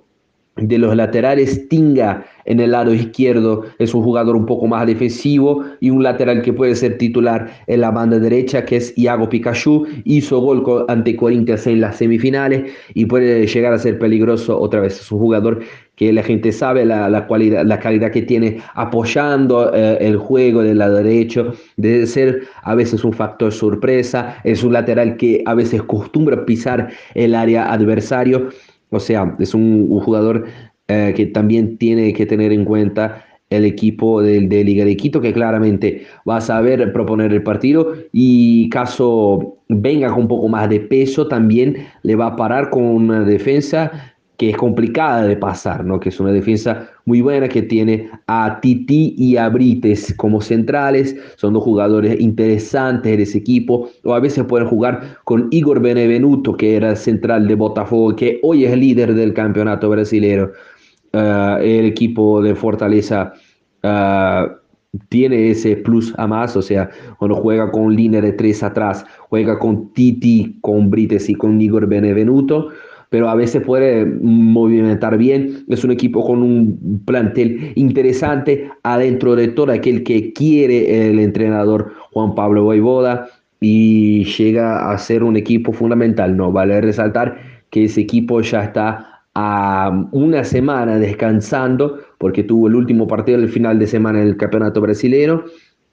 de 0.56 0.78
los 0.78 0.96
laterales, 0.96 1.68
Tinga 1.70 2.26
en 2.46 2.60
el 2.60 2.72
lado 2.72 2.94
izquierdo 2.94 3.64
es 3.78 3.94
un 3.94 4.04
jugador 4.04 4.36
un 4.36 4.46
poco 4.46 4.68
más 4.68 4.86
defensivo 4.88 5.64
y 5.80 5.90
un 5.90 6.04
lateral 6.04 6.42
que 6.42 6.52
puede 6.52 6.76
ser 6.76 6.98
titular 6.98 7.50
en 7.68 7.82
la 7.82 7.92
banda 7.92 8.20
derecha, 8.20 8.66
que 8.66 8.78
es 8.78 8.98
Iago 8.98 9.30
Pikachu. 9.30 9.86
Hizo 10.04 10.40
gol 10.40 10.86
ante 10.88 11.16
Corinthians 11.16 11.68
en 11.68 11.82
las 11.82 11.98
semifinales 11.98 12.72
y 12.94 13.06
puede 13.06 13.46
llegar 13.46 13.74
a 13.74 13.78
ser 13.78 14.00
peligroso 14.00 14.60
otra 14.60 14.82
vez. 14.82 15.00
Es 15.00 15.12
un 15.12 15.20
jugador 15.20 15.60
que 15.96 16.12
la 16.14 16.24
gente 16.24 16.52
sabe 16.52 16.86
la, 16.86 17.28
cualidad, 17.28 17.66
la 17.66 17.80
calidad 17.80 18.12
que 18.12 18.22
tiene 18.22 18.62
apoyando 18.74 19.74
eh, 19.74 19.98
el 20.00 20.18
juego 20.18 20.64
del 20.64 20.78
lado 20.78 20.96
derecho, 20.96 21.54
debe 21.76 22.08
ser 22.08 22.44
a 22.64 22.74
veces 22.74 23.04
un 23.04 23.12
factor 23.12 23.52
sorpresa, 23.52 24.38
es 24.46 24.64
un 24.64 24.72
lateral 24.74 25.18
que 25.18 25.44
a 25.46 25.54
veces 25.54 25.82
acostumbra 25.82 26.46
pisar 26.46 26.90
el 27.16 27.36
área 27.36 27.72
adversario 27.72 28.50
o 28.90 29.00
sea, 29.00 29.36
es 29.40 29.54
un, 29.54 29.90
jugador 30.00 30.46
eh, 30.88 31.14
que 31.16 31.28
también 31.28 31.78
tiene 31.78 32.14
que 32.14 32.26
tener 32.26 32.52
en 32.52 32.66
cuenta 32.66 33.26
el 33.50 33.66
equipo 33.66 34.22
de, 34.22 34.42
de, 34.42 34.64
Liga 34.64 34.86
de 34.86 34.96
Quito, 34.96 35.22
que 35.22 35.34
claramente 35.34 36.06
va 36.28 36.38
a 36.38 36.42
saber 36.42 36.94
proponer 36.94 37.34
el 37.34 37.44
partido. 37.44 37.94
Y 38.12 38.70
caso 38.70 39.58
venga 39.70 40.10
con 40.10 40.22
un 40.22 40.28
poco 40.28 40.48
más 40.48 40.70
de 40.70 40.80
peso, 40.80 41.28
también 41.28 41.88
le 42.04 42.16
va 42.16 42.28
a 42.28 42.36
parar 42.36 42.70
con 42.70 42.84
una 42.84 43.24
defensa 43.24 44.16
que 44.40 44.52
es 44.52 44.56
complicada 44.56 45.24
de 45.24 45.36
pasar, 45.36 45.84
¿no? 45.84 46.00
que 46.00 46.08
es 46.08 46.20
una 46.22 46.32
defensa 46.32 46.90
muy 47.04 47.20
buena 47.20 47.50
que 47.50 47.62
tiene 47.62 48.10
a 48.28 48.60
Titi 48.62 49.14
y 49.18 49.36
a 49.36 49.50
Brites 49.50 50.14
como 50.16 50.40
centrales, 50.40 51.14
son 51.36 51.54
dos 51.54 51.64
jugadores 51.64 52.18
interesantes 52.22 53.12
en 53.12 53.20
ese 53.20 53.38
equipo, 53.38 53.90
o 54.06 54.14
a 54.14 54.22
veces 54.22 54.46
pueden 54.46 54.70
jugar 54.70 55.18
con 55.26 55.50
Igor 55.52 55.82
Benevenuto, 55.82 56.56
que 56.56 56.78
era 56.78 56.96
central 56.96 57.50
de 57.50 57.56
Botafogo, 57.56 58.16
que 58.16 58.40
hoy 58.42 58.64
es 58.64 58.78
líder 58.78 59.14
del 59.14 59.34
campeonato 59.34 59.90
brasileño. 59.90 60.52
Ah, 61.12 61.60
el 61.62 61.88
equipo 61.88 62.42
de 62.42 62.56
Fortaleza 62.56 63.34
uh, 63.84 64.50
tiene 65.10 65.50
ese 65.50 65.76
plus 65.76 66.14
a 66.18 66.28
más, 66.28 66.56
o 66.56 66.62
sea, 66.62 66.90
cuando 67.18 67.36
juega 67.36 67.70
con 67.70 67.94
línea 67.94 68.22
de 68.22 68.32
tres 68.32 68.64
atrás, 68.64 69.06
juega 69.28 69.60
con 69.60 69.92
Titi, 69.92 70.60
con 70.62 70.90
Brites 70.90 71.28
y 71.30 71.36
con 71.36 71.60
Igor 71.60 71.88
Benevenuto 71.88 72.70
pero 73.10 73.28
a 73.30 73.36
veces 73.36 73.64
puede 73.64 74.06
movimentar 74.06 75.18
bien. 75.18 75.66
Es 75.68 75.84
un 75.84 75.92
equipo 75.92 76.26
con 76.26 76.44
un 76.44 77.02
plantel 77.06 77.74
interesante 77.76 78.70
adentro 78.84 79.36
de 79.36 79.50
todo 79.50 79.72
aquel 79.72 80.04
que 80.04 80.32
quiere 80.34 81.10
el 81.10 81.20
entrenador 81.20 81.94
Juan 82.12 82.36
Pablo 82.36 82.64
Voivoda 82.64 83.28
y 83.60 84.26
llega 84.26 84.92
a 84.92 84.98
ser 84.98 85.24
un 85.24 85.36
equipo 85.36 85.74
fundamental. 85.74 86.38
No 86.38 86.52
vale 86.52 86.80
resaltar 86.82 87.38
que 87.72 87.86
ese 87.86 88.02
equipo 88.02 88.42
ya 88.42 88.64
está 88.64 89.24
a 89.36 90.08
una 90.12 90.44
semana 90.44 90.98
descansando 90.98 92.00
porque 92.18 92.44
tuvo 92.44 92.68
el 92.68 92.76
último 92.76 93.08
partido 93.08 93.40
del 93.40 93.50
final 93.50 93.80
de 93.80 93.88
semana 93.88 94.22
en 94.22 94.28
el 94.28 94.38
campeonato 94.38 94.82
brasileño 94.82 95.44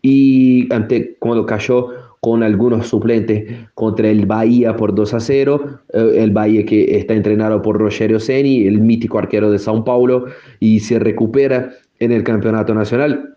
y 0.03 0.73
ante 0.73 1.17
cuando 1.19 1.47
cayó 1.47 1.89
con 2.21 2.43
algunos 2.43 2.89
suplentes 2.89 3.55
contra 3.75 4.09
el 4.09 4.27
Bahía 4.27 4.77
por 4.77 4.95
2 4.95 5.15
a 5.15 5.21
0, 5.21 5.81
eh, 5.93 6.13
el 6.17 6.31
Bahía 6.31 6.65
que 6.65 6.99
está 6.99 7.15
entrenado 7.15 7.63
por 7.63 7.79
Rogerio 7.79 8.21
Seni, 8.21 8.67
el 8.67 8.81
mítico 8.81 9.19
arquero 9.19 9.51
de 9.51 9.59
Sao 9.59 9.85
Paulo, 9.85 10.27
y 10.61 10.81
se 10.81 10.99
recupera 10.99 11.71
en 11.99 12.13
el 12.13 12.25
campeonato 12.25 12.75
nacional. 12.75 13.37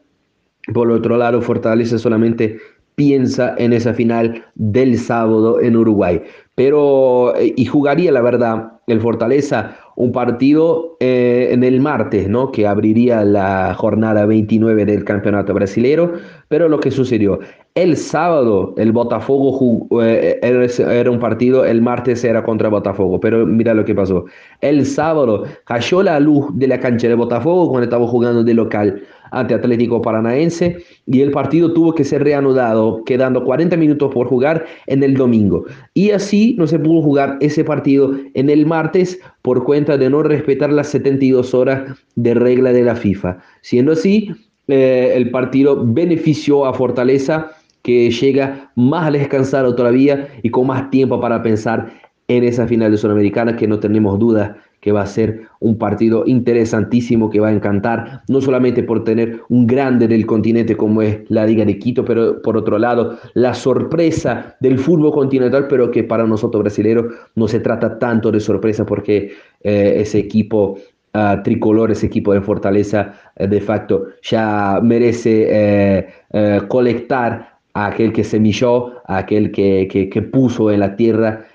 Por 0.74 0.92
otro 0.92 1.18
lado, 1.18 1.42
Fortaleza 1.42 1.98
solamente 1.98 2.58
piensa 2.96 3.56
en 3.58 3.72
esa 3.72 3.94
final 3.94 4.44
del 4.56 4.98
sábado 4.98 5.62
en 5.62 5.78
Uruguay. 5.78 6.22
Pero, 6.56 7.34
eh, 7.38 7.54
y 7.56 7.66
jugaría, 7.66 8.12
la 8.12 8.22
verdad, 8.22 8.74
el 8.88 9.00
Fortaleza 9.00 9.78
un 10.00 10.14
partido 10.14 10.96
eh, 11.02 11.50
en 11.52 11.62
el 11.62 11.82
martes, 11.82 12.30
¿no? 12.30 12.54
Que 12.54 12.66
abriría 12.66 13.26
la 13.26 13.76
jornada 13.78 14.26
29 14.26 14.86
del 14.86 15.04
campeonato 15.04 15.54
brasileño. 15.54 16.14
Pero 16.48 16.70
lo 16.70 16.80
que 16.80 16.90
sucedió, 16.90 17.40
el 17.76 17.98
sábado 17.98 18.74
el 18.78 18.94
Botafogo 18.94 19.52
jugó, 19.52 20.02
eh, 20.02 20.40
era 20.42 21.12
un 21.12 21.20
partido, 21.20 21.66
el 21.66 21.82
martes 21.82 22.24
era 22.24 22.44
contra 22.44 22.70
Botafogo. 22.70 23.20
Pero 23.20 23.46
mira 23.46 23.74
lo 23.74 23.84
que 23.84 23.94
pasó. 23.94 24.24
El 24.62 24.86
sábado 24.86 25.44
cayó 25.66 26.02
la 26.02 26.18
luz 26.22 26.46
de 26.54 26.68
la 26.70 26.80
cancha 26.80 27.10
de 27.10 27.16
Botafogo 27.16 27.68
cuando 27.68 27.84
estaba 27.84 28.08
jugando 28.08 28.42
de 28.42 28.54
local 28.54 29.04
ante 29.32 29.54
Atlético 29.54 30.02
Paranaense 30.02 30.78
y 31.06 31.22
el 31.22 31.32
partido 31.32 31.74
tuvo 31.74 31.94
que 31.94 32.04
ser 32.04 32.24
reanudado, 32.24 33.04
quedando 33.04 33.44
40 33.44 33.78
minutos 33.78 34.14
por 34.14 34.28
jugar 34.28 34.66
en 34.88 35.04
el 35.04 35.16
domingo. 35.16 35.66
Y 35.94 36.12
así 36.12 36.56
no 36.58 36.68
se 36.68 36.80
pudo 36.80 37.02
jugar 37.02 37.38
ese 37.42 37.64
partido 37.64 38.14
en 38.34 38.50
el 38.50 38.66
martes 38.66 39.20
por 39.42 39.64
cuenta 39.64 39.89
de 39.98 40.10
no 40.10 40.24
respetar 40.24 40.72
las 40.72 40.88
72 40.90 41.54
horas 41.54 41.98
de 42.16 42.34
regla 42.34 42.72
de 42.72 42.84
la 42.84 42.96
FIFA. 42.96 43.40
Siendo 43.62 43.94
así, 43.94 44.32
eh, 44.68 45.14
el 45.16 45.32
partido 45.32 45.84
benefició 45.86 46.66
a 46.66 46.74
Fortaleza 46.74 47.52
que 47.82 48.12
llega 48.12 48.72
más 48.76 49.12
descansado 49.12 49.76
todavía 49.76 50.28
y 50.44 50.50
con 50.50 50.68
más 50.68 50.90
tiempo 50.90 51.20
para 51.20 51.42
pensar 51.42 51.92
en 52.28 52.44
esa 52.44 52.68
final 52.68 52.92
de 52.92 52.98
Sudamericana 52.98 53.56
que 53.56 53.68
no 53.68 53.80
tenemos 53.80 54.20
duda 54.20 54.58
que 54.80 54.92
va 54.92 55.02
a 55.02 55.08
ser 55.08 55.42
un 55.60 55.78
partido 55.78 56.24
interesantísimo 56.26 57.30
que 57.30 57.40
va 57.40 57.50
a 57.50 57.54
encantar, 57.54 58.22
no 58.28 58.40
solamente 58.40 58.84
por 58.84 59.04
tener 59.04 59.42
un 59.50 59.68
grande 59.68 60.08
del 60.08 60.26
continente 60.26 60.78
como 60.78 61.02
es 61.02 61.20
la 61.30 61.46
Liga 61.46 61.66
de 61.66 61.78
Quito, 61.78 62.06
pero 62.06 62.42
por 62.42 62.56
otro 62.56 62.78
lado, 62.78 63.18
la 63.34 63.54
sorpresa 63.54 64.56
del 64.62 64.80
fútbol 64.80 65.12
continental, 65.12 65.68
pero 65.68 65.92
que 65.92 66.04
para 66.04 66.26
nosotros 66.26 66.64
brasileños 66.64 67.06
no 67.36 67.48
se 67.48 67.60
trata 67.60 68.00
tanto 68.00 68.32
de 68.32 68.40
sorpresa 68.40 68.86
porque 68.86 69.34
eh, 69.64 69.96
ese 69.98 70.20
equipo 70.20 70.78
uh, 71.14 71.44
tricolor, 71.44 71.92
ese 71.92 72.06
equipo 72.06 72.34
de 72.34 72.42
Fortaleza, 72.42 73.14
uh, 73.40 73.48
de 73.48 73.62
facto 73.62 74.08
ya 74.22 74.80
merece 74.82 76.08
uh, 76.34 76.68
colectar 76.68 77.60
a 77.74 77.88
aquel 77.88 78.14
que 78.14 78.24
semilló, 78.24 78.94
a 79.06 79.18
aquel 79.20 79.52
que, 79.52 79.88
que, 79.92 80.10
que 80.10 80.22
puso 80.22 80.72
en 80.72 80.80
la 80.80 80.96
tierra 80.96 81.46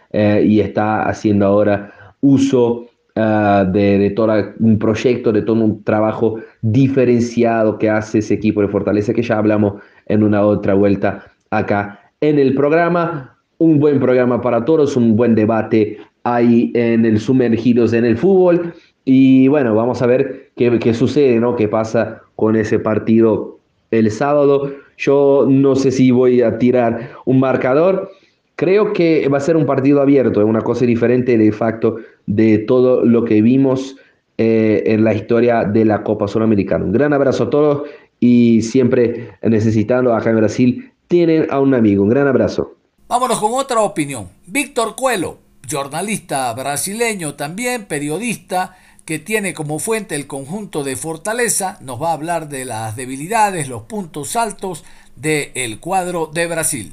y 0.45 0.61
está 0.61 1.03
haciendo 1.09 1.45
ahora 1.45 1.91
uso 2.21 2.87
Ah, 3.17 3.65
de, 3.71 4.11
todo 4.11 4.33
un 4.59 4.77
proyecto, 4.77 5.31
de 5.31 5.43
todo 5.43 5.63
un 5.63 5.85
trabajo 5.85 6.41
diferenciado 6.63 7.79
que 7.79 7.89
hace 7.89 8.19
ese 8.19 8.35
equipo 8.35 8.61
de 8.61 8.67
Fortaleza, 8.67 9.15
que 9.15 9.23
ya 9.23 9.39
hablamos 9.39 9.75
en 10.07 10.25
una 10.25 10.43
otra 10.43 10.75
vuelta 10.75 11.25
acá 11.51 12.11
en 12.21 12.41
el 12.41 12.55
programa. 12.55 13.39
Un 13.59 13.79
buen 13.79 14.01
programa 14.01 14.41
para 14.41 14.65
todos, 14.65 14.97
un 14.97 15.15
buen 15.15 15.37
debate 15.37 15.99
ahí 16.25 16.73
en 16.75 17.05
el 17.05 17.21
Sumergidos 17.21 17.93
en 17.93 18.05
el 18.05 18.17
Fútbol. 18.17 18.75
Y 19.05 19.47
bueno, 19.47 19.77
vamos 19.77 20.03
a 20.03 20.07
ver 20.07 20.51
qué, 20.57 20.77
qué 20.81 20.93
sucede, 20.93 21.39
¿no? 21.39 21.55
¿Qué 21.55 21.69
pasa 21.69 22.23
con 22.35 22.57
ese 22.57 22.81
partido 22.81 23.61
el 23.93 24.11
sábado? 24.11 24.73
Yo 24.97 25.47
no 25.49 25.77
sé 25.77 25.93
si 25.93 26.11
voy 26.11 26.43
a 26.43 26.59
tirar 26.59 27.11
un 27.27 27.39
marcador. 27.39 28.11
Creo 28.57 28.93
que 28.93 29.29
va 29.29 29.39
a 29.39 29.41
ser 29.41 29.57
un 29.57 29.67
partido 29.67 30.01
abierto, 30.01 30.41
es 30.41 30.47
una 30.47 30.61
cosa 30.61 30.87
diferente 30.87 31.37
de 31.37 31.53
facto 31.53 31.97
de 32.27 32.59
todo 32.59 33.05
lo 33.05 33.25
que 33.25 33.43
vimos 33.43 33.97
eh, 34.39 34.83
en 34.87 35.05
la 35.05 35.15
historia 35.15 35.65
de 35.65 35.85
la 35.85 36.03
Copa 36.03 36.29
Sudamericana. 36.29 36.85
Un 36.85 36.93
gran 36.93 37.13
abrazo 37.13 37.45
a 37.45 37.51
todos 37.51 37.89
y 38.21 38.63
siempre 38.63 39.31
necesitando 39.43 40.15
acá 40.15 40.31
en 40.31 40.37
Brasil 40.37 40.93
tienen 41.09 41.47
a 41.51 41.61
un 41.61 41.75
amigo. 41.75 42.03
Un 42.03 42.11
gran 42.11 42.27
abrazo. 42.27 42.75
Vámonos 43.09 43.39
con 43.39 43.53
otra 43.55 43.81
opinión. 43.81 44.29
Víctor 44.47 44.97
Cuelo, 44.97 45.39
jornalista 45.71 46.53
brasileño 46.55 47.35
también, 47.35 47.85
periodista 47.85 48.77
que 49.05 49.19
tiene 49.19 49.53
como 49.53 49.79
fuente 49.79 50.15
el 50.15 50.27
conjunto 50.27 50.83
de 50.83 50.97
Fortaleza, 50.97 51.79
nos 51.83 52.01
va 52.01 52.11
a 52.11 52.15
hablar 52.15 52.49
de 52.49 52.65
las 52.65 52.97
debilidades, 52.97 53.69
los 53.69 53.83
puntos 53.83 54.35
altos 54.35 54.85
del 55.17 55.51
el 55.55 55.79
cuadro 55.81 56.31
de 56.33 56.47
Brasil. 56.47 56.93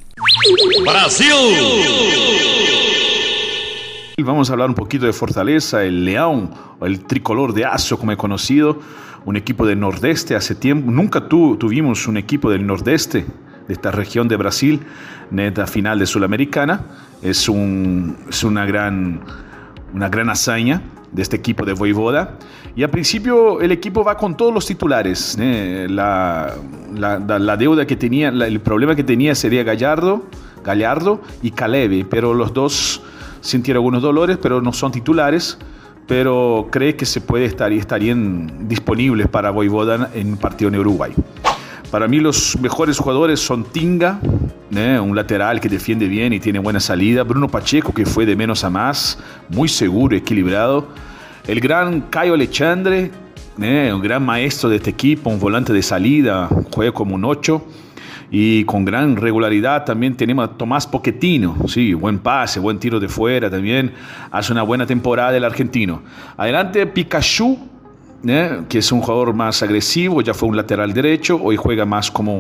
Brasil. 0.84 1.32
Vamos 4.24 4.50
a 4.50 4.54
hablar 4.54 4.70
un 4.70 4.76
poquito 4.76 5.06
de 5.06 5.14
Fortaleza, 5.14 5.84
el 5.84 6.06
León, 6.06 6.52
o 6.80 6.86
el 6.86 7.06
tricolor 7.06 7.54
de 7.54 7.66
Aso, 7.66 7.98
como 7.98 8.12
he 8.12 8.18
conocido, 8.18 8.80
un 9.26 9.36
equipo 9.36 9.66
del 9.66 9.80
Nordeste 9.80 10.36
hace 10.36 10.56
tiempo. 10.56 10.92
Nunca 10.92 11.28
tuvimos 11.28 12.08
un 12.08 12.18
equipo 12.18 12.52
del 12.52 12.66
Nordeste, 12.66 13.26
de 13.68 13.74
esta 13.74 13.92
región 13.92 14.28
de 14.28 14.38
Brasil, 14.38 14.82
neta 15.32 15.66
final 15.66 15.98
de 16.00 16.06
Sudamericana. 16.06 16.82
Es, 17.22 17.50
un, 17.50 18.18
es 18.30 18.44
una, 18.44 18.66
gran, 18.66 19.22
una 19.94 20.10
gran 20.10 20.30
hazaña 20.30 20.82
de 21.12 21.22
este 21.22 21.36
equipo 21.36 21.66
de 21.66 21.74
Voivoda. 21.74 22.38
Y 22.76 22.84
al 22.84 22.90
principio 22.90 23.62
el 23.62 23.72
equipo 23.72 24.04
va 24.04 24.18
con 24.18 24.36
todos 24.36 24.54
los 24.54 24.66
titulares. 24.66 25.38
¿eh? 25.40 25.88
La, 25.90 26.56
la, 26.96 27.58
deuda 27.58 27.86
que 27.86 27.96
tenía, 27.96 28.30
el 28.30 28.60
problema 28.62 28.96
que 28.96 29.04
tenía 29.04 29.36
sería 29.36 29.64
Gallardo, 29.64 30.26
Gallardo 30.64 31.22
y 31.42 31.52
Caleve, 31.52 32.06
pero 32.10 32.34
los 32.34 32.54
dos 32.54 33.02
sintieron 33.42 33.80
algunos 33.82 34.02
dolores, 34.02 34.38
pero 34.42 34.62
no 34.62 34.74
son 34.74 34.92
titulares. 34.92 35.58
Pero 36.08 36.68
cree 36.72 36.96
que 36.96 37.06
se 37.06 37.22
puede 37.22 37.46
estar 37.46 37.72
y 37.72 37.78
estarían 37.78 38.68
disponibles 38.68 39.28
para 39.28 39.52
Voivoda 39.52 40.10
en 40.14 40.32
un 40.32 40.38
partido 40.38 40.70
en 40.70 40.78
Uruguay. 40.80 41.14
Para 41.92 42.08
mí 42.08 42.22
los 42.22 42.58
mejores 42.62 42.98
jugadores 42.98 43.42
son 43.42 43.66
Tinga, 43.66 44.22
¿eh? 44.74 44.98
un 44.98 45.14
lateral 45.14 45.60
que 45.60 45.68
defiende 45.68 46.08
bien 46.08 46.32
y 46.32 46.40
tiene 46.40 46.58
buena 46.60 46.80
salida. 46.80 47.24
Bruno 47.24 47.50
Pacheco, 47.50 47.94
que 47.94 48.06
fue 48.06 48.26
de 48.26 48.34
menos 48.34 48.64
a 48.64 48.70
más, 48.70 49.20
muy 49.50 49.68
seguro, 49.68 50.16
equilibrado. 50.16 50.88
El 51.46 51.60
gran 51.60 52.02
Caio 52.10 52.36
Alexandre, 52.36 53.12
eh, 53.62 53.92
un 53.94 54.02
gran 54.02 54.24
maestro 54.24 54.70
de 54.70 54.78
este 54.78 54.92
equipo, 54.92 55.30
un 55.30 55.40
volante 55.40 55.74
de 55.74 55.84
salida, 55.84 56.48
juega 56.74 56.94
como 56.94 57.16
un 57.16 57.26
8 57.26 57.62
y 58.32 58.64
con 58.64 58.86
gran 58.86 59.18
regularidad 59.18 59.84
también 59.84 60.16
tenemos 60.16 60.46
a 60.46 60.54
Tomás 60.54 60.88
Pochettino, 60.88 61.58
sí, 61.68 61.94
buen 61.94 62.20
pase, 62.20 62.62
buen 62.62 62.80
tiro 62.80 63.02
de 63.02 63.10
fuera 63.10 63.50
también, 63.50 63.92
hace 64.32 64.54
una 64.54 64.64
buena 64.64 64.86
temporada 64.86 65.36
el 65.36 65.44
argentino. 65.44 66.04
Adelante 66.38 66.88
Pikachu, 66.88 67.60
¿eh? 68.28 68.62
que 68.70 68.80
es 68.80 68.92
un 68.92 69.02
jugador 69.02 69.34
más 69.34 69.62
agresivo, 69.64 70.22
ya 70.22 70.34
fue 70.34 70.50
un 70.50 70.56
lateral 70.58 70.94
derecho, 70.94 71.40
hoy 71.42 71.56
juega 71.56 71.86
más 71.86 72.12
como, 72.12 72.40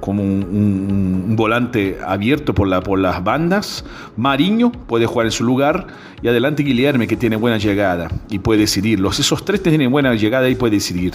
como 0.00 0.22
un, 0.22 0.44
un- 0.44 1.24
un 1.28 1.36
volante 1.36 1.98
abierto 2.06 2.54
por, 2.54 2.68
la, 2.68 2.80
por 2.80 2.98
las 2.98 3.22
bandas. 3.24 3.84
Mariño 4.16 4.70
puede 4.72 5.06
jugar 5.06 5.26
en 5.26 5.32
su 5.32 5.44
lugar 5.44 5.86
y 6.22 6.28
adelante 6.28 6.62
Guilherme 6.62 7.06
que 7.06 7.16
tiene 7.16 7.36
buena 7.36 7.58
llegada 7.58 8.08
y 8.30 8.38
puede 8.38 8.60
decidir. 8.60 9.00
Los, 9.00 9.18
esos 9.18 9.44
tres 9.44 9.62
tienen 9.62 9.90
buena 9.90 10.14
llegada 10.14 10.48
y 10.48 10.54
puede 10.54 10.74
decidir. 10.76 11.14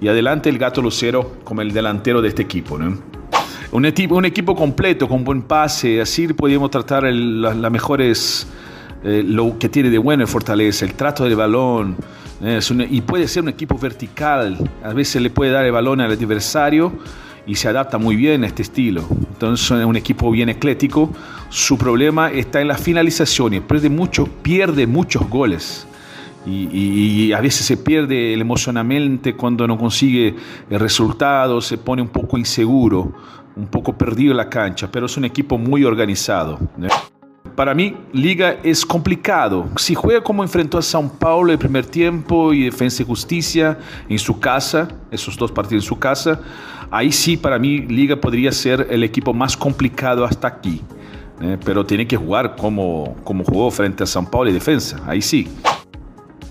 Y 0.00 0.08
adelante 0.08 0.48
el 0.48 0.58
Gato 0.58 0.80
Lucero 0.80 1.36
como 1.44 1.60
el 1.62 1.72
delantero 1.72 2.22
de 2.22 2.28
este 2.28 2.42
equipo. 2.42 2.78
¿no? 2.78 2.96
Un, 3.72 3.84
equipo, 3.84 4.14
un 4.16 4.24
equipo 4.24 4.54
completo, 4.54 5.08
con 5.08 5.24
buen 5.24 5.42
pase, 5.42 6.00
así 6.00 6.28
podríamos 6.28 6.70
tratar 6.70 7.02
las 7.04 7.70
mejores, 7.70 8.46
eh, 9.04 9.22
lo 9.26 9.58
que 9.58 9.68
tiene 9.68 9.90
de 9.90 9.98
bueno 9.98 10.22
el 10.22 10.28
Fortaleza, 10.28 10.86
el 10.86 10.94
trato 10.94 11.24
del 11.24 11.36
balón, 11.36 11.96
es 12.42 12.70
un- 12.70 12.86
y 12.88 13.00
puede 13.00 13.26
ser 13.28 13.42
un 13.42 13.48
equipo 13.48 13.76
vertical, 13.78 14.56
a 14.84 14.92
veces 14.92 15.20
le 15.22 15.30
puede 15.30 15.50
dar 15.50 15.64
el 15.64 15.72
balón 15.72 16.00
al 16.00 16.12
adversario 16.12 16.92
y 17.46 17.54
se 17.54 17.68
adapta 17.68 17.98
muy 17.98 18.14
bien 18.16 18.44
a 18.44 18.46
este 18.46 18.62
estilo. 18.62 19.02
Entonces 19.32 19.70
es 19.78 19.84
un 19.84 19.96
equipo 19.96 20.30
bien 20.30 20.48
eclético, 20.48 21.10
su 21.48 21.76
problema 21.78 22.30
está 22.30 22.60
en 22.60 22.68
las 22.68 22.80
finalizaciones, 22.80 23.62
pierde, 23.62 23.88
mucho, 23.90 24.26
pierde 24.42 24.86
muchos 24.86 25.28
goles. 25.28 25.86
Y, 26.46 26.68
y- 26.72 27.24
y 27.26 27.32
a 27.32 27.40
veces 27.40 27.66
se 27.66 27.76
pierde 27.76 28.32
emocionalmente 28.34 29.34
cuando 29.34 29.66
no 29.66 29.76
consigue 29.76 30.34
el 30.70 30.80
resultado, 30.80 31.60
se 31.60 31.76
pone 31.76 32.00
un 32.00 32.08
poco 32.08 32.38
inseguro, 32.38 33.12
un 33.56 33.66
poco 33.66 33.98
perdido 33.98 34.30
en 34.30 34.36
la 34.38 34.48
cancha, 34.48 34.88
pero 34.90 35.06
es 35.06 35.16
un 35.16 35.24
equipo 35.24 35.58
muy 35.58 35.84
organizado. 35.84 36.58
¿no? 36.76 36.88
Para 37.54 37.74
mí, 37.74 37.96
Liga 38.12 38.56
es 38.62 38.84
complicado. 38.84 39.68
Si 39.76 39.94
juega 39.94 40.22
como 40.22 40.42
enfrentó 40.42 40.78
a 40.78 40.80
São 40.80 41.10
Paulo 41.10 41.52
el 41.52 41.58
primer 41.58 41.84
tiempo 41.86 42.52
y 42.52 42.64
Defensa 42.64 43.02
y 43.02 43.06
Justicia 43.06 43.78
en 44.08 44.18
su 44.18 44.38
casa, 44.38 44.88
esos 45.10 45.36
dos 45.36 45.52
partidos 45.52 45.84
en 45.84 45.88
su 45.88 45.98
casa, 45.98 46.40
ahí 46.90 47.12
sí 47.12 47.36
para 47.36 47.58
mí 47.58 47.80
Liga 47.80 48.16
podría 48.16 48.52
ser 48.52 48.86
el 48.90 49.04
equipo 49.04 49.34
más 49.34 49.56
complicado 49.56 50.24
hasta 50.24 50.48
aquí. 50.48 50.82
¿eh? 51.40 51.58
Pero 51.64 51.84
tiene 51.84 52.06
que 52.06 52.16
jugar 52.16 52.56
como, 52.56 53.16
como 53.24 53.44
jugó 53.44 53.70
frente 53.70 54.02
a 54.02 54.06
São 54.06 54.28
Paulo 54.28 54.50
y 54.50 54.52
Defensa, 54.52 55.00
ahí 55.06 55.22
sí. 55.22 55.48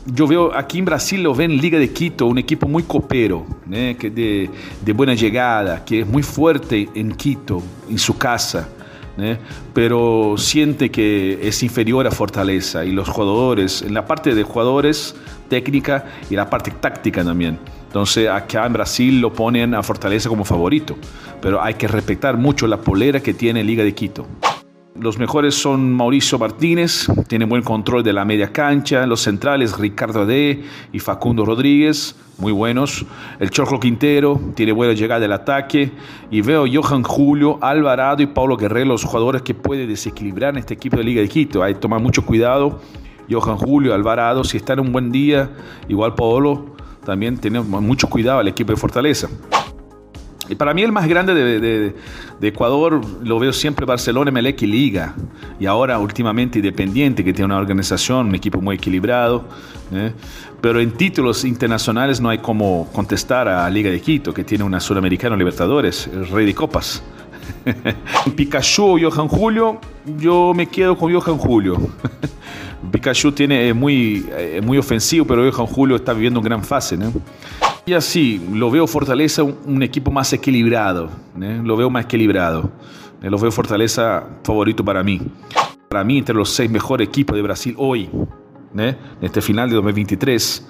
Yo 0.05 0.25
veo 0.25 0.55
aquí 0.55 0.79
en 0.79 0.85
Brasil, 0.85 1.21
lo 1.21 1.35
ven 1.35 1.57
Liga 1.57 1.77
de 1.77 1.91
Quito, 1.91 2.27
un 2.27 2.37
equipo 2.37 2.65
muy 2.65 2.83
copero, 2.83 3.45
né, 3.65 3.97
que 3.97 4.09
de, 4.09 4.49
de 4.85 4.93
buena 4.93 5.13
llegada, 5.13 5.83
que 5.83 6.01
es 6.01 6.07
muy 6.07 6.23
fuerte 6.23 6.87
en 6.95 7.11
Quito, 7.11 7.61
en 7.89 7.97
su 7.97 8.17
casa, 8.17 8.69
né, 9.17 9.39
pero 9.73 10.35
siente 10.37 10.89
que 10.91 11.39
es 11.41 11.63
inferior 11.63 12.07
a 12.07 12.11
Fortaleza 12.11 12.85
y 12.85 12.91
los 12.91 13.09
jugadores, 13.09 13.81
en 13.81 13.93
la 13.93 14.05
parte 14.05 14.35
de 14.35 14.43
jugadores 14.43 15.15
técnica 15.49 16.05
y 16.29 16.35
la 16.35 16.49
parte 16.49 16.71
táctica 16.71 17.23
también. 17.23 17.59
Entonces 17.87 18.29
acá 18.29 18.65
en 18.65 18.73
Brasil 18.73 19.21
lo 19.21 19.33
ponen 19.33 19.73
a 19.73 19.81
Fortaleza 19.83 20.29
como 20.29 20.45
favorito, 20.45 20.97
pero 21.41 21.61
hay 21.61 21.75
que 21.75 21.87
respetar 21.87 22.37
mucho 22.37 22.67
la 22.67 22.77
polera 22.77 23.19
que 23.19 23.33
tiene 23.33 23.63
Liga 23.63 23.83
de 23.83 23.93
Quito. 23.93 24.27
Los 24.99 25.19
mejores 25.19 25.53
son 25.53 25.93
Mauricio 25.93 26.39
Martínez, 26.39 27.07
tiene 27.27 27.45
buen 27.45 27.61
control 27.61 28.03
de 28.03 28.13
la 28.13 28.25
media 28.25 28.51
cancha. 28.51 29.05
Los 29.05 29.21
centrales, 29.21 29.77
Ricardo 29.77 30.25
D 30.25 30.63
y 30.91 30.99
Facundo 30.99 31.45
Rodríguez, 31.45 32.15
muy 32.39 32.51
buenos. 32.51 33.05
El 33.39 33.51
Chorro 33.51 33.79
Quintero 33.79 34.41
tiene 34.55 34.71
buena 34.71 34.93
llegada 34.93 35.19
del 35.19 35.33
ataque. 35.33 35.91
Y 36.31 36.41
veo 36.41 36.65
Johan 36.71 37.03
Julio, 37.03 37.59
Alvarado 37.61 38.23
y 38.23 38.25
Paulo 38.25 38.57
Guerrero, 38.57 38.87
los 38.87 39.03
jugadores 39.03 39.43
que 39.43 39.53
pueden 39.53 39.87
desequilibrar 39.87 40.55
en 40.55 40.59
este 40.59 40.73
equipo 40.73 40.97
de 40.97 41.03
Liga 41.03 41.21
de 41.21 41.29
Quito. 41.29 41.61
Hay 41.61 41.75
que 41.75 41.79
tomar 41.79 42.01
mucho 42.01 42.25
cuidado. 42.25 42.81
Johan 43.29 43.57
Julio, 43.57 43.93
Alvarado, 43.93 44.43
si 44.43 44.57
está 44.57 44.73
en 44.73 44.79
un 44.79 44.91
buen 44.91 45.11
día, 45.11 45.51
igual 45.87 46.15
Paolo, 46.15 46.75
también 47.05 47.37
tenemos 47.37 47.67
mucho 47.83 48.09
cuidado 48.09 48.39
al 48.39 48.47
equipo 48.47 48.71
de 48.71 48.77
Fortaleza. 48.77 49.29
Y 50.49 50.55
para 50.55 50.73
mí 50.73 50.81
el 50.81 50.91
más 50.91 51.07
grande 51.07 51.33
de, 51.33 51.59
de- 51.59 51.95
Ecuador 52.41 53.01
lo 53.23 53.39
veo 53.39 53.51
siempre 53.51 53.85
Barcelona, 53.85 54.31
Melec 54.31 54.61
y 54.61 54.67
Liga. 54.67 55.15
Y 55.59 55.65
ahora 55.65 55.97
últimamente 55.99 56.59
Independiente, 56.59 57.23
que 57.23 57.33
tiene 57.33 57.45
una 57.45 57.57
organización, 57.57 58.27
un 58.27 58.35
equipo 58.35 58.61
muy 58.61 58.75
equilibrado. 58.75 59.45
¿eh? 59.91 60.13
Pero 60.61 60.79
en 60.79 60.91
títulos 60.91 61.43
internacionales 61.45 62.21
no 62.21 62.29
hay 62.29 62.37
como 62.37 62.87
contestar 62.93 63.47
a 63.47 63.69
Liga 63.69 63.89
de 63.89 63.99
Quito, 64.01 64.33
que 64.33 64.43
tiene 64.43 64.63
una 64.63 64.79
Sudamericana 64.79 65.35
Libertadores, 65.35 66.07
el 66.13 66.27
rey 66.27 66.45
de 66.45 66.55
copas. 66.55 67.03
Pikachu 68.35 68.83
o 68.83 68.97
Johan 68.99 69.27
Julio, 69.27 69.79
yo 70.17 70.53
me 70.55 70.67
quedo 70.67 70.97
con 70.97 71.13
Johan 71.13 71.37
Julio. 71.37 71.77
Pikachu 72.91 73.31
tiene, 73.31 73.69
es 73.69 73.75
muy, 73.75 74.25
eh, 74.37 74.61
muy 74.63 74.77
ofensivo, 74.77 75.25
pero 75.25 75.49
Johan 75.51 75.67
Julio 75.67 75.95
está 75.95 76.13
viviendo 76.13 76.39
una 76.39 76.49
gran 76.49 76.63
fase. 76.63 76.97
Y 77.87 77.93
así, 77.93 78.45
lo 78.51 78.69
veo 78.69 78.85
Fortaleza 78.85 79.43
un, 79.43 79.81
equipo 79.81 80.11
más 80.11 80.33
equilibrado. 80.33 81.09
¿eh? 81.41 81.61
Lo 81.63 81.77
veo 81.77 81.89
más 81.89 82.03
equilibrado. 82.03 82.69
Eh, 83.21 83.29
Lo 83.29 83.39
veo 83.39 83.49
Fortaleza 83.49 84.25
favorito 84.43 84.83
para 84.83 85.01
mí. 85.03 85.21
Para 85.87 86.03
mí, 86.03 86.17
entre 86.17 86.35
los 86.35 86.49
seis 86.49 86.69
mejores 86.69 87.07
equipos 87.07 87.33
de 87.33 87.41
Brasil 87.41 87.75
hoy, 87.77 88.09
¿eh? 88.77 88.93
en 89.21 89.25
este 89.25 89.41
final 89.41 89.69
de 89.69 89.75
2023, 89.75 90.67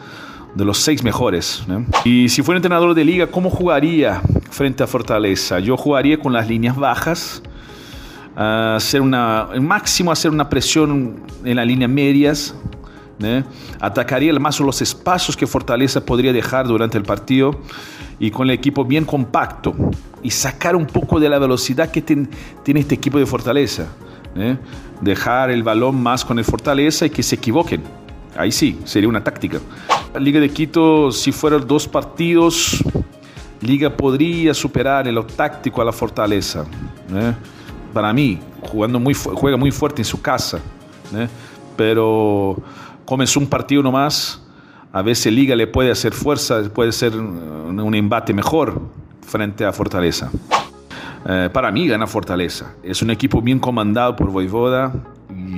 de 0.54 0.64
los 0.64 0.78
seis 0.78 1.04
mejores. 1.04 1.66
¿eh? 1.68 1.86
Y 2.06 2.30
si 2.30 2.44
fuera 2.44 2.58
entrenador 2.58 2.94
de 2.94 3.04
liga, 3.04 3.26
¿cómo 3.26 3.50
jugaría 3.50 4.22
frente 4.52 4.84
a 4.84 4.88
Fortaleza? 4.88 5.60
Yo 5.60 5.76
jugaría 5.76 6.20
con 6.20 6.34
las 6.34 6.48
líneas 6.48 6.76
bajas, 6.76 7.42
hacer 8.36 9.02
una, 9.02 9.48
máximo 9.60 10.12
hacer 10.12 10.30
una 10.30 10.48
presión 10.48 11.24
en 11.44 11.56
las 11.56 11.66
líneas 11.66 11.90
medias, 11.90 12.56
¿eh? 13.22 13.44
atacaría 13.80 14.32
más 14.40 14.60
los 14.60 14.82
espacios 14.82 15.36
que 15.36 15.48
Fortaleza 15.48 16.06
podría 16.06 16.34
dejar 16.34 16.68
durante 16.68 16.98
el 16.98 17.04
partido 17.04 17.60
y 18.20 18.32
con 18.32 18.50
el 18.50 18.56
equipo 18.56 18.84
bien 18.86 19.06
compacto 19.06 19.76
y 20.24 20.32
sacar 20.32 20.76
un 20.76 20.86
poco 20.88 21.20
de 21.20 21.30
la 21.30 21.40
velocidad 21.40 21.90
que 21.92 22.02
ten- 22.02 22.30
tiene 22.64 22.80
este 22.82 22.96
equipo 22.96 23.20
de 23.20 23.26
Fortaleza. 23.26 23.88
¿eh? 24.36 24.58
Dejar 25.02 25.52
el 25.52 25.62
balón 25.64 26.02
más 26.02 26.26
con 26.26 26.40
el 26.40 26.46
Fortaleza 26.46 27.06
y 27.06 27.10
que 27.12 27.22
se 27.24 27.36
equivoquen. 27.36 27.84
Ahí 28.36 28.52
sí, 28.52 28.80
sería 28.86 29.08
una 29.10 29.24
táctica. 29.24 29.60
La 30.14 30.20
Liga 30.20 30.40
de 30.40 30.50
Quito, 30.50 31.12
si 31.12 31.32
fueran 31.32 31.68
dos 31.68 31.88
partidos, 31.88 32.84
Liga 33.62 33.96
podría 33.96 34.54
superar 34.54 35.08
en 35.08 35.16
lo 35.16 35.26
táctico 35.26 35.82
a 35.82 35.86
la 35.86 35.92
Fortaleza. 35.92 36.66
¿eh? 37.14 37.34
Para 37.94 38.14
mí, 38.14 38.40
jugando 38.62 39.00
muy, 39.00 39.14
juega 39.14 39.58
muy 39.58 39.72
fuerte 39.72 40.02
en 40.02 40.06
su 40.06 40.22
casa. 40.22 40.60
Pero 41.76 42.58
comenzó 43.08 43.40
un 43.40 43.48
partido 43.48 43.82
nomás. 43.82 44.44
A 44.92 45.02
veces 45.02 45.34
Liga 45.34 45.56
le 45.56 45.66
puede 45.66 45.90
hacer 45.90 46.14
fuerza, 46.14 46.62
puede 46.74 46.92
ser 46.92 47.16
un, 47.16 47.96
embate 47.96 48.34
mejor 48.34 48.82
frente 49.26 49.66
a 49.66 49.72
Fortaleza. 49.72 50.30
Eh, 51.26 51.50
para 51.52 51.72
mí 51.72 51.88
gana 51.88 52.06
Fortaleza. 52.06 52.76
Es 52.84 53.02
un 53.02 53.10
equipo 53.10 53.42
bien 53.42 53.60
comandado 53.60 54.16
por 54.16 54.30
Voivoda. 54.30 54.94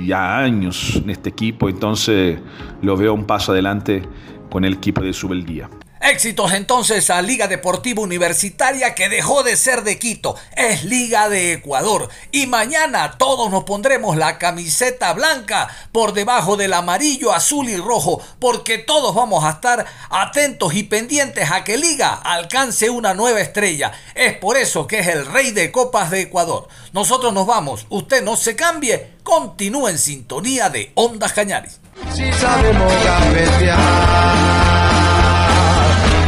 Ya 0.06 0.38
años 0.38 0.96
en 0.96 1.10
este 1.10 1.28
equipo, 1.30 1.68
entonces 1.68 2.38
lo 2.82 2.96
veo 2.96 3.12
un 3.12 3.24
paso 3.24 3.52
adelante 3.52 4.02
con 4.48 4.64
el 4.64 4.74
equipo 4.74 5.02
de 5.02 5.12
Subeldía. 5.12 5.68
Éxitos 6.00 6.54
entonces 6.54 7.10
a 7.10 7.20
Liga 7.20 7.46
Deportiva 7.46 8.00
Universitaria 8.00 8.94
que 8.94 9.10
dejó 9.10 9.42
de 9.42 9.54
ser 9.54 9.82
de 9.82 9.98
Quito, 9.98 10.34
es 10.56 10.82
Liga 10.84 11.28
de 11.28 11.52
Ecuador. 11.52 12.08
Y 12.32 12.46
mañana 12.46 13.18
todos 13.18 13.50
nos 13.50 13.64
pondremos 13.64 14.16
la 14.16 14.38
camiseta 14.38 15.12
blanca 15.12 15.68
por 15.92 16.14
debajo 16.14 16.56
del 16.56 16.72
amarillo, 16.72 17.34
azul 17.34 17.68
y 17.68 17.76
rojo, 17.76 18.22
porque 18.38 18.78
todos 18.78 19.14
vamos 19.14 19.44
a 19.44 19.50
estar 19.50 19.84
atentos 20.08 20.72
y 20.74 20.84
pendientes 20.84 21.50
a 21.50 21.64
que 21.64 21.76
Liga 21.76 22.14
alcance 22.14 22.88
una 22.88 23.12
nueva 23.12 23.42
estrella. 23.42 23.92
Es 24.14 24.32
por 24.38 24.56
eso 24.56 24.86
que 24.86 25.00
es 25.00 25.06
el 25.06 25.26
rey 25.26 25.50
de 25.50 25.70
copas 25.70 26.10
de 26.10 26.22
Ecuador. 26.22 26.66
Nosotros 26.94 27.34
nos 27.34 27.46
vamos, 27.46 27.84
usted 27.90 28.22
no 28.24 28.36
se 28.36 28.56
cambie, 28.56 29.16
continúe 29.22 29.88
en 29.88 29.98
sintonía 29.98 30.70
de 30.70 30.92
Ondas 30.94 31.34
Cañaris. 31.34 31.78
Si 32.14 32.32
sabemos 32.32 32.90